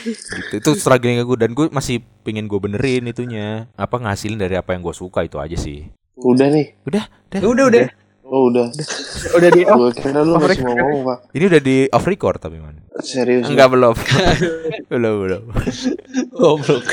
gitu 0.00 0.54
itu 0.56 0.70
strugglingnya 0.74 1.24
gue 1.24 1.36
dan 1.36 1.52
gue 1.52 1.66
masih 1.68 2.00
pengen 2.22 2.46
gue 2.46 2.56
benerin 2.56 3.04
itunya 3.06 3.68
apa 3.74 3.96
ngasilin 3.96 4.38
dari 4.38 4.54
apa 4.54 4.72
yang 4.72 4.80
gue 4.80 4.94
suka 4.94 5.26
itu 5.26 5.36
aja 5.36 5.56
sih 5.56 5.90
Udah 6.22 6.48
nih. 6.48 6.66
udah 6.84 7.04
udah 7.30 7.40
Udah 7.42 7.64
udah. 7.66 7.82
Oh 8.24 8.46
udah. 8.46 8.66
Udah 9.36 9.50
di 9.50 9.62
off. 9.64 9.90
Kira 9.92 10.22
lu 10.22 10.38
masih 10.38 10.62
mau 10.62 10.72
ngomong 10.72 11.02
pak. 11.04 11.18
ini 11.34 11.44
udah 11.46 11.60
di 11.60 11.76
off 11.88 12.06
record 12.06 12.38
tapi 12.38 12.56
man 12.56 12.78
Serius. 12.96 13.44
enggak 13.44 13.68
belum 13.68 13.94
belum 14.90 15.14
belum 15.20 15.42
Goblok. 16.32 16.86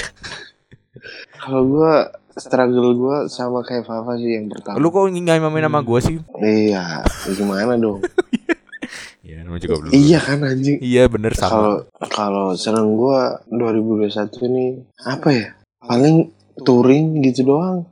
Kalau 1.37 1.61
gue 1.63 1.93
struggle 2.33 2.89
gue 2.93 3.17
sama 3.27 3.61
kayak 3.61 3.83
Fafa 3.83 4.13
sih 4.15 4.33
yang 4.33 4.47
pertama. 4.47 4.77
lu 4.77 4.89
kok 4.89 5.07
nggak 5.07 5.37
main 5.39 5.63
nama 5.63 5.79
gue 5.79 5.99
sih 5.99 6.17
Iya. 6.37 7.05
ya 7.05 7.31
Gimana 7.31 7.73
dong? 7.75 8.01
ya 9.27 9.41
namanya 9.41 9.61
juga 9.61 9.75
belum 9.79 9.91
iya 9.91 10.19
kan 10.19 10.39
anjing. 10.39 10.77
iya 10.79 11.03
bener 11.05 11.33
sama 11.33 11.49
Kalau 11.49 11.73
kalau 12.07 12.47
seneng 12.53 12.93
gue 12.93 13.19
2021 13.51 14.09
nih 14.47 14.69
apa 15.03 15.27
ya? 15.29 15.47
Paling 15.79 16.33
touring 16.61 17.21
gitu 17.21 17.45
doang. 17.45 17.85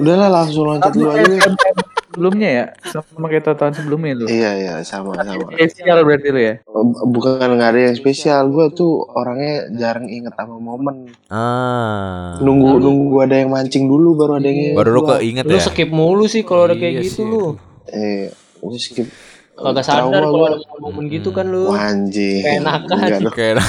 Udahlah 0.00 0.28
langsung 0.32 0.64
loncat 0.68 0.92
dulu 0.92 1.10
aja. 1.12 1.36
Sebelumnya 2.12 2.48
ya, 2.52 2.64
sama 2.92 3.24
kayak 3.32 3.56
tahun 3.56 3.72
sebelumnya 3.72 4.12
lu. 4.12 4.24
Iya 4.28 4.50
iya 4.60 4.74
sama 4.84 5.16
sama. 5.24 5.48
Spesial 5.56 6.04
berarti 6.04 6.28
lu 6.28 6.40
ya. 6.44 6.54
Bukan 7.08 7.48
nggak 7.56 7.70
ada 7.72 7.80
yang 7.88 7.96
spesial. 7.96 8.52
Gue 8.52 8.68
tuh 8.76 9.08
orangnya 9.16 9.72
jarang 9.72 10.12
inget 10.12 10.36
sama 10.36 10.60
momen. 10.60 11.08
ah 11.32 12.36
Nunggu 12.44 12.84
nunggu 12.84 13.16
ada 13.24 13.40
yang 13.40 13.48
mancing 13.48 13.88
dulu 13.88 14.12
baru 14.12 14.36
ada 14.36 14.44
yang 14.44 14.60
inget 14.60 14.76
baru 14.76 14.90
lu 14.92 15.02
keinget 15.08 15.44
Lu 15.48 15.56
ya 15.56 15.64
skip 15.64 15.88
mulu 15.88 16.28
sih 16.28 16.44
kalau 16.44 16.68
ada 16.68 16.76
kayak 16.76 17.00
Iya 17.00 17.02
gitu 17.08 17.16
sih, 17.16 17.24
lu. 17.24 17.44
Eh, 17.88 18.28
gue 18.60 18.76
skip. 18.76 19.08
Kagak 19.52 19.84
sadar 19.84 20.24
kalau 20.24 20.48
ada 20.48 20.58
momen 20.80 21.06
gitu 21.06 21.28
kan 21.30 21.44
lu. 21.46 21.68
Wah, 21.68 21.92
anjing. 21.92 22.40
Keenakan. 22.40 22.96
Enggak 23.20 23.60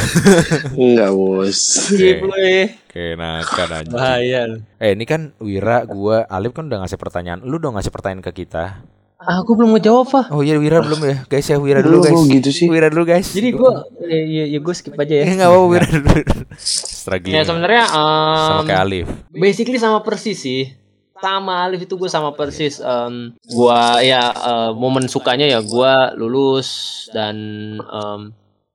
Enggak 0.74 1.10
bos. 1.12 1.58
Skip 1.60 2.24
lu 2.24 2.34
ya. 2.34 2.72
kayak 2.88 3.16
nakan 3.18 3.70
aja 3.74 3.90
Bahaya 3.90 4.40
lu. 4.48 4.58
eh 4.78 4.94
ini 4.94 5.04
kan 5.04 5.34
Wira 5.42 5.82
gua 5.84 6.30
Alif 6.30 6.54
kan 6.54 6.70
udah 6.70 6.86
ngasih 6.86 6.96
pertanyaan 6.96 7.42
lu 7.42 7.58
dong 7.58 7.74
ngasih 7.74 7.90
pertanyaan 7.90 8.22
ke 8.22 8.46
kita 8.46 8.86
Aku 9.18 9.56
belum 9.56 9.72
ngejawab, 9.74 10.08
Pak. 10.12 10.26
oh 10.30 10.44
iya 10.44 10.60
Wira 10.60 10.84
belum 10.84 11.00
ya 11.00 11.16
guys 11.26 11.48
ya 11.48 11.56
Wira 11.56 11.80
Lu 11.80 11.96
dulu 11.96 12.00
guys 12.06 12.22
gitu 12.28 12.50
sih? 12.52 12.68
Wira 12.68 12.92
dulu 12.92 13.08
guys 13.08 13.32
Jadi 13.32 13.50
gua 13.52 13.88
ya, 13.98 14.20
ya, 14.20 14.44
ya 14.52 14.60
gua 14.60 14.74
skip 14.76 14.94
aja 14.94 15.14
ya. 15.16 15.24
Eh 15.26 15.34
nggak 15.34 15.48
apa 15.48 15.60
Wira 15.64 15.88
dulu. 15.96 16.12
Struggling. 16.60 17.34
Ya 17.34 17.42
sebenarnya 17.42 17.84
sama 17.88 18.62
um, 18.62 18.68
kayak 18.68 18.82
Alif. 18.84 19.08
basically 19.32 19.80
sama 19.80 20.04
persis 20.04 20.38
sih 20.38 20.76
sama 21.24 21.64
Alif 21.64 21.88
itu 21.88 21.96
gue 21.96 22.12
sama 22.12 22.36
persis 22.36 22.84
Em, 22.84 23.32
gua 23.48 24.04
ya 24.04 24.28
eh, 24.36 24.72
momen 24.76 25.08
sukanya 25.08 25.48
ya 25.48 25.64
gua 25.64 26.12
lulus 26.20 26.68
dan 27.16 27.36
em, 27.80 28.20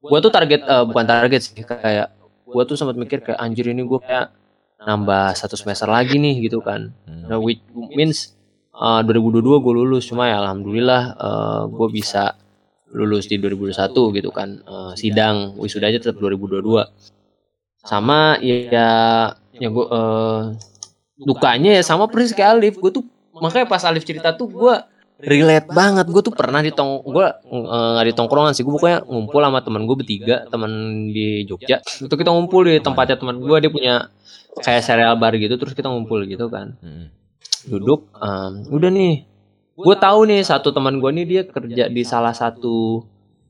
gua 0.00 0.18
tuh 0.24 0.32
target 0.32 0.64
eh, 0.64 0.84
bukan 0.88 1.04
target 1.04 1.40
sih 1.44 1.60
kayak 1.60 2.08
gua 2.48 2.64
tuh 2.64 2.80
sempat 2.80 2.96
mikir 2.96 3.20
kayak 3.20 3.36
anjir 3.36 3.68
ini 3.68 3.84
gua 3.84 4.00
kayak 4.00 4.32
nambah 4.80 5.36
satu 5.36 5.58
semester 5.58 5.90
lagi 5.90 6.16
nih 6.16 6.38
gitu 6.46 6.62
kan. 6.62 6.94
Hmm. 7.04 7.28
nah, 7.28 7.36
which 7.36 7.60
means 7.92 8.32
eh, 8.72 9.00
2022 9.04 9.44
gue 9.60 9.72
lulus 9.74 10.08
cuma 10.08 10.30
ya 10.30 10.40
alhamdulillah 10.40 11.02
eh, 11.18 11.62
gue 11.68 11.88
bisa 11.92 12.32
lulus 12.94 13.28
di 13.28 13.36
2021 13.36 14.16
gitu 14.16 14.30
kan 14.32 14.48
Eh, 14.64 14.92
sidang 14.96 15.52
wisuda 15.60 15.92
aja 15.92 16.00
tetap 16.00 16.16
2022 16.16 16.64
sama 17.84 18.40
ya 18.40 18.56
ya 19.52 19.68
gue 19.68 19.86
dukanya 21.18 21.74
ya 21.78 21.82
sama 21.82 22.06
persis 22.06 22.34
kayak 22.34 22.58
Alif. 22.58 22.74
Gue 22.78 22.90
tuh 22.94 23.04
makanya 23.34 23.66
pas 23.66 23.82
Alif 23.86 24.06
cerita 24.06 24.34
tuh 24.34 24.46
gue 24.50 24.74
relate 25.18 25.68
banget. 25.70 26.06
Gue 26.06 26.22
tuh 26.22 26.34
pernah 26.34 26.62
di 26.62 26.70
tong 26.70 27.02
gue 27.02 27.26
eh, 27.26 27.88
nggak 27.94 28.06
di 28.06 28.14
tongkrongan 28.14 28.52
sih. 28.54 28.62
Gue 28.62 28.74
pokoknya 28.78 29.06
ngumpul 29.06 29.40
sama 29.42 29.60
teman 29.62 29.82
gue 29.86 29.96
bertiga 29.98 30.36
teman 30.46 30.70
di 31.10 31.42
Jogja. 31.44 31.82
Itu 31.82 32.14
kita 32.14 32.30
ngumpul 32.30 32.70
di 32.70 32.78
tempatnya 32.78 33.16
teman 33.18 33.42
gue 33.42 33.56
dia 33.58 33.70
punya 33.70 33.94
kayak 34.58 34.82
serial 34.82 35.14
bar 35.18 35.34
gitu 35.38 35.54
terus 35.58 35.74
kita 35.74 35.90
ngumpul 35.90 36.22
gitu 36.26 36.46
kan. 36.50 36.74
Mm-mm. 36.82 37.14
duduk 37.68 38.08
em, 38.16 38.64
udah 38.70 38.90
nih. 38.90 39.26
Gue 39.78 39.94
tahu 39.98 40.26
nih 40.30 40.42
satu 40.46 40.70
teman 40.74 40.98
gue 41.02 41.10
nih 41.10 41.26
dia 41.26 41.42
kerja 41.44 41.84
di 41.90 42.02
salah 42.02 42.34
satu 42.34 43.02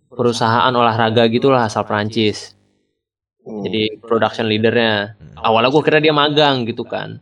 perusahaan 0.09 0.73
olahraga 0.73 1.29
gitulah 1.29 1.69
asal 1.69 1.85
Prancis 1.85 2.57
Hmm. 3.49 3.65
jadi 3.65 3.97
production 4.05 4.45
leadernya. 4.45 5.17
Awalnya 5.41 5.73
gue 5.73 5.81
kira 5.81 5.99
dia 6.05 6.13
magang 6.13 6.69
gitu 6.69 6.85
kan 6.85 7.17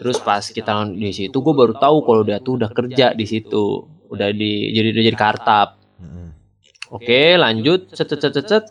terus 0.00 0.16
pas 0.16 0.40
kita 0.40 0.88
di 0.96 1.12
situ 1.12 1.36
gue 1.36 1.52
baru 1.52 1.76
tahu 1.76 2.00
kalau 2.08 2.22
dia 2.24 2.40
tuh 2.40 2.56
udah 2.56 2.72
kerja 2.72 3.12
di 3.12 3.28
situ. 3.28 3.84
Udah 4.08 4.32
di 4.32 4.72
jadi 4.72 4.96
udah 4.96 5.04
jadi 5.12 5.18
kartap. 5.20 5.68
Oke 6.90 7.36
lanjut. 7.38 7.92
Cet 7.92 8.10
cet 8.16 8.32
cet 8.32 8.46
cet, 8.48 8.64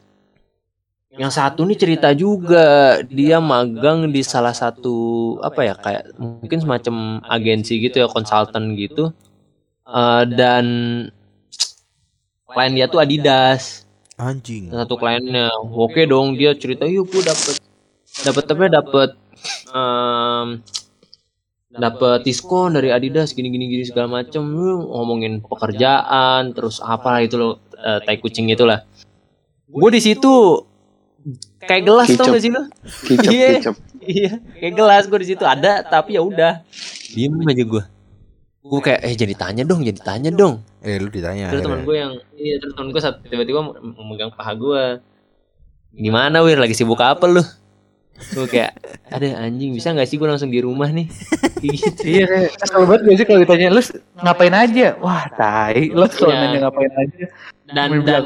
yang 1.15 1.31
satu 1.31 1.63
nih 1.63 1.77
cerita 1.79 2.11
juga. 2.11 2.99
Dia 3.07 3.39
magang 3.39 4.11
di 4.11 4.25
salah 4.25 4.51
satu 4.51 5.37
apa 5.39 5.61
ya 5.63 5.73
kayak 5.79 6.03
mungkin 6.19 6.59
semacam 6.59 7.23
agensi 7.29 7.79
gitu 7.79 8.03
ya 8.03 8.07
konsultan 8.11 8.75
gitu. 8.75 9.15
Eh, 9.87 10.23
dan 10.35 10.65
klien 12.49 12.73
dia 12.75 12.91
tuh 12.91 12.99
Adidas. 12.99 13.87
Anjing. 14.19 14.67
satu 14.67 14.99
kliennya. 14.99 15.47
Oke 15.71 16.03
dong 16.03 16.35
dia 16.35 16.51
cerita 16.59 16.83
yuk 16.83 17.07
gue 17.07 17.23
dapet. 17.23 17.55
Dapet 18.19 18.43
apa 18.51 18.61
ya, 18.67 18.71
dapet 18.83 19.09
em, 19.71 20.47
dapet 21.69 22.25
diskon 22.25 22.73
dari 22.73 22.89
Adidas 22.89 23.37
gini 23.37 23.53
gini 23.53 23.69
gini 23.69 23.83
segala 23.85 24.21
macem. 24.21 24.41
Ngomongin 24.45 25.45
pekerjaan 25.45 26.53
terus 26.57 26.81
apa 26.81 27.21
itu 27.21 27.37
loh 27.37 27.61
eh, 27.77 28.01
tai 28.03 28.17
kucing 28.17 28.49
itulah. 28.49 28.83
Gue 29.69 29.89
di 29.93 30.01
situ 30.01 30.65
kayak 31.61 31.83
gelas 31.85 32.07
tau 32.15 32.31
gak 32.31 32.41
sih 32.41 32.49
lo 32.49 32.63
Iya. 33.29 33.59
iya 34.01 34.31
kayak 34.57 34.73
gelas 34.73 35.03
gue 35.05 35.19
di 35.21 35.29
situ. 35.35 35.43
Ada 35.45 35.85
tapi 35.85 36.17
ya 36.17 36.25
udah. 36.25 36.65
Diem 37.13 37.37
aja 37.45 37.65
gue 37.65 37.83
gue 38.59 38.81
kayak 38.83 39.01
eh 39.01 39.15
jadi 39.15 39.33
tanya 39.39 39.63
dong 39.63 39.81
jadi 39.81 39.97
tanya 40.03 40.29
dong. 40.29 40.61
Eh 40.83 40.99
lu 40.99 41.07
ditanya. 41.09 41.49
terus 41.49 41.63
teman 41.63 41.81
akhirnya. 41.81 41.87
gue 41.87 41.95
yang 41.95 42.13
iya 42.37 42.55
terus 42.59 42.73
teman 42.75 42.91
gue 42.91 43.01
tiba-tiba 43.31 43.59
memegang 43.97 44.31
paha 44.35 44.53
gue 44.53 44.83
gimana 45.95 46.43
wir? 46.43 46.59
Lagi 46.59 46.75
sibuk 46.75 46.99
apa 47.01 47.23
lu 47.25 47.41
gue 48.19 48.45
kayak 48.45 48.71
ada 49.09 49.27
anjing 49.41 49.71
bisa 49.71 49.91
nggak 49.91 50.05
sih 50.05 50.15
gue 50.15 50.27
langsung 50.27 50.51
di 50.51 50.59
rumah 50.59 50.91
nih 50.91 51.07
Kayak 51.59 51.75
gitu 51.75 52.01
Iya, 52.07 52.23
kayak 52.23 52.49
kesel 52.55 52.81
banget 52.87 53.01
gak 53.03 53.15
sih 53.19 53.25
kalau 53.27 53.39
ditanya 53.43 53.67
lu 53.69 53.81
ngapain 54.19 54.55
aja? 54.55 54.87
Wah, 55.03 55.25
tai. 55.35 55.91
Lu 55.91 56.05
kalau 56.07 56.31
Iya. 56.31 56.39
nanya 56.39 56.57
ngapain 56.63 56.93
aja. 56.95 57.25
dan 57.67 57.87
Gue 57.91 57.99
dan 57.99 58.23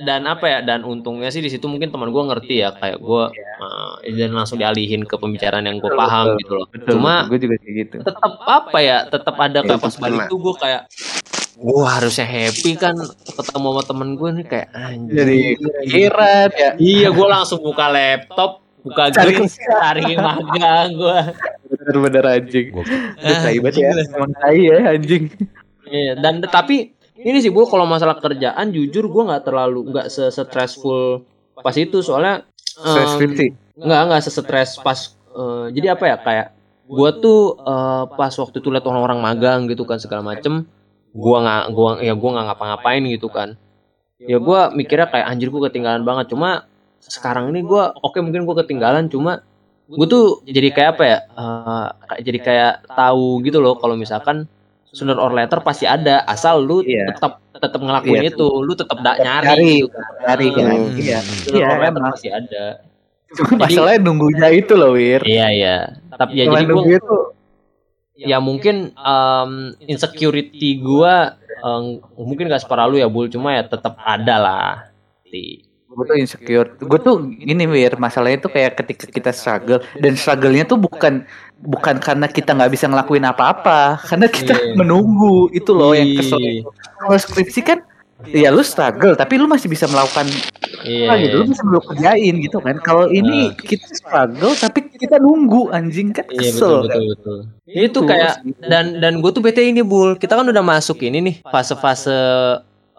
dan 0.00 0.22
apa 0.24 0.44
ya 0.44 0.58
dan 0.60 0.80
untungnya 0.84 1.28
sih 1.28 1.40
di 1.40 1.48
situ 1.48 1.68
mungkin 1.68 1.88
teman 1.88 2.08
gue 2.08 2.22
ngerti 2.22 2.54
ya 2.60 2.72
kayak 2.72 3.00
gue 3.00 3.24
eh, 4.04 4.12
dan 4.12 4.32
langsung 4.32 4.56
dialihin 4.56 5.04
ke 5.04 5.16
pembicaraan 5.16 5.64
yang 5.64 5.76
gue 5.76 5.88
paham 5.88 6.32
betul. 6.32 6.40
gitu 6.40 6.52
loh 6.56 6.66
betul, 6.72 6.88
cuma 6.96 7.12
gue 7.28 7.36
juga 7.36 7.56
kayak 7.60 7.74
gitu. 7.84 7.96
tetap 8.00 8.32
apa 8.40 8.78
ya 8.80 8.98
tetap 9.04 9.36
ada 9.36 9.58
kayak 9.60 9.76
Tetep 9.76 9.84
pas 9.84 9.96
balik 10.00 10.20
tuh 10.28 10.38
gue 10.40 10.54
kayak 10.56 10.82
gue 11.60 11.84
harusnya 11.84 12.24
happy 12.24 12.72
kan 12.76 12.96
ketemu 13.28 13.68
sama 13.68 13.82
temen 13.84 14.08
gue 14.16 14.28
nih 14.40 14.46
kayak 14.48 14.68
anjing 14.72 15.16
Jadi 15.16 15.38
pikiran 15.84 16.48
ya. 16.56 16.70
Iya, 16.80 17.08
gue 17.12 17.26
langsung 17.28 17.60
buka 17.60 17.92
laptop, 17.92 18.64
buka 18.80 19.02
Cari 19.10 19.34
cari 19.46 20.04
magang 20.14 20.88
gue. 20.92 21.18
Bener-bener 21.70 22.24
anjing. 22.26 22.66
Gua- 22.70 22.88
Lu 23.16 23.34
tai 23.36 23.56
banget 23.58 23.74
ya. 23.78 23.90
Emang 24.10 24.32
tai 24.32 24.60
ya 24.60 24.76
anjing. 24.90 25.24
Iya, 25.84 26.12
dan 26.16 26.38
tapi 26.42 26.94
ini 27.16 27.38
sih 27.38 27.50
gue 27.50 27.64
kalau 27.64 27.84
masalah 27.84 28.16
kerjaan 28.16 28.70
jujur 28.70 29.04
gue 29.04 29.22
nggak 29.26 29.44
terlalu 29.44 29.90
nggak 29.90 30.06
se 30.06 30.30
stressful 30.30 31.26
pas 31.52 31.74
itu 31.74 32.00
soalnya 32.00 32.46
Stress 32.64 33.18
fifty. 33.18 33.52
nggak 33.76 34.00
nggak 34.08 34.22
sesetres 34.22 34.78
pas 34.78 34.96
eh, 35.30 35.66
jadi 35.70 35.92
apa 35.92 36.04
ya 36.06 36.16
kayak 36.16 36.46
gue 36.86 37.10
tuh 37.18 37.40
eh, 37.58 38.04
pas 38.10 38.32
waktu 38.32 38.56
itu 38.56 38.68
liat 38.70 38.86
orang-orang 38.86 39.20
magang 39.20 39.60
gitu 39.66 39.84
kan 39.84 40.00
segala 40.00 40.24
macem 40.24 40.64
gue 41.10 41.36
nggak 41.36 41.64
gua 41.70 41.98
ya 41.98 42.14
gue 42.14 42.30
nggak 42.30 42.46
ngapa-ngapain 42.46 43.02
gitu 43.04 43.28
kan 43.28 43.58
ya 44.16 44.38
gue 44.38 44.60
mikirnya 44.72 45.10
kayak 45.10 45.26
anjir 45.26 45.50
gue 45.50 45.60
ketinggalan 45.66 46.06
banget 46.06 46.30
cuma 46.30 46.69
sekarang 47.02 47.48
ini 47.48 47.60
gue 47.60 47.82
oke 47.96 48.18
mungkin 48.18 48.44
gue 48.44 48.56
ketinggalan 48.58 49.06
cuma 49.06 49.40
gue 49.86 50.06
tuh 50.06 50.44
jadi 50.44 50.68
kayak 50.70 50.90
apa 50.94 51.04
ya 51.04 51.18
eh, 51.26 51.86
kayak- 52.04 52.22
jadi 52.22 52.38
kayak 52.38 52.72
tahu 52.88 53.42
gitu 53.42 53.58
loh 53.58 53.74
kalau 53.74 53.94
misalkan 53.94 54.46
sooner 54.86 55.14
or 55.14 55.30
later 55.30 55.58
pasti 55.60 55.84
ada 55.84 56.22
asal 56.24 56.60
lu 56.60 56.82
Iya. 56.82 57.10
tetap 57.10 57.38
tetap 57.52 57.78
ngelakuin 57.78 58.22
Iya. 58.22 58.30
itu 58.32 58.46
lu 58.58 58.72
tetap 58.72 58.98
da- 58.98 59.14
nyari, 59.16 59.46
Nyari, 59.46 59.70
gitu 59.76 59.88
kan. 59.88 60.02
Nyari 60.20 60.46
kan. 60.50 60.64
Hmm. 60.66 60.90
Iya. 60.96 61.18
Sooner 61.22 61.68
or 61.68 61.78
later 61.80 62.02
pasti 62.06 62.28
ada 62.28 62.64
Cuma 63.30 63.50
masalahnya 63.62 63.98
nunggunya 64.02 64.48
itu 64.50 64.72
loh, 64.74 64.90
Wir. 64.92 65.22
iya 65.22 65.46
iya 65.48 65.76
tapi 66.10 66.34
ya 66.36 66.44
jadi 66.44 66.66
gue 66.66 66.98
itu 66.98 67.16
ya 68.20 68.38
mungkin 68.38 68.90
um, 68.92 69.52
insecurity 69.80 70.76
gua 70.76 71.38
um, 71.60 72.02
mungkin 72.18 72.46
gak 72.46 72.60
separah 72.60 72.84
lu 72.84 72.98
ya 72.98 73.06
bul 73.06 73.26
cuma 73.26 73.54
ya 73.54 73.62
tetap 73.64 73.96
ada 73.96 74.36
lah 74.36 74.70
Di- 75.24 75.62
gue 75.90 76.04
tuh 76.06 76.16
insecure. 76.16 76.68
Gue 76.78 76.98
tuh 77.02 77.16
ini 77.34 77.66
wir 77.66 77.98
masalahnya 77.98 78.46
tuh 78.46 78.52
kayak 78.54 78.78
ketika 78.78 79.10
kita 79.10 79.30
struggle 79.34 79.82
dan 79.98 80.14
struggle-nya 80.14 80.62
tuh 80.62 80.78
bukan 80.78 81.26
bukan 81.60 81.98
karena 81.98 82.30
kita 82.30 82.54
nggak 82.54 82.70
bisa 82.70 82.86
ngelakuin 82.86 83.26
apa-apa 83.26 83.98
karena 84.06 84.30
kita 84.30 84.54
Iya. 84.54 84.78
menunggu. 84.78 85.50
Itu 85.50 85.74
loh 85.74 85.92
yang 85.92 86.14
kesel. 86.14 86.38
Iya. 86.38 86.62
kalau 87.00 87.16
skripsi 87.18 87.60
kan 87.64 87.78
ya 88.30 88.52
lu 88.52 88.60
struggle 88.60 89.16
tapi 89.16 89.40
lu 89.40 89.48
masih 89.48 89.66
bisa 89.66 89.88
melakukan 89.90 90.30
iya. 90.86 91.10
apa 91.10 91.14
gitu. 91.26 91.34
Lu 91.42 91.44
bisa 91.50 91.62
lu 91.66 91.80
kerjain 91.82 92.34
gitu 92.38 92.58
kan. 92.62 92.76
Kalau 92.86 93.10
ini 93.10 93.50
kita 93.58 93.90
struggle 93.90 94.54
tapi 94.54 94.86
kita 94.94 95.18
nunggu 95.18 95.74
anjing 95.74 96.14
kan 96.14 96.22
iya 96.30 96.54
kesel 96.54 96.86
betul 96.86 96.88
kan? 96.88 97.00
betul. 97.02 97.10
Betul 97.10 97.38
itu 97.70 97.98
kayak 98.02 98.32
dan 98.66 98.98
dan 99.02 99.18
gue 99.18 99.30
tuh 99.34 99.42
bete 99.42 99.62
ini 99.62 99.82
bul. 99.82 100.14
Kita 100.14 100.38
kan 100.38 100.46
udah 100.46 100.62
masuk 100.62 101.02
ini 101.02 101.18
nih 101.18 101.36
fase-fase 101.50 102.14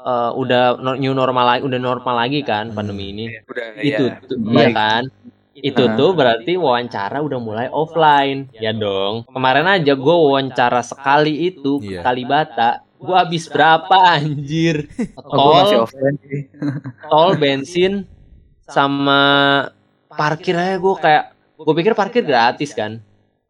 uh, 0.02 0.32
udah 0.34 0.64
new 0.98 1.14
normal 1.14 1.46
lagi 1.46 1.62
udah 1.66 1.80
normal 1.80 2.16
lagi 2.18 2.42
kan 2.42 2.74
pandemi 2.74 3.14
ini. 3.14 3.26
Udah, 3.46 3.66
itu 3.80 4.04
ya. 4.10 4.18
tuh, 4.26 4.38
iya 4.52 4.68
kan? 4.74 5.04
Itu 5.52 5.84
Ah. 5.86 5.94
tuh 6.00 6.10
berarti 6.16 6.54
wawancara 6.58 7.22
udah 7.22 7.40
mulai 7.40 7.68
offline. 7.70 8.50
Ya 8.56 8.72
dong. 8.72 9.28
Kemarin 9.30 9.68
aja 9.68 9.94
gue 9.94 10.16
wawancara 10.16 10.82
sekali 10.82 11.52
itu 11.52 11.78
ke 11.84 12.00
Iya. 12.00 12.02
Kalibata. 12.02 12.72
Gue 13.02 13.18
habis 13.18 13.50
berapa 13.50 13.98
anjir? 14.18 14.86
Oh, 15.26 15.60
tol 15.60 15.86
tol 17.12 17.32
bensin 17.36 18.06
sama 18.66 19.22
parkir 20.08 20.56
aja 20.56 20.78
gue 20.80 20.96
kayak 20.98 21.24
gue 21.58 21.74
pikir 21.78 21.94
parkir 21.94 22.24
gratis 22.24 22.72
kan? 22.72 23.02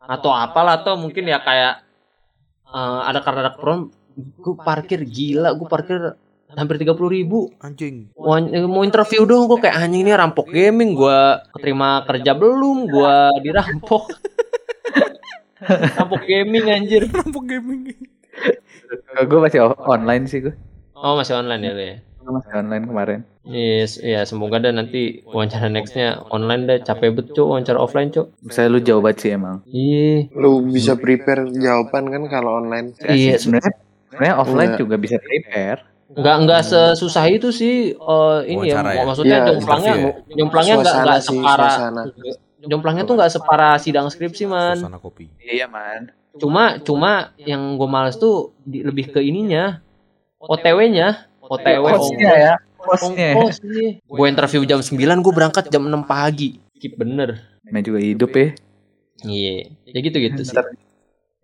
Atau 0.02 0.34
apalah 0.34 0.82
atau 0.82 0.98
mungkin 0.98 1.30
ya 1.30 1.40
kayak 1.40 1.86
eh, 2.72 3.00
ada 3.08 3.20
karena 3.22 3.40
ada 3.48 3.54
gue 4.18 4.56
parkir 4.58 5.06
gila 5.06 5.54
gue 5.56 5.68
parkir 5.70 6.00
hampir 6.58 6.76
tiga 6.82 6.94
puluh 6.98 7.12
ribu. 7.12 7.40
Anjing. 7.62 8.12
Wan- 8.16 8.52
mau 8.68 8.84
interview 8.84 9.24
dong 9.24 9.48
gue 9.48 9.60
kayak 9.64 9.78
anjing 9.78 10.04
ini 10.08 10.12
rampok 10.12 10.52
gaming 10.52 10.96
gue 10.98 11.20
keterima 11.56 12.04
kerja 12.08 12.32
belum 12.36 12.88
gue 12.90 13.16
dirampok. 13.44 14.04
Rampok 16.02 16.26
gaming 16.26 16.66
anjir. 16.74 17.06
Rampok 17.22 17.44
gaming. 17.46 17.94
gue 19.12 19.40
masih 19.40 19.64
online 19.88 20.28
sih 20.28 20.44
gue 20.44 20.56
oh 21.02 21.16
masih 21.16 21.40
online 21.40 21.62
ya 21.64 21.72
lu 21.72 21.84
ya 21.84 21.98
masih 22.22 22.54
online 22.54 22.86
kemarin. 22.86 23.20
Yes, 23.42 23.98
ya 23.98 24.22
semoga 24.30 24.62
deh 24.62 24.70
nanti 24.70 25.26
wawancara 25.26 25.74
nextnya 25.74 26.22
online 26.30 26.70
deh. 26.70 26.80
Capek 26.86 27.18
bet 27.18 27.28
cok 27.34 27.48
wawancara 27.50 27.82
offline 27.82 28.14
cok 28.14 28.30
saya 28.54 28.70
lu 28.70 28.78
jauh 28.78 29.02
banget 29.02 29.18
sih 29.26 29.32
emang. 29.34 29.66
Iya. 29.66 30.30
Lu 30.38 30.62
bisa 30.70 30.94
prepare 30.94 31.50
jawaban 31.50 32.14
kan 32.14 32.24
kalau 32.30 32.62
online. 32.62 32.94
Iya, 33.02 33.42
sebenarnya 33.42 33.74
sebenarnya 34.14 34.36
offline 34.38 34.70
Enggak. 34.70 34.82
juga 34.86 34.96
bisa 35.02 35.18
prepare 35.18 35.80
nggak 36.12 36.36
nggak 36.44 36.62
sesusah 36.68 37.26
itu 37.32 37.50
sih 37.56 37.96
eh, 37.96 38.40
ini 38.52 38.68
ya, 38.68 38.84
ya? 38.84 39.04
maksudnya 39.08 39.38
Iya, 39.40 39.48
jomplangnya 39.56 39.94
interview 39.96 40.36
jomplangnya 40.36 40.76
nggak 40.84 40.96
nggak 41.02 41.22
separah 41.24 41.74
jomplangnya 42.62 43.04
tuh 43.08 43.16
nggak 43.18 43.32
separah 43.32 43.74
sidang 43.82 44.08
skripsi 44.12 44.44
man. 44.46 44.78
Kopi. 45.02 45.32
iya 45.42 45.66
man. 45.66 46.14
Cuma 46.38 46.78
cuma 46.84 47.34
yang 47.42 47.76
gue 47.76 47.90
males 47.90 48.16
tuh 48.22 48.54
di- 48.62 48.86
lebih 48.86 49.10
ke 49.12 49.20
ininya. 49.20 49.82
OTW-nya 50.42 51.30
OTW 51.42 51.84
hostnya 51.86 52.34
ya 52.34 52.54
hostnya 52.82 53.38
ongkos 53.38 53.62
nih 53.62 54.02
gue 54.02 54.26
interview 54.26 54.66
jam 54.66 54.82
9 54.82 54.98
gue 55.22 55.34
berangkat 55.34 55.70
jam 55.70 55.86
6 55.86 56.02
pagi. 56.06 56.58
Skip 56.78 56.98
bener. 56.98 57.46
Namanya 57.66 57.86
juga 57.86 58.00
hidup 58.02 58.32
ya. 58.34 58.48
Iya. 59.22 59.70
Ya 59.86 60.00
gitu 60.02 60.18
gitu 60.18 60.42
sih 60.42 60.58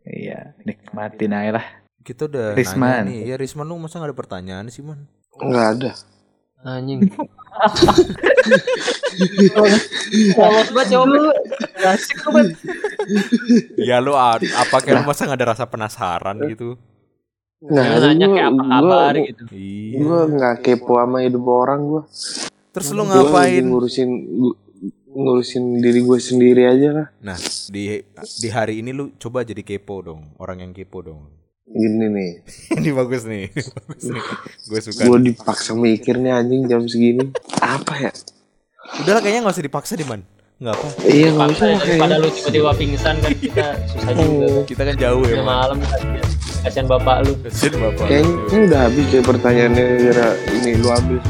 iya 0.08 0.56
nikmatin 0.64 1.36
aja 1.36 1.60
lah 1.60 1.66
Kita 2.08 2.24
udah 2.24 2.56
Risman. 2.56 3.04
nanya 3.04 3.12
nih. 3.12 3.20
Ya 3.26 3.36
Risman 3.36 3.68
lu 3.68 3.76
masa 3.76 4.00
gak 4.00 4.08
ada 4.08 4.16
pertanyaan 4.16 4.72
sih, 4.72 4.80
Man? 4.80 5.04
Enggak 5.38 5.68
ada. 5.76 5.92
anjing 6.60 7.06
polos 10.34 10.68
banget 10.70 10.88
jawabnya 10.90 11.30
asik 11.86 12.18
tuh 12.18 12.32
man 12.32 12.48
ya 13.78 13.98
lu 14.00 14.14
apa 14.14 14.76
kayak 14.80 14.96
lu 14.96 15.04
masa 15.06 15.26
nggak 15.26 15.38
ada 15.38 15.48
rasa 15.48 15.66
penasaran 15.66 16.38
gitu? 16.50 16.76
Nah, 17.58 17.98
Jangan 17.98 18.02
nanya 18.10 18.26
gua- 18.26 18.34
kayak 18.34 18.48
apa 18.48 18.58
gua- 18.58 18.70
kabar 18.72 19.14
gitu. 19.18 19.44
Iya. 19.50 19.98
Gue 19.98 20.20
nggak 20.30 20.56
kepo 20.62 20.94
sama 20.96 21.18
hidup 21.22 21.44
orang 21.44 21.80
gue. 21.84 22.02
Terus 22.70 22.88
lu 22.92 23.02
Gua 23.02 23.10
ngapain? 23.16 23.64
ngurusin 23.64 24.10
gu- 24.36 24.58
ngurusin 25.10 25.64
diri 25.78 26.00
gue 26.02 26.20
sendiri 26.20 26.64
aja 26.66 26.90
lah. 26.92 27.08
Nah, 27.20 27.38
di 27.68 27.98
di 28.14 28.50
hari 28.50 28.82
ini 28.82 28.92
lu 28.92 29.10
coba 29.16 29.42
jadi 29.42 29.62
kepo 29.62 30.02
dong, 30.04 30.38
orang 30.38 30.58
yang 30.60 30.72
kepo 30.72 31.02
dong. 31.02 31.22
Gini 31.68 32.08
nih, 32.08 32.32
ini 32.80 32.90
bagus 32.96 33.28
nih. 33.28 33.52
bagus 33.76 34.06
nih. 34.08 34.24
Gue 34.72 34.80
suka. 34.80 35.04
gue 35.04 35.20
dipaksa 35.32 35.76
mikir 35.76 36.16
nih 36.16 36.32
anjing 36.32 36.64
jam 36.72 36.88
segini. 36.88 37.28
Apa 37.60 38.08
ya? 38.08 38.12
Udah 39.04 39.20
lah, 39.20 39.22
kayaknya 39.22 39.44
nggak 39.44 39.56
usah 39.60 39.68
dipaksa 39.68 40.00
deh, 40.00 40.08
Man. 40.08 40.24
Nggak 40.64 40.74
apa. 40.80 40.88
Iya 41.04 41.28
nggak 41.36 41.48
usah 41.54 41.68
ya, 41.68 41.78
daripada 41.84 42.16
lu 42.24 42.28
tiba-tiba 42.32 42.72
pingsan 42.72 43.16
kan 43.20 43.34
kita 43.36 43.66
susah 43.84 44.14
juga. 44.16 44.48
Kita 44.64 44.82
kan 44.88 44.96
jauh 44.96 45.24
ya, 45.28 45.44
malam 45.44 45.78
kasihan, 45.84 46.24
kasihan 46.64 46.88
bapak 46.88 47.18
lu. 47.28 47.34
Kasian 47.44 47.76
bapak. 47.84 48.06
Kayaknya 48.08 48.58
udah 48.72 48.80
habis 48.88 49.06
deh 49.12 49.24
pertanyaannya 49.28 49.86
gara 50.08 50.28
ini 50.56 50.72
lu 50.80 50.88
habis. 50.88 51.22